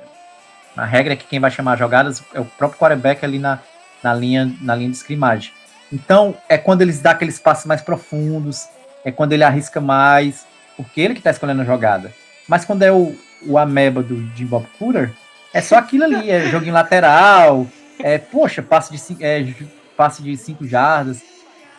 A 0.77 0.85
regra 0.85 1.15
é 1.15 1.17
que 1.17 1.27
quem 1.27 1.41
vai 1.41 1.51
chamar 1.51 1.79
jogadas 1.79 2.23
é 2.35 2.41
o 2.41 2.45
próprio 2.45 2.79
quarterback 2.79 3.25
ali 3.25 3.39
na, 3.39 3.61
na, 4.03 4.13
linha, 4.13 4.53
na 4.61 4.75
linha 4.75 4.91
de 4.91 4.97
scrimmage. 4.97 5.53
Então, 5.91 6.37
é 6.49 6.59
quando 6.59 6.83
eles 6.83 7.01
dão 7.01 7.13
aqueles 7.13 7.39
passes 7.39 7.65
mais 7.65 7.81
profundos, 7.81 8.69
é 9.05 9.11
quando 9.11 9.33
ele 9.33 9.45
arrisca 9.45 9.81
mais, 9.81 10.47
porque 10.77 11.01
ele 11.01 11.15
que 11.15 11.23
tá 11.23 11.31
escolhendo 11.31 11.63
a 11.63 11.65
jogada. 11.65 12.13
Mas 12.47 12.65
quando 12.65 12.83
é 12.83 12.93
o, 12.93 13.17
o 13.47 13.57
ameba 13.57 14.03
do 14.03 14.17
Jim 14.37 14.47
Bob 14.47 14.67
Cooter, 14.79 15.13
é 15.55 15.61
só 15.63 15.77
aquilo 15.79 16.05
ali, 16.05 16.31
é 16.31 16.49
joguinho 16.51 16.75
lateral, 16.75 17.67
é, 17.99 18.19
poxa, 18.19 18.63
passe 18.63 18.93
de, 18.93 19.25
é, 19.25 19.43
de 19.43 20.37
cinco 20.37 20.67
jardas. 20.67 21.23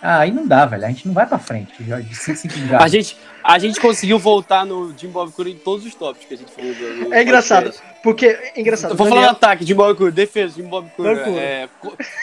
Ah, 0.01 0.19
aí 0.19 0.31
não 0.31 0.45
dá, 0.45 0.65
velho. 0.65 0.85
A 0.85 0.89
gente 0.89 1.07
não 1.07 1.13
vai 1.13 1.25
pra 1.25 1.39
frente 1.39 1.73
já 1.85 1.99
de 1.99 2.13
5 2.15 2.37
cinco 2.37 2.53
A 2.79 2.87
gente, 2.87 3.17
a 3.43 3.57
gente 3.57 3.79
conseguiu 3.79 4.19
voltar 4.19 4.65
no 4.65 4.93
Jim 4.97 5.07
Bob 5.09 5.31
Cura 5.31 5.49
em 5.49 5.55
todos 5.55 5.85
os 5.85 5.95
tópicos 5.95 6.27
que 6.27 6.33
a 6.35 6.37
gente 6.37 6.51
falou. 6.51 6.71
do- 6.73 7.05
do 7.05 7.13
É 7.13 7.23
engraçado, 7.23 7.63
podcast. 7.71 7.97
porque 8.03 8.25
é 8.27 8.59
engraçado. 8.61 8.89
Vou 8.95 8.97
falar 8.97 9.09
no 9.09 9.15
Daniel- 9.15 9.31
ataque, 9.31 9.65
Jim 9.65 9.73
Bob 9.73 9.97
Cura, 9.97 10.11
defesa, 10.11 10.53
Jim 10.55 10.67
Bob 10.67 10.87
Cura, 10.95 11.15
Bob 11.15 11.37
é, 11.39 11.67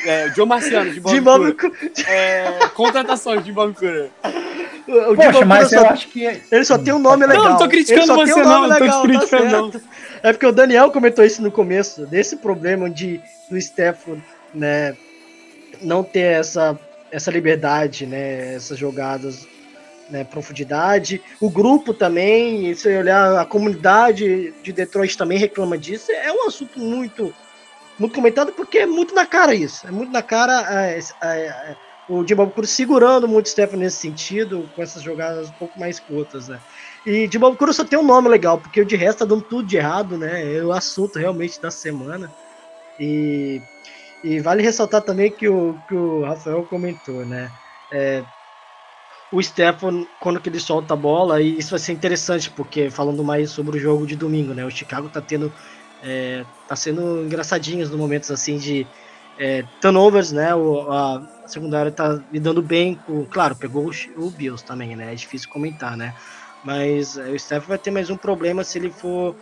é, 0.06 0.32
Joe 0.34 0.46
Marciano, 0.46 0.92
Jim 0.92 1.00
Bob 1.00 1.14
Jim 1.14 1.20
Bob 1.22 1.52
Cura, 1.54 1.70
Cu- 1.70 1.76
é, 2.06 2.58
contratações, 2.74 3.44
Jim 3.44 3.52
Bob 3.52 3.74
Cura. 3.74 4.08
o 4.24 4.28
Jim 4.30 4.92
Bob 4.92 5.16
Poxa, 5.16 5.32
Cura 5.32 5.46
mas 5.46 5.70
só- 5.70 5.76
eu 5.76 5.86
acho 5.86 6.08
que. 6.08 6.24
Ele 6.52 6.64
só 6.64 6.78
tem 6.78 6.94
um 6.94 6.98
nome 7.00 7.26
legal. 7.26 7.42
Não, 7.44 7.50
não 7.52 7.58
tô 7.58 7.68
criticando 7.68 8.02
Ele 8.02 8.06
só 8.06 8.16
tem 8.24 8.26
você, 8.34 8.40
um 8.40 8.44
nome 8.44 8.54
não, 8.54 8.68
não 8.68 8.76
tô 8.78 8.84
legal, 8.84 9.02
te 9.02 9.12
tá 9.12 9.18
criticando, 9.18 9.72
certo. 9.72 9.88
É 10.22 10.32
porque 10.32 10.46
o 10.46 10.52
Daniel 10.52 10.90
comentou 10.92 11.24
isso 11.24 11.42
no 11.42 11.50
começo, 11.50 12.06
desse 12.06 12.36
problema 12.36 12.88
de 12.88 13.20
do 13.50 13.60
Stefano, 13.60 14.22
né, 14.54 14.96
não 15.82 16.02
ter 16.04 16.20
essa, 16.40 16.78
essa 17.14 17.30
liberdade, 17.30 18.06
né, 18.06 18.56
essas 18.56 18.76
jogadas, 18.76 19.46
né, 20.10 20.24
profundidade. 20.24 21.22
O 21.40 21.48
grupo 21.48 21.94
também, 21.94 22.74
se 22.74 22.88
olhar, 22.88 23.38
a 23.38 23.44
comunidade 23.44 24.52
de 24.64 24.72
Detroit 24.72 25.16
também 25.16 25.38
reclama 25.38 25.78
disso. 25.78 26.10
É 26.10 26.32
um 26.32 26.48
assunto 26.48 26.80
muito, 26.80 27.32
muito 27.96 28.12
comentado 28.12 28.52
porque 28.52 28.78
é 28.78 28.86
muito 28.86 29.14
na 29.14 29.24
cara 29.24 29.54
isso. 29.54 29.86
É 29.86 29.92
muito 29.92 30.10
na 30.10 30.22
cara 30.22 30.90
é, 30.90 30.98
é, 30.98 31.28
é, 31.28 31.76
o 32.08 32.26
Jim 32.26 32.34
Bob 32.34 32.52
Cruz 32.52 32.70
segurando 32.70 33.28
muito 33.28 33.46
o 33.46 33.48
Stefano 33.48 33.80
nesse 33.80 33.98
sentido, 33.98 34.68
com 34.74 34.82
essas 34.82 35.00
jogadas 35.00 35.48
um 35.48 35.52
pouco 35.52 35.78
mais 35.78 36.00
curtas, 36.00 36.48
né. 36.48 36.58
E 37.06 37.28
de 37.28 37.38
Bob 37.38 37.56
Cruz 37.56 37.76
só 37.76 37.84
tem 37.84 37.98
um 37.98 38.04
nome 38.04 38.28
legal, 38.28 38.58
porque 38.58 38.80
o 38.80 38.84
de 38.84 38.96
resto 38.96 39.20
tá 39.20 39.24
dando 39.24 39.42
tudo 39.42 39.68
de 39.68 39.76
errado, 39.76 40.18
né? 40.18 40.56
É 40.56 40.64
o 40.64 40.72
assunto 40.72 41.16
realmente 41.16 41.60
da 41.60 41.70
semana. 41.70 42.28
E, 42.98 43.62
e 44.24 44.40
vale 44.40 44.62
ressaltar 44.62 45.02
também 45.04 45.34
que 45.34 45.48
o, 45.48 45.80
que 45.86 45.94
o 45.94 46.22
Rafael 46.24 46.64
comentou, 46.66 47.24
né? 47.26 47.52
É, 47.92 48.26
o 49.30 49.42
Stefan, 49.42 50.06
quando 50.18 50.40
que 50.40 50.48
ele 50.48 50.60
solta 50.60 50.94
a 50.94 50.96
bola, 50.96 51.40
e 51.42 51.58
isso 51.58 51.70
vai 51.70 51.78
ser 51.78 51.92
interessante, 51.92 52.50
porque 52.50 52.90
falando 52.90 53.24
mais 53.24 53.50
sobre 53.50 53.76
o 53.76 53.80
jogo 53.80 54.06
de 54.06 54.16
domingo, 54.16 54.54
né? 54.54 54.64
O 54.64 54.70
Chicago 54.70 55.10
tá 55.10 55.20
tendo. 55.20 55.52
É, 56.00 56.46
tá 56.66 56.76
sendo 56.76 57.24
engraçadinhos 57.24 57.90
no 57.90 57.96
momentos 57.98 58.30
assim 58.30 58.58
de 58.58 58.90
é, 59.36 59.62
turnovers, 59.80 60.32
né? 60.32 60.54
O, 60.54 60.90
a 60.90 61.20
secundária 61.46 61.90
tá 61.92 62.14
lidando 62.30 62.62
bem 62.62 62.98
com. 63.00 63.26
Claro, 63.28 63.56
pegou 63.56 63.88
o, 63.88 64.26
o 64.26 64.30
Bills 64.30 64.64
também, 64.64 64.94
né? 64.96 65.12
É 65.12 65.14
difícil 65.16 65.48
comentar, 65.48 65.96
né? 65.96 66.14
Mas 66.62 67.16
é, 67.16 67.30
o 67.30 67.38
Steph 67.38 67.66
vai 67.66 67.78
ter 67.78 67.90
mais 67.90 68.10
um 68.10 68.16
problema 68.18 68.62
se 68.64 68.78
ele 68.78 68.90
for 68.90 69.36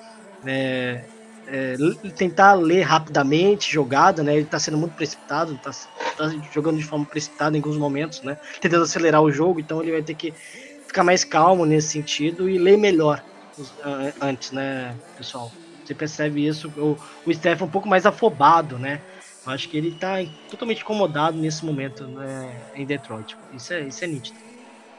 é, 0.47 1.09
é, 1.47 1.77
tentar 2.17 2.55
ler 2.55 2.83
rapidamente 2.83 3.73
jogada, 3.73 4.23
né? 4.23 4.37
Ele 4.37 4.47
tá 4.47 4.59
sendo 4.59 4.79
muito 4.79 4.95
precipitado, 4.95 5.59
tá, 5.59 5.71
tá 6.17 6.29
jogando 6.53 6.79
de 6.79 6.85
forma 6.85 7.07
precipitada 7.07 7.57
em 7.57 7.61
alguns 7.61 7.77
momentos, 7.79 8.23
né? 8.23 8.37
Tentando 8.61 8.85
acelerar 8.85 9.23
o 9.23 9.31
jogo, 9.33 9.61
então 9.61 9.83
ele 9.83 9.93
vai 9.93 10.03
ter 10.03 10.15
que 10.15 10.35
ficar 10.87 11.05
mais 11.05 11.25
calmo 11.25 11.65
nesse 11.67 11.89
sentido 11.91 12.49
e 12.49 12.59
ler 12.59 12.77
melhor 12.77 13.23
os- 13.57 13.79
a- 13.81 14.15
antes, 14.21 14.51
né, 14.53 14.99
pessoal? 15.17 15.53
Você 15.85 15.95
percebe 15.95 16.47
isso, 16.47 16.73
o, 16.77 16.97
o 17.27 17.35
Steph 17.35 17.61
é 17.61 17.65
um 17.65 17.71
pouco 17.71 17.89
mais 17.89 18.07
afobado, 18.07 18.79
né? 18.79 19.03
Eu 19.45 19.53
acho 19.53 19.69
que 19.69 19.77
ele 19.77 19.93
tá 19.99 20.19
totalmente 20.49 20.83
incomodado 20.83 21.37
nesse 21.37 21.65
momento 21.65 22.07
né, 22.09 22.71
em 22.75 22.87
Detroit. 22.87 23.35
Isso 23.51 23.73
é, 23.75 23.89
isso 23.89 24.05
é 24.05 24.07
nítido. 24.07 24.39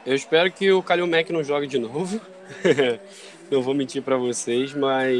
Eu 0.04 0.14
espero 0.14 0.52
que 0.52 0.70
o 0.70 0.82
Kalil 0.82 1.06
Mack 1.06 1.32
não 1.32 1.42
jogue 1.42 1.66
de 1.66 1.78
novo. 1.78 2.20
Não 3.50 3.62
vou 3.62 3.74
mentir 3.74 4.02
pra 4.02 4.16
vocês, 4.16 4.72
mas. 4.74 5.12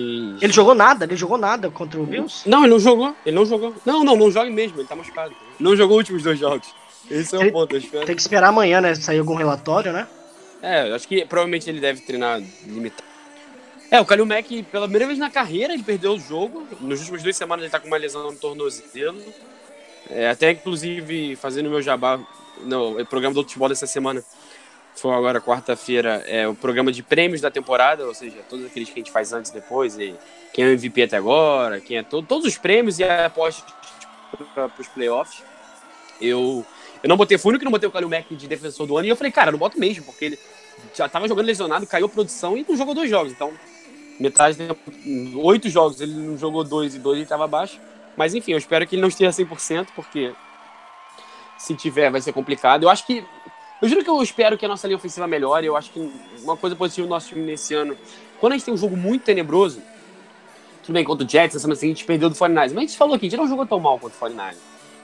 Ele 0.43 0.53
jogou 0.53 0.75
nada, 0.75 1.05
ele 1.05 1.16
jogou 1.16 1.37
nada 1.39 1.70
contra 1.70 2.01
o 2.01 2.07
Bills? 2.07 2.49
Não, 2.49 2.61
ele 2.64 2.70
não 2.72 2.79
jogou. 2.81 3.14
Ele 3.25 3.37
não 3.37 3.45
jogou. 3.47 3.75
Não, 3.85 4.03
não, 4.03 4.16
não 4.16 4.31
joga 4.31 4.51
mesmo, 4.51 4.81
ele 4.81 4.89
tá 4.89 4.97
machucado. 4.97 5.35
Não 5.61 5.77
jogou 5.77 5.97
os 5.97 6.01
últimos 6.01 6.22
dois 6.22 6.39
jogos. 6.39 6.66
Esse 7.11 7.35
é 7.35 7.39
o 7.39 7.43
Ele- 7.43 7.53
ponto, 7.53 7.75
eu 7.75 7.79
espero. 7.79 8.07
Tem 8.07 8.14
que 8.16 8.22
esperar 8.22 8.49
amanhã, 8.49 8.81
né? 8.81 8.95
Sair 8.95 9.18
algum 9.18 9.35
relatório, 9.35 9.93
né? 9.93 10.07
É, 10.62 10.93
acho 10.95 11.07
que 11.07 11.25
provavelmente 11.27 11.68
ele 11.68 11.79
deve 11.81 12.01
treinar 12.01 12.41
limitado. 12.66 13.05
É, 13.91 14.01
o 14.01 14.05
Kalil 14.07 14.25
Mack, 14.25 14.62
pela 14.72 14.87
primeira 14.87 15.07
vez 15.07 15.18
na 15.18 15.29
carreira, 15.31 15.75
ele 15.75 15.83
perdeu 15.83 16.14
o 16.14 16.18
jogo. 16.18 16.66
Nas 16.81 17.01
últimas 17.01 17.22
duas 17.22 17.37
semanas 17.37 17.64
ele 17.64 17.70
tá 17.70 17.79
com 17.79 17.87
uma 17.87 17.99
lesão 17.99 18.33
no 18.33 18.37
tornozelo. 18.39 19.20
É, 20.11 20.31
até, 20.31 20.51
inclusive, 20.51 21.37
fazendo 21.37 21.66
o 21.66 21.70
meu 21.70 21.83
jabá 21.83 22.18
no 22.62 22.99
o 23.01 23.07
programa 23.07 23.35
do 23.35 23.43
futebol 23.43 23.68
dessa 23.68 23.87
semana, 23.87 24.25
foi 24.95 25.12
agora 25.12 25.40
quarta-feira, 25.40 26.24
é 26.26 26.47
o 26.47 26.55
programa 26.55 26.92
de 26.92 27.03
prêmios 27.03 27.40
da 27.40 27.51
temporada, 27.51 28.07
ou 28.07 28.14
seja, 28.14 28.36
todos 28.49 28.64
aqueles 28.64 28.88
que 28.88 28.95
a 28.95 29.03
gente 29.03 29.11
faz 29.11 29.32
antes 29.32 29.51
e 29.51 29.55
depois, 29.55 29.99
e 29.99 30.14
quem 30.53 30.64
é 30.64 30.68
o 30.68 30.70
MVP 30.70 31.03
até 31.03 31.16
agora, 31.16 31.80
quem 31.80 31.99
é 31.99 32.03
todo, 32.03 32.26
todos 32.26 32.47
os 32.47 32.57
prêmios 32.57 32.99
e 32.99 33.05
a 33.05 33.26
aposta 33.26 33.64
para 34.55 34.70
os 34.78 34.88
playoffs. 34.88 35.42
Eu, 36.20 36.64
eu 37.03 37.09
não 37.09 37.16
botei, 37.16 37.36
fui 37.36 37.49
o 37.49 37.51
único 37.51 37.61
que 37.61 37.64
não 37.64 37.72
botei 37.72 37.88
o 37.88 37.92
Kalil 37.92 38.09
Mack 38.09 38.34
de 38.34 38.47
defensor 38.47 38.86
do 38.86 38.97
ano, 38.97 39.07
e 39.07 39.11
eu 39.11 39.16
falei, 39.16 39.32
cara, 39.32 39.51
não 39.51 39.59
boto 39.59 39.78
mesmo, 39.78 40.05
porque 40.05 40.24
ele 40.26 40.38
já 40.95 41.09
tava 41.09 41.26
jogando 41.26 41.47
lesionado, 41.47 41.86
caiu 41.86 42.07
a 42.07 42.09
produção 42.09 42.57
e 42.57 42.64
não 42.68 42.76
jogou 42.76 42.95
dois 42.95 43.11
jogos. 43.11 43.32
Então, 43.32 43.53
metade 44.18 44.57
tempo, 44.57 44.78
oito 45.42 45.68
jogos, 45.68 46.01
ele 46.01 46.14
não 46.14 46.38
jogou 46.38 46.62
dois 46.62 46.95
e 46.95 46.99
dois 46.99 47.18
ele 47.18 47.26
tava 47.26 47.45
abaixo. 47.45 47.80
Mas 48.16 48.34
enfim, 48.34 48.53
eu 48.53 48.59
espero 48.59 48.86
que 48.86 48.95
ele 48.95 49.03
não 49.03 49.09
esteja 49.09 49.30
100%, 49.30 49.88
porque 49.95 50.32
se 51.59 51.74
tiver 51.74 52.11
vai 52.11 52.20
ser 52.20 52.32
complicado. 52.32 52.84
Eu 52.84 52.90
acho 52.90 53.07
que. 53.07 53.24
Eu 53.83 53.89
juro 53.89 54.05
que 54.05 54.11
eu 54.11 54.22
espero 54.22 54.57
que 54.57 54.64
a 54.64 54.68
nossa 54.68 54.87
linha 54.87 54.97
ofensiva 54.97 55.27
melhore. 55.27 55.66
Eu 55.66 55.77
acho 55.77 55.91
que 55.91 56.12
uma 56.43 56.57
coisa 56.57 56.77
positiva 56.77 57.07
do 57.07 57.11
nosso 57.11 57.29
time 57.29 57.43
nesse 57.43 57.75
ano, 57.75 57.97
quando 58.41 58.53
a 58.53 58.57
gente 58.57 58.64
tem 58.64 58.75
um 58.75 58.77
jogo 58.79 58.97
muito 58.97 59.22
tenebroso, 59.22 59.83
tudo 60.83 60.95
bem, 60.95 61.05
contra 61.05 61.27
o 61.27 61.29
Jets, 61.29 61.55
na 61.55 61.61
semana 61.61 61.81
gente 61.81 62.05
perdeu 62.05 62.29
do 62.29 62.35
49ers, 62.35 62.55
mas 62.55 62.77
a 62.77 62.81
gente 62.81 62.97
falou 62.97 63.14
aqui, 63.14 63.27
a 63.27 63.31
gente 63.31 63.39
não 63.39 63.49
jogou 63.49 63.66
tão 63.66 63.81
mal 63.81 63.99
contra 63.99 64.16
o 64.16 64.31
49ers. 64.31 64.57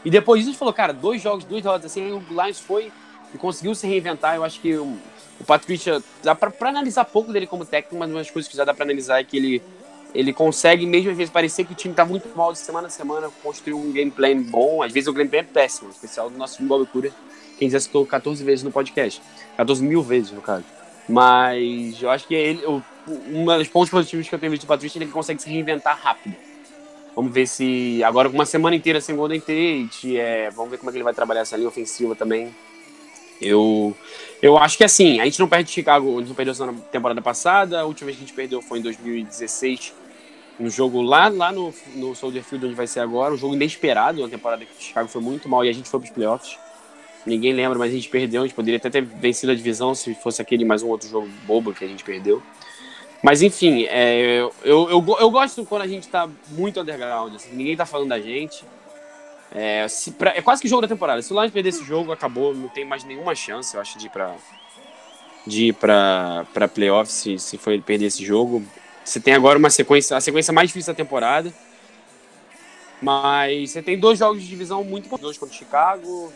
E 0.05 0.11
depois 0.11 0.41
disso 0.41 0.51
a 0.51 0.53
gente 0.53 0.59
falou, 0.59 0.75
cara, 0.75 0.93
dois 0.93 1.23
jogos, 1.23 1.45
duas 1.45 1.65
rodas 1.65 1.87
assim, 1.87 2.13
o 2.13 2.23
Lions 2.31 2.61
foi 2.61 2.93
e 3.35 3.39
conseguiu 3.39 3.75
se 3.75 3.87
reinventar. 3.87 4.37
Eu 4.37 4.45
acho 4.45 4.61
que 4.61 4.75
o, 4.75 4.99
o 5.41 5.45
Patricia, 5.45 6.03
dá 6.23 6.35
pra, 6.35 6.51
pra 6.51 6.69
analisar 6.69 7.05
pouco 7.05 7.33
dele 7.33 7.47
como 7.47 7.65
técnico, 7.65 7.97
mas 7.97 8.11
uma 8.11 8.19
das 8.19 8.31
coisas 8.31 8.51
que 8.51 8.57
já 8.57 8.65
dá 8.65 8.75
pra 8.75 8.85
analisar 8.85 9.21
é 9.21 9.25
que 9.25 9.37
ele, 9.37 9.63
ele 10.15 10.33
consegue, 10.33 10.87
mesmo 10.87 11.11
às 11.11 11.17
vezes, 11.17 11.33
parecer 11.33 11.65
que 11.65 11.73
o 11.73 11.77
time 11.77 11.95
tá 11.95 12.05
muito 12.05 12.29
mal 12.37 12.53
de 12.53 12.59
semana 12.59 12.87
a 12.87 12.91
semana, 12.91 13.31
construir 13.43 13.75
um 13.75 13.93
gameplay 13.93 14.35
bom. 14.35 14.83
Às 14.83 14.93
vezes 14.93 15.09
o 15.09 15.13
gameplay 15.13 15.41
é 15.41 15.45
péssimo, 15.45 15.91
especial 15.91 16.29
do 16.31 16.37
nosso 16.37 16.57
time 16.57 16.69
Bob 16.69 16.87
Cura, 16.87 17.11
quem 17.61 17.69
já 17.69 17.79
citou 17.79 18.07
14 18.07 18.43
vezes 18.43 18.65
no 18.65 18.73
podcast. 18.73 19.21
14 19.59 19.85
mil 19.85 20.03
vezes, 20.03 20.33
no 20.33 20.41
caso. 20.41 20.65
Mas 21.07 22.01
eu 22.03 22.09
acho 22.11 22.27
que 22.27 22.35
ele, 22.35 22.65
o, 22.65 22.83
uma 23.29 23.59
dos 23.59 23.69
pontos 23.69 23.91
positivos 23.91 24.27
que 24.27 24.35
eu 24.35 24.39
tenho 24.39 24.51
visto 24.51 24.65
do 24.65 24.69
Patricia 24.69 24.97
é 24.97 25.01
que 25.01 25.05
ele 25.05 25.13
consegue 25.13 25.43
se 25.43 25.51
reinventar 25.51 25.99
rápido. 26.03 26.35
Vamos 27.15 27.35
ver 27.35 27.47
se 27.47 28.03
agora 28.03 28.31
com 28.31 28.35
uma 28.35 28.47
semana 28.47 28.75
inteira 28.75 29.01
sem 29.01 29.15
Golden 29.15 29.41
Tate, 29.41 30.17
é, 30.17 30.49
vamos 30.51 30.71
ver 30.71 30.79
como 30.79 30.89
é 30.89 30.93
que 30.93 30.97
ele 30.97 31.05
vai 31.05 31.13
trabalhar 31.13 31.43
essa 31.43 31.57
linha 31.57 31.69
ofensiva 31.69 32.17
também. 32.17 32.55
Eu, 33.43 33.95
eu 34.41 34.57
acho 34.57 34.79
que 34.79 34.85
assim, 34.85 35.21
a 35.21 35.25
gente 35.25 35.39
não 35.39 35.49
perde 35.49 35.65
de 35.65 35.73
Chicago, 35.73 36.17
a 36.17 36.21
gente 36.21 36.29
não 36.29 36.35
perdeu 36.35 36.53
essa 36.53 36.73
temporada 36.91 37.21
passada, 37.21 37.81
a 37.81 37.85
última 37.85 38.07
vez 38.07 38.17
que 38.17 38.25
a 38.25 38.27
gente 38.27 38.35
perdeu 38.35 38.63
foi 38.63 38.79
em 38.79 38.83
2016, 38.83 39.93
no 40.59 40.71
jogo 40.71 41.03
lá, 41.03 41.29
lá 41.29 41.51
no, 41.53 41.75
no 41.95 42.15
Soldier 42.15 42.45
Field, 42.45 42.67
onde 42.67 42.75
vai 42.75 42.87
ser 42.87 43.01
agora, 43.01 43.35
um 43.35 43.37
jogo 43.37 43.55
inesperado, 43.55 44.21
uma 44.21 44.29
temporada 44.29 44.65
que 44.65 44.73
o 44.73 44.83
Chicago 44.83 45.09
foi 45.09 45.21
muito 45.21 45.49
mal 45.49 45.65
e 45.65 45.69
a 45.69 45.73
gente 45.73 45.89
foi 45.89 46.01
pros 46.01 46.13
playoffs. 46.13 46.57
Ninguém 47.27 47.53
lembra, 47.53 47.79
mas 47.79 47.91
a 47.91 47.95
gente 47.95 48.09
perdeu, 48.09 48.43
a 48.43 48.47
gente 48.47 48.55
poderia 48.55 48.79
até 48.79 48.89
ter 48.89 49.03
vencido 49.03 49.53
a 49.53 49.55
divisão 49.55 49.95
se 49.95 50.15
fosse 50.15 50.41
aquele 50.41 50.65
mais 50.65 50.83
um 50.83 50.89
outro 50.89 51.09
jogo 51.09 51.29
bobo 51.47 51.75
que 51.75 51.85
a 51.85 51.89
gente 51.89 52.03
perdeu. 52.03 52.43
Mas 53.23 53.43
enfim, 53.43 53.85
é, 53.85 54.39
eu, 54.39 54.89
eu, 54.89 55.17
eu, 55.21 55.31
gosto 55.31 55.65
quando 55.67 55.83
a 55.83 55.87
gente 55.87 56.09
tá 56.09 56.29
muito 56.49 56.81
underground, 56.81 57.35
assim, 57.35 57.55
ninguém 57.55 57.77
tá 57.77 57.85
falando 57.85 58.09
da 58.09 58.21
gente. 58.21 58.65
É, 59.53 59.87
se 59.89 60.13
pra- 60.13 60.35
é 60.35 60.41
quase 60.41 60.63
que 60.63 60.69
jogo 60.69 60.83
da 60.83 60.89
temporada. 60.89 61.21
Se 61.21 61.33
o 61.33 61.39
Lions 61.39 61.53
perder 61.53 61.69
esse 61.69 61.85
jogo, 61.85 62.13
acabou, 62.13 62.55
não 62.55 62.69
tem 62.69 62.85
mais 62.85 63.05
nenhuma 63.05 63.35
chance, 63.35 63.75
eu 63.75 63.81
acho, 63.81 63.99
de 63.99 64.07
ir 64.07 64.11
pra, 64.11 64.35
de 65.47 65.67
ir 65.67 65.73
pra, 65.75 66.47
pra 66.55 66.69
playoff 66.69 67.13
se, 67.13 67.39
se 67.39 67.59
for 67.59 67.79
perder 67.83 68.07
esse 68.07 68.25
jogo. 68.25 68.65
Você 69.05 69.21
tem 69.21 69.35
agora 69.35 69.59
uma 69.59 69.71
sequência, 69.71 70.17
a 70.17 70.21
sequência 70.21 70.53
mais 70.53 70.69
difícil 70.69 70.93
da 70.93 70.97
temporada. 70.97 71.53
Mas 73.03 73.71
você 73.71 73.83
tem 73.83 73.99
dois 73.99 74.19
jogos 74.19 74.43
de 74.43 74.49
divisão 74.49 74.85
muito 74.85 75.07
importantes, 75.07 75.25
dois 75.25 75.39
contra 75.39 75.55
o 75.55 75.59
Chicago. 75.59 76.33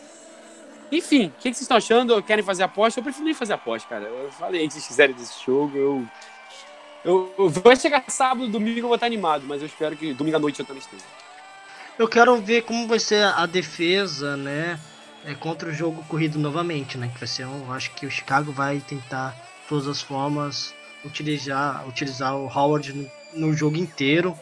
Enfim, 0.93 1.27
o 1.27 1.31
que, 1.31 1.51
que 1.51 1.55
vocês 1.55 1.63
estão 1.63 1.77
achando? 1.77 2.23
Querem 2.23 2.45
fazer 2.45 2.63
aposta? 2.63 3.01
Eu 3.01 3.05
prefiro 3.05 3.25
nem 3.25 3.35
fazer 3.35 3.55
aposta, 3.55 3.89
cara. 3.89 4.05
Eu 4.05 4.31
falei 4.33 4.67
que 4.67 4.75
vocês 4.75 4.87
quiserem 4.87 5.15
desse 5.15 5.45
jogo, 5.45 5.77
eu. 5.77 6.07
Eu, 7.05 7.35
eu 7.39 7.51
vou 7.51 7.77
chegar 7.77 8.03
sábado, 8.09 8.49
domingo, 8.49 8.79
eu 8.81 8.87
vou 8.89 8.95
estar 8.95 9.07
animado, 9.07 9.45
mas 9.47 9.61
eu 9.61 9.67
espero 9.67 9.95
que 9.97 10.15
domingo 10.15 10.37
à 10.37 10.41
noite 10.41 10.61
eu 10.61 10.65
também 10.67 10.81
esteja. 10.81 11.05
Eu 11.99 12.09
quero 12.09 12.41
ver 12.41 12.63
como 12.63 12.89
vai 12.89 12.99
ser 12.99 13.25
a 13.25 13.45
defesa, 13.45 14.37
né? 14.37 14.79
é, 15.25 15.35
contra 15.35 15.69
o 15.69 15.73
jogo 15.73 16.05
corrido 16.05 16.39
novamente, 16.39 16.99
né? 16.99 17.09
Que 17.13 17.19
vai 17.19 17.29
ser 17.29 17.47
um, 17.47 17.73
acho 17.73 17.91
que 17.93 18.07
o 18.07 18.11
Chicago 18.11 18.53
vai 18.53 18.81
tentar, 18.81 19.31
de 19.31 19.69
todas 19.69 19.89
as 19.89 20.03
formas, 20.03 20.75
utilizar, 21.05 21.87
utilizar 21.89 22.37
o 22.37 22.47
Howard 22.47 22.93
no, 22.93 23.11
no 23.33 23.55
jogo 23.55 23.77
inteiro. 23.77 24.39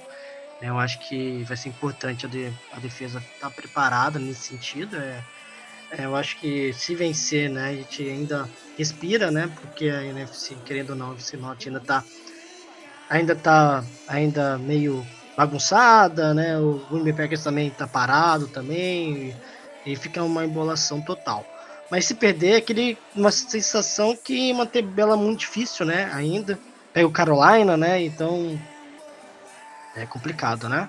né, 0.60 0.68
Eu 0.68 0.78
acho 0.78 0.98
que 0.98 1.42
vai 1.44 1.56
ser 1.56 1.68
importante 1.68 2.26
a, 2.26 2.28
de- 2.28 2.52
a 2.72 2.80
defesa 2.80 3.22
estar 3.34 3.50
preparada 3.50 4.18
nesse 4.18 4.48
sentido. 4.48 4.96
É, 4.96 5.22
eu 5.98 6.16
acho 6.16 6.38
que 6.38 6.72
se 6.72 6.94
vencer, 6.94 7.50
né, 7.50 7.68
a 7.68 7.74
gente 7.74 8.02
ainda 8.02 8.48
respira, 8.78 9.30
né? 9.30 9.50
Porque 9.60 9.88
a 9.88 10.04
NFC, 10.04 10.56
querendo 10.64 10.90
ou 10.90 10.96
não, 10.96 11.10
a 11.10 11.12
NFC 11.12 11.36
Norte 11.36 11.68
ainda 11.68 11.80
tá 11.80 12.04
ainda 13.10 13.36
tá 13.36 13.84
ainda 14.08 14.58
meio 14.58 15.06
bagunçada, 15.36 16.32
né? 16.32 16.58
O 16.58 16.80
Green 16.90 17.14
Packers 17.14 17.44
também 17.44 17.70
tá 17.70 17.86
parado 17.86 18.48
também 18.48 19.34
e, 19.84 19.92
e 19.92 19.96
fica 19.96 20.22
uma 20.22 20.44
embolação 20.44 21.00
total. 21.00 21.44
Mas 21.90 22.06
se 22.06 22.14
perder, 22.14 22.52
é 22.52 22.56
aquele 22.56 22.96
uma 23.14 23.30
sensação 23.30 24.16
que 24.16 24.52
manter 24.54 24.82
Bela 24.82 25.12
é 25.14 25.16
muito 25.16 25.40
difícil, 25.40 25.84
né? 25.84 26.10
Ainda 26.14 26.58
pega 26.92 27.06
o 27.06 27.12
Carolina, 27.12 27.76
né? 27.76 28.02
Então 28.02 28.58
é 29.94 30.06
complicado, 30.06 30.68
né? 30.68 30.88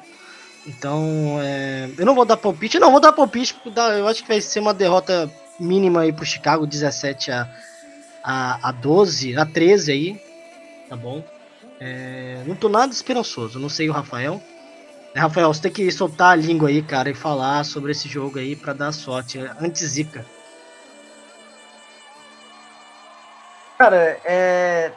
Então 0.66 1.38
é, 1.41 1.89
eu 1.97 2.05
não 2.05 2.16
vou 2.16 2.26
dar 2.26 2.38
palpite, 2.38 2.80
não 2.80 2.91
vou 2.91 2.99
dar 2.99 3.11
palpite, 3.11 3.53
porque 3.53 3.78
eu 3.78 4.07
acho 4.07 4.22
que 4.22 4.28
vai 4.28 4.39
ser 4.39 4.59
uma 4.59 4.74
derrota 4.74 5.30
mínima 5.59 6.01
aí 6.01 6.14
pro 6.14 6.26
Chicago, 6.26 6.66
17 6.66 7.32
a, 7.32 7.49
a, 8.24 8.70
a 8.70 8.72
12, 8.72 9.38
a 9.38 9.45
13 9.45 9.91
aí, 9.91 10.22
tá 10.89 10.95
bom? 10.95 11.24
É, 11.80 12.41
não 12.45 12.55
tô 12.55 12.70
nada 12.70 12.93
esperançoso, 12.93 13.59
não 13.59 13.70
sei 13.70 13.89
o 13.89 13.93
Rafael. 13.93 14.41
É, 15.14 15.20
Rafael, 15.20 15.53
você 15.53 15.64
tem 15.64 15.72
que 15.72 15.91
soltar 15.91 16.32
a 16.32 16.36
língua 16.36 16.70
aí, 16.70 16.82
cara, 16.82 17.09
e 17.09 17.14
falar 17.14 17.64
sobre 17.66 17.91
esse 17.91 18.07
jogo 18.07 18.39
aí 18.39 18.55
pra 18.55 18.74
dar 18.74 18.91
sorte. 18.91 19.38
Anti-zica. 19.59 20.26
Cara, 23.78 24.18
é... 24.24 24.91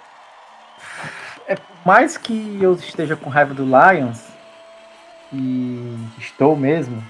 é. 1.49 1.57
Mais 1.85 2.17
que 2.17 2.59
eu 2.61 2.75
esteja 2.75 3.17
com 3.17 3.29
raiva 3.29 3.53
do 3.53 3.65
Lions, 3.65 4.36
estou 6.19 6.57
mesmo, 6.57 7.03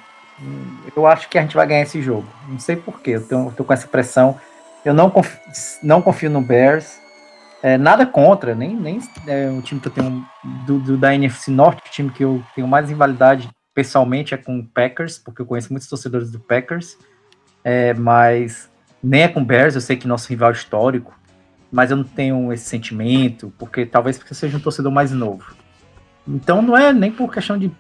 eu 0.95 1.07
acho 1.07 1.29
que 1.29 1.39
a 1.39 1.43
gente 1.43 1.57
vai 1.57 1.67
ganhar 1.67 1.83
esse 1.83 2.01
jogo. 2.03 2.27
Não 2.49 2.59
sei 2.59 2.77
porquê, 2.77 3.13
eu 3.13 3.27
tô, 3.27 3.35
eu 3.47 3.53
tô 3.53 3.65
com 3.65 3.73
essa 3.73 3.89
pressão. 3.89 4.39
Eu 4.85 4.95
não 4.95 5.11
confio, 5.11 5.39
não 5.83 6.01
confio 6.03 6.31
no 6.31 6.41
Bears. 6.41 7.01
É, 7.63 7.77
nada 7.79 8.07
contra, 8.07 8.55
nem, 8.55 8.77
nem 8.77 9.01
é 9.27 9.49
um 9.49 9.61
time 9.61 9.81
que 9.81 9.89
eu 9.89 9.93
tenho 9.93 10.25
do, 10.67 10.79
do- 10.79 10.97
da 10.99 11.15
NFC 11.15 11.51
Norte, 11.51 11.81
o 11.87 11.91
time 11.91 12.11
que 12.11 12.23
eu 12.23 12.43
tenho 12.55 12.69
mais 12.69 12.89
rivalidade 12.89 13.49
pessoalmente 13.75 14.35
é 14.35 14.37
com 14.37 14.59
o 14.61 14.65
Packers, 14.67 15.19
porque 15.19 15.43
eu 15.43 15.47
conheço 15.47 15.73
muitos 15.73 15.89
torcedores 15.89 16.31
do 16.31 16.39
Packers, 16.39 16.97
é, 17.65 17.93
mas 17.95 18.71
nem 19.03 19.23
é 19.23 19.29
com 19.29 19.41
o 19.41 19.45
Bears, 19.45 19.75
eu 19.75 19.81
sei 19.81 19.97
que 19.97 20.07
nosso 20.07 20.29
rival 20.29 20.53
histórico, 20.53 21.13
mas 21.73 21.91
eu 21.91 21.97
não 21.97 22.05
tenho 22.05 22.53
esse 22.53 22.67
sentimento, 22.67 23.53
porque 23.59 23.85
talvez 23.85 24.17
porque 24.19 24.33
eu 24.33 24.37
seja 24.37 24.57
um 24.57 24.61
torcedor 24.61 24.93
mais 24.93 25.11
novo. 25.11 25.45
Então 26.27 26.61
não 26.61 26.77
é 26.77 26.93
nem 26.93 27.13
por 27.13 27.33
questão 27.33 27.59
de. 27.59 27.71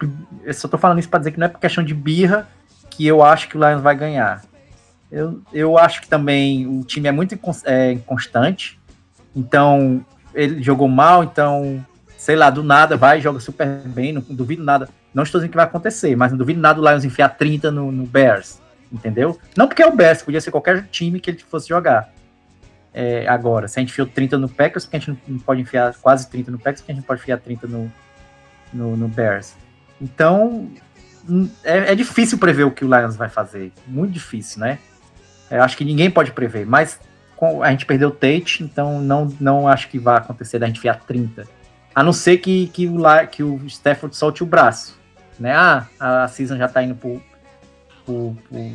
Eu 0.45 0.55
só 0.55 0.69
tô 0.69 0.79
falando 0.79 0.99
isso 0.99 1.09
para 1.09 1.19
dizer 1.19 1.33
que 1.33 1.39
não 1.39 1.47
é 1.47 1.51
por 1.51 1.59
questão 1.61 1.83
de 1.83 1.95
birra 1.95 2.49
que 2.91 3.07
eu 3.07 3.23
acho 3.23 3.49
que 3.49 3.59
o 3.59 3.61
Lions 3.61 3.83
vai 3.83 3.95
ganhar. 3.97 4.43
Eu, 5.11 5.41
eu 5.53 5.79
acho 5.79 6.01
que 6.01 6.09
também 6.09 6.67
o 6.67 6.85
time 6.85 7.09
é 7.09 7.13
muito 7.13 7.39
é, 7.65 7.93
inconstante. 7.93 8.79
Então, 9.35 10.05
ele 10.35 10.63
jogou 10.63 10.89
mal, 10.89 11.23
então, 11.23 11.85
sei 12.17 12.37
lá, 12.37 12.49
do 12.49 12.63
nada 12.63 12.97
vai 12.97 13.21
joga 13.21 13.39
super 13.39 13.67
bem, 13.67 14.13
não 14.13 14.23
duvido 14.23 14.65
nada. 14.65 14.89
Não 15.13 15.23
estou 15.23 15.41
dizendo 15.41 15.51
que 15.51 15.57
vai 15.57 15.67
acontecer, 15.67 16.17
mas 16.17 16.31
não 16.31 16.39
duvido 16.39 16.61
nada 16.61 16.81
o 16.81 16.89
Lions 16.89 17.05
enfiar 17.05 17.31
30 17.31 17.71
no, 17.71 17.91
no 17.91 18.07
Bears, 18.07 18.61
entendeu? 18.93 19.39
Não 19.57 19.67
porque 19.67 19.83
é 19.83 19.87
o 19.87 19.95
Bears, 19.95 20.23
podia 20.23 20.41
ser 20.41 20.51
qualquer 20.51 20.87
time 20.89 21.21
que 21.21 21.31
ele 21.31 21.39
fosse 21.39 21.69
jogar. 21.69 22.13
É, 22.93 23.29
agora, 23.29 23.69
se 23.69 23.79
a 23.79 23.81
gente 23.81 23.91
enfiou 23.91 24.07
30 24.07 24.39
no 24.39 24.49
Packers, 24.49 24.87
porque 24.87 24.97
a 24.97 25.01
gente 25.01 25.19
não- 25.29 25.39
pode 25.39 25.61
enfiar 25.61 25.95
quase 26.01 26.29
30 26.31 26.51
no 26.51 26.59
Packers, 26.59 26.81
porque 26.81 26.93
a 26.93 26.95
gente 26.95 27.03
não 27.03 27.07
pode 27.07 27.21
enfiar 27.21 27.39
30 27.39 27.67
no, 27.67 27.93
no, 28.77 28.97
no 28.97 29.09
Bears. 29.09 29.55
Então, 30.01 30.71
hum, 31.29 31.49
é, 31.65 31.93
é 31.93 31.95
difícil 31.95 32.39
prever 32.39 32.65
o 32.65 32.71
que 32.71 32.85
o 32.85 32.89
Lions 32.89 33.17
vai 33.17 33.29
fazer. 33.29 33.73
Muito 33.87 34.13
difícil, 34.13 34.61
né? 34.61 34.79
Eu 35.51 35.63
acho 35.63 35.77
que 35.77 35.85
ninguém 35.85 36.11
pode 36.11 36.33
prever, 36.33 36.67
mas 36.67 36.99
a 37.63 37.71
gente 37.71 37.87
perdeu 37.87 38.09
o 38.09 38.13
Tate, 38.13 38.63
então 38.63 39.01
não, 39.01 39.33
não 39.41 39.69
acho 39.69 39.89
que 39.89 39.99
vai 39.99 40.17
acontecer 40.17 40.59
da 40.59 40.67
gente 40.67 40.79
enfiar 40.79 41.01
30. 41.01 41.45
A 41.95 42.03
não 42.03 42.13
ser 42.13 42.39
que, 42.39 42.67
que, 42.69 42.87
o, 42.87 42.99
que 43.31 43.43
o 43.43 43.67
Stafford 43.67 44.15
solte 44.17 44.43
o 44.43 44.47
braço. 44.47 44.99
Né? 45.39 45.55
Ah, 45.55 45.87
a 45.99 46.29
season 46.29 46.57
já 46.57 46.69
tá 46.69 46.83
indo 46.83 46.95
pro, 46.95 47.23
pro, 48.05 48.37
pro, 48.49 48.73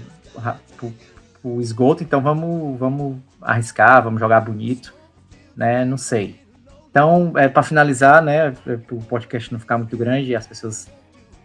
pro- 0.77 0.93
pro 1.41 1.61
esgoto, 1.61 2.03
então 2.03 2.21
vamos, 2.21 2.79
vamos 2.79 3.17
arriscar, 3.41 4.03
vamos 4.03 4.19
jogar 4.19 4.41
bonito. 4.41 4.93
Né? 5.55 5.83
Não 5.85 5.97
sei. 5.97 6.40
Então, 6.91 7.31
é, 7.37 7.47
para 7.47 7.63
finalizar, 7.63 8.21
né, 8.21 8.51
para 8.51 8.75
o 8.91 9.01
podcast 9.01 9.51
não 9.51 9.59
ficar 9.59 9.77
muito 9.77 9.95
grande 9.95 10.31
e 10.31 10.35
as 10.35 10.45
pessoas 10.45 10.89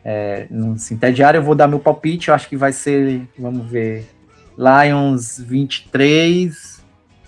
é, 0.05 0.49
não 0.51 0.77
se 0.77 0.93
entediarem, 0.93 1.41
eu 1.41 1.45
vou 1.45 1.55
dar 1.55 1.69
meu 1.69 1.79
palpite. 1.79 2.29
Eu 2.29 2.35
acho 2.35 2.49
que 2.49 2.57
vai 2.57 2.73
ser, 2.73 3.23
vamos 3.39 3.65
ver, 3.71 4.05
Lions 4.59 5.39
23, 5.39 6.85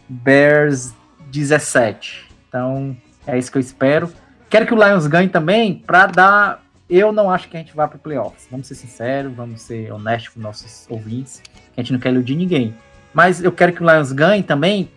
Bears 0.09 0.93
17. 1.31 2.29
Então, 2.49 2.97
é 3.25 3.39
isso 3.39 3.53
que 3.53 3.59
eu 3.59 3.61
espero. 3.61 4.13
Quero 4.51 4.67
que 4.67 4.75
o 4.75 4.77
Lions 4.77 5.07
ganhe 5.07 5.29
também 5.29 5.83
para 5.87 6.07
dar. 6.07 6.65
Eu 6.91 7.13
não 7.13 7.31
acho 7.31 7.49
que 7.49 7.57
a 7.57 7.61
gente 7.61 7.77
vá 7.77 7.87
para 7.87 7.99
playoffs. 7.99 8.49
Vamos 8.51 8.67
ser 8.67 8.75
sinceros, 8.75 9.33
vamos 9.33 9.61
ser 9.61 9.93
honestos 9.93 10.35
com 10.35 10.41
nossos 10.41 10.87
ouvintes. 10.89 11.43
A 11.77 11.81
gente 11.81 11.93
não 11.93 12.01
quer 12.01 12.11
iludir 12.11 12.35
ninguém. 12.35 12.75
Mas 13.15 13.45
eu 13.45 13.53
quero 13.53 13.73
que 13.73 13.83
o 13.83 13.89
Lions 13.89 14.11
ganhe 14.11 14.43
também 14.43 14.91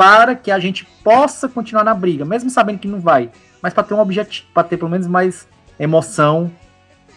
para 0.00 0.34
que 0.34 0.50
a 0.50 0.58
gente 0.58 0.86
possa 1.04 1.46
continuar 1.46 1.84
na 1.84 1.92
briga, 1.92 2.24
mesmo 2.24 2.48
sabendo 2.48 2.78
que 2.78 2.88
não 2.88 2.98
vai. 2.98 3.30
Mas 3.60 3.74
para 3.74 3.82
ter 3.82 3.92
um 3.92 4.00
objetivo, 4.00 4.48
para 4.54 4.66
ter 4.66 4.78
pelo 4.78 4.90
menos 4.90 5.06
mais 5.06 5.46
emoção 5.78 6.50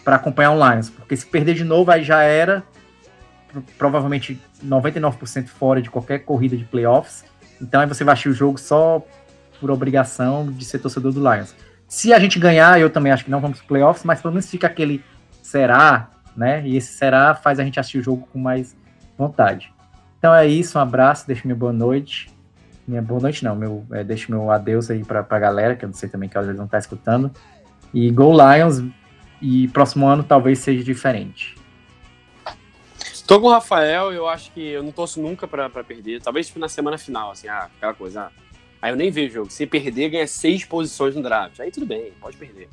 para 0.04 0.16
acompanhar 0.16 0.50
o 0.50 0.54
Lions. 0.70 0.90
Porque 0.90 1.16
se 1.16 1.24
perder 1.24 1.54
de 1.54 1.64
novo, 1.64 1.90
aí 1.90 2.04
já 2.04 2.22
era 2.22 2.62
pro- 3.50 3.62
provavelmente 3.78 4.38
99% 4.62 5.48
fora 5.48 5.80
de 5.80 5.88
qualquer 5.88 6.18
corrida 6.26 6.58
de 6.58 6.64
playoffs. 6.66 7.24
Então 7.58 7.80
aí 7.80 7.86
você 7.86 8.04
vai 8.04 8.12
assistir 8.12 8.28
o 8.28 8.34
jogo 8.34 8.60
só 8.60 9.02
por 9.58 9.70
obrigação 9.70 10.52
de 10.52 10.62
ser 10.66 10.78
torcedor 10.78 11.10
do 11.10 11.20
Lions. 11.20 11.54
Se 11.88 12.12
a 12.12 12.18
gente 12.18 12.38
ganhar, 12.38 12.78
eu 12.78 12.90
também 12.90 13.12
acho 13.12 13.24
que 13.24 13.30
não 13.30 13.40
vamos 13.40 13.60
para 13.60 13.66
playoffs, 13.66 14.04
mas 14.04 14.20
pelo 14.20 14.34
menos 14.34 14.50
fica 14.50 14.66
aquele 14.66 15.02
será, 15.42 16.10
né? 16.36 16.62
E 16.66 16.76
esse 16.76 16.92
será 16.92 17.34
faz 17.34 17.58
a 17.58 17.64
gente 17.64 17.80
assistir 17.80 18.00
o 18.00 18.02
jogo 18.02 18.28
com 18.30 18.38
mais 18.38 18.76
vontade. 19.16 19.72
Então 20.18 20.34
é 20.34 20.46
isso, 20.46 20.76
um 20.76 20.82
abraço, 20.82 21.26
deixa 21.26 21.42
minha 21.46 21.56
boa 21.56 21.72
noite. 21.72 22.33
Minha 22.86 23.00
boa 23.00 23.20
noite 23.20 23.42
não, 23.42 23.56
meu, 23.56 23.86
é, 23.92 24.04
deixa 24.04 24.30
meu 24.30 24.50
adeus 24.50 24.90
aí 24.90 25.04
pra, 25.04 25.22
pra 25.22 25.38
galera, 25.38 25.74
que 25.74 25.84
eu 25.84 25.88
não 25.88 25.94
sei 25.94 26.08
também 26.08 26.28
que 26.28 26.36
eles 26.36 26.56
não 26.56 26.68
tá 26.68 26.78
escutando. 26.78 27.30
E 27.92 28.10
Go 28.10 28.32
Lions, 28.32 28.82
e 29.40 29.68
próximo 29.68 30.06
ano 30.06 30.22
talvez 30.22 30.58
seja 30.58 30.84
diferente. 30.84 31.54
Tô 33.26 33.40
com 33.40 33.46
o 33.46 33.50
Rafael, 33.50 34.12
eu 34.12 34.28
acho 34.28 34.52
que 34.52 34.60
eu 34.60 34.82
não 34.82 34.92
torço 34.92 35.20
nunca 35.20 35.48
pra, 35.48 35.70
pra 35.70 35.82
perder. 35.82 36.20
Talvez 36.20 36.46
tipo, 36.46 36.58
na 36.58 36.68
semana 36.68 36.98
final, 36.98 37.30
assim, 37.30 37.48
ah, 37.48 37.70
aquela 37.76 37.94
coisa. 37.94 38.24
Ah, 38.24 38.30
aí 38.82 38.92
eu 38.92 38.96
nem 38.96 39.10
vejo 39.10 39.30
o 39.30 39.34
jogo. 39.34 39.50
Se 39.50 39.66
perder, 39.66 40.10
ganha 40.10 40.26
seis 40.26 40.64
posições 40.64 41.14
no 41.14 41.22
draft. 41.22 41.58
Aí 41.58 41.70
tudo 41.70 41.86
bem, 41.86 42.12
pode 42.20 42.36
perder. 42.36 42.68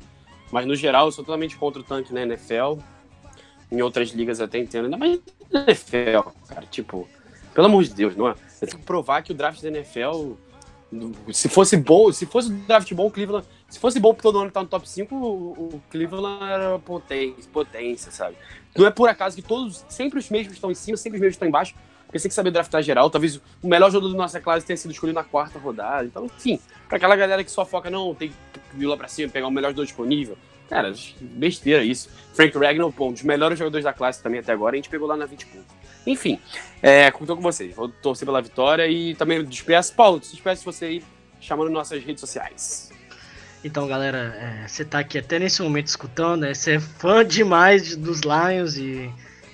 Mas 0.50 0.66
no 0.66 0.76
geral, 0.76 1.06
eu 1.06 1.12
sou 1.12 1.24
totalmente 1.24 1.56
contra 1.56 1.80
o 1.80 1.84
tanque 1.84 2.12
na 2.12 2.22
NFL. 2.22 2.78
Em 3.70 3.80
outras 3.80 4.10
ligas 4.10 4.42
até 4.42 4.58
entendo, 4.58 4.84
ainda 4.84 4.98
mais 4.98 5.18
na 5.50 5.62
NFL, 5.62 6.28
cara. 6.46 6.66
Tipo, 6.70 7.08
pelo 7.54 7.66
amor 7.66 7.82
de 7.84 7.94
Deus, 7.94 8.14
não 8.14 8.28
é? 8.28 8.34
Que 8.66 8.76
provar 8.78 9.22
que 9.22 9.32
o 9.32 9.34
draft 9.34 9.60
da 9.62 9.68
NFL. 9.68 10.34
Se 11.32 11.48
fosse 11.48 11.76
bom, 11.76 12.12
se 12.12 12.26
fosse 12.26 12.52
um 12.52 12.58
draft 12.66 12.92
bom, 12.92 13.06
o 13.06 13.10
Cleveland. 13.10 13.46
Se 13.68 13.78
fosse 13.78 13.98
bom 13.98 14.12
todo 14.12 14.38
ano 14.38 14.48
que 14.48 14.54
tá 14.54 14.62
no 14.62 14.68
top 14.68 14.88
5, 14.88 15.14
o, 15.14 15.80
Cleveland 15.90 16.44
era 16.44 16.78
potência, 16.78 17.50
potência, 17.50 18.12
sabe? 18.12 18.36
Não 18.76 18.86
é 18.86 18.90
por 18.90 19.08
acaso 19.08 19.34
que 19.34 19.42
todos, 19.42 19.84
sempre 19.88 20.18
os 20.18 20.28
mesmos 20.28 20.54
estão 20.54 20.70
em 20.70 20.74
cima, 20.74 20.96
sempre 20.96 21.16
os 21.16 21.20
mesmos 21.20 21.34
estão 21.34 21.48
embaixo, 21.48 21.74
porque 22.04 22.18
você 22.18 22.24
tem 22.24 22.28
que 22.28 22.34
saber 22.34 22.50
draftar 22.50 22.82
geral. 22.82 23.08
Talvez 23.08 23.36
o 23.36 23.66
melhor 23.66 23.90
jogador 23.90 24.12
da 24.12 24.18
nossa 24.18 24.38
classe 24.38 24.66
tenha 24.66 24.76
sido 24.76 24.90
escolhido 24.90 25.18
na 25.18 25.24
quarta 25.24 25.58
rodada. 25.58 26.04
Então, 26.04 26.26
enfim, 26.26 26.60
pra 26.86 26.98
aquela 26.98 27.16
galera 27.16 27.42
que 27.42 27.50
só 27.50 27.64
foca, 27.64 27.88
não, 27.88 28.14
tem 28.14 28.30
que 28.30 28.82
ir 28.82 28.86
lá 28.86 28.96
pra 28.96 29.08
cima, 29.08 29.32
pegar 29.32 29.46
o 29.46 29.50
melhor 29.50 29.68
jogador 29.68 29.86
disponível. 29.86 30.36
Cara, 30.68 30.92
besteira 31.20 31.82
isso. 31.82 32.10
Frank 32.34 32.56
Ragnar, 32.56 32.90
pô, 32.92 33.08
um 33.08 33.12
dos 33.12 33.22
melhores 33.22 33.58
jogadores 33.58 33.84
da 33.84 33.92
classe 33.92 34.22
também 34.22 34.40
até 34.40 34.52
agora, 34.52 34.74
a 34.74 34.76
gente 34.76 34.88
pegou 34.88 35.08
lá 35.08 35.16
na 35.16 35.26
20 35.26 35.46
pontos. 35.46 35.81
Enfim, 36.06 36.40
é, 36.82 37.10
tô 37.26 37.36
com 37.36 37.42
vocês. 37.42 37.74
Vou 37.74 37.88
torcer 37.88 38.26
pela 38.26 38.42
vitória 38.42 38.86
e 38.88 39.14
também 39.14 39.44
despeço. 39.44 39.94
Paulo, 39.94 40.22
se 40.22 40.32
despeço 40.32 40.64
você 40.64 40.84
aí, 40.86 41.04
chamando 41.40 41.70
nossas 41.70 42.02
redes 42.02 42.20
sociais. 42.20 42.90
Então, 43.64 43.86
galera, 43.86 44.34
é, 44.36 44.66
você 44.66 44.84
tá 44.84 44.98
aqui 44.98 45.18
até 45.18 45.38
nesse 45.38 45.62
momento 45.62 45.86
escutando, 45.86 46.40
né? 46.42 46.52
Você 46.54 46.74
é 46.74 46.80
fã 46.80 47.24
demais 47.24 47.86
de- 47.86 47.96
dos 47.96 48.20
Lions 48.22 48.76
e, 48.76 49.08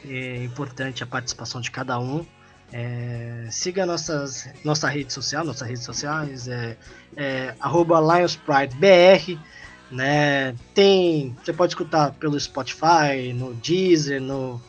e 0.04 0.14
é 0.14 0.44
importante 0.44 1.02
a 1.02 1.06
participação 1.06 1.60
de 1.60 1.70
cada 1.70 2.00
um. 2.00 2.24
É, 2.72 3.46
siga 3.50 3.84
nossas, 3.84 4.48
nossa 4.64 4.88
rede 4.88 5.12
social, 5.12 5.44
nossas 5.44 5.66
redes 5.68 5.84
sociais, 5.84 6.48
é, 6.48 6.76
é 7.16 7.54
LionsPrideBR, 7.62 9.38
né? 9.90 10.54
Tem, 10.74 11.36
você 11.42 11.52
pode 11.52 11.72
escutar 11.72 12.12
pelo 12.12 12.38
Spotify, 12.38 13.32
no 13.34 13.54
Deezer, 13.54 14.20
no, 14.20 14.60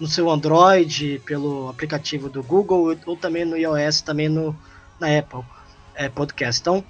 no 0.00 0.08
seu 0.08 0.30
Android, 0.30 1.20
pelo 1.26 1.68
aplicativo 1.68 2.30
do 2.30 2.42
Google 2.42 2.96
ou 3.04 3.16
também 3.16 3.44
no 3.44 3.56
iOS, 3.56 4.00
também 4.00 4.28
no, 4.28 4.56
na 4.98 5.18
Apple 5.18 5.44
é, 5.94 6.08
Podcast. 6.08 6.60
Então, 6.60 6.82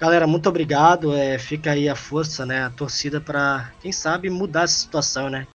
galera, 0.00 0.26
muito 0.26 0.48
obrigado. 0.48 1.14
É, 1.14 1.38
fica 1.38 1.70
aí 1.70 1.88
a 1.88 1.94
força, 1.94 2.44
né? 2.44 2.64
A 2.64 2.70
torcida 2.70 3.20
para, 3.20 3.70
quem 3.80 3.92
sabe, 3.92 4.28
mudar 4.28 4.64
essa 4.64 4.78
situação, 4.78 5.30
né? 5.30 5.46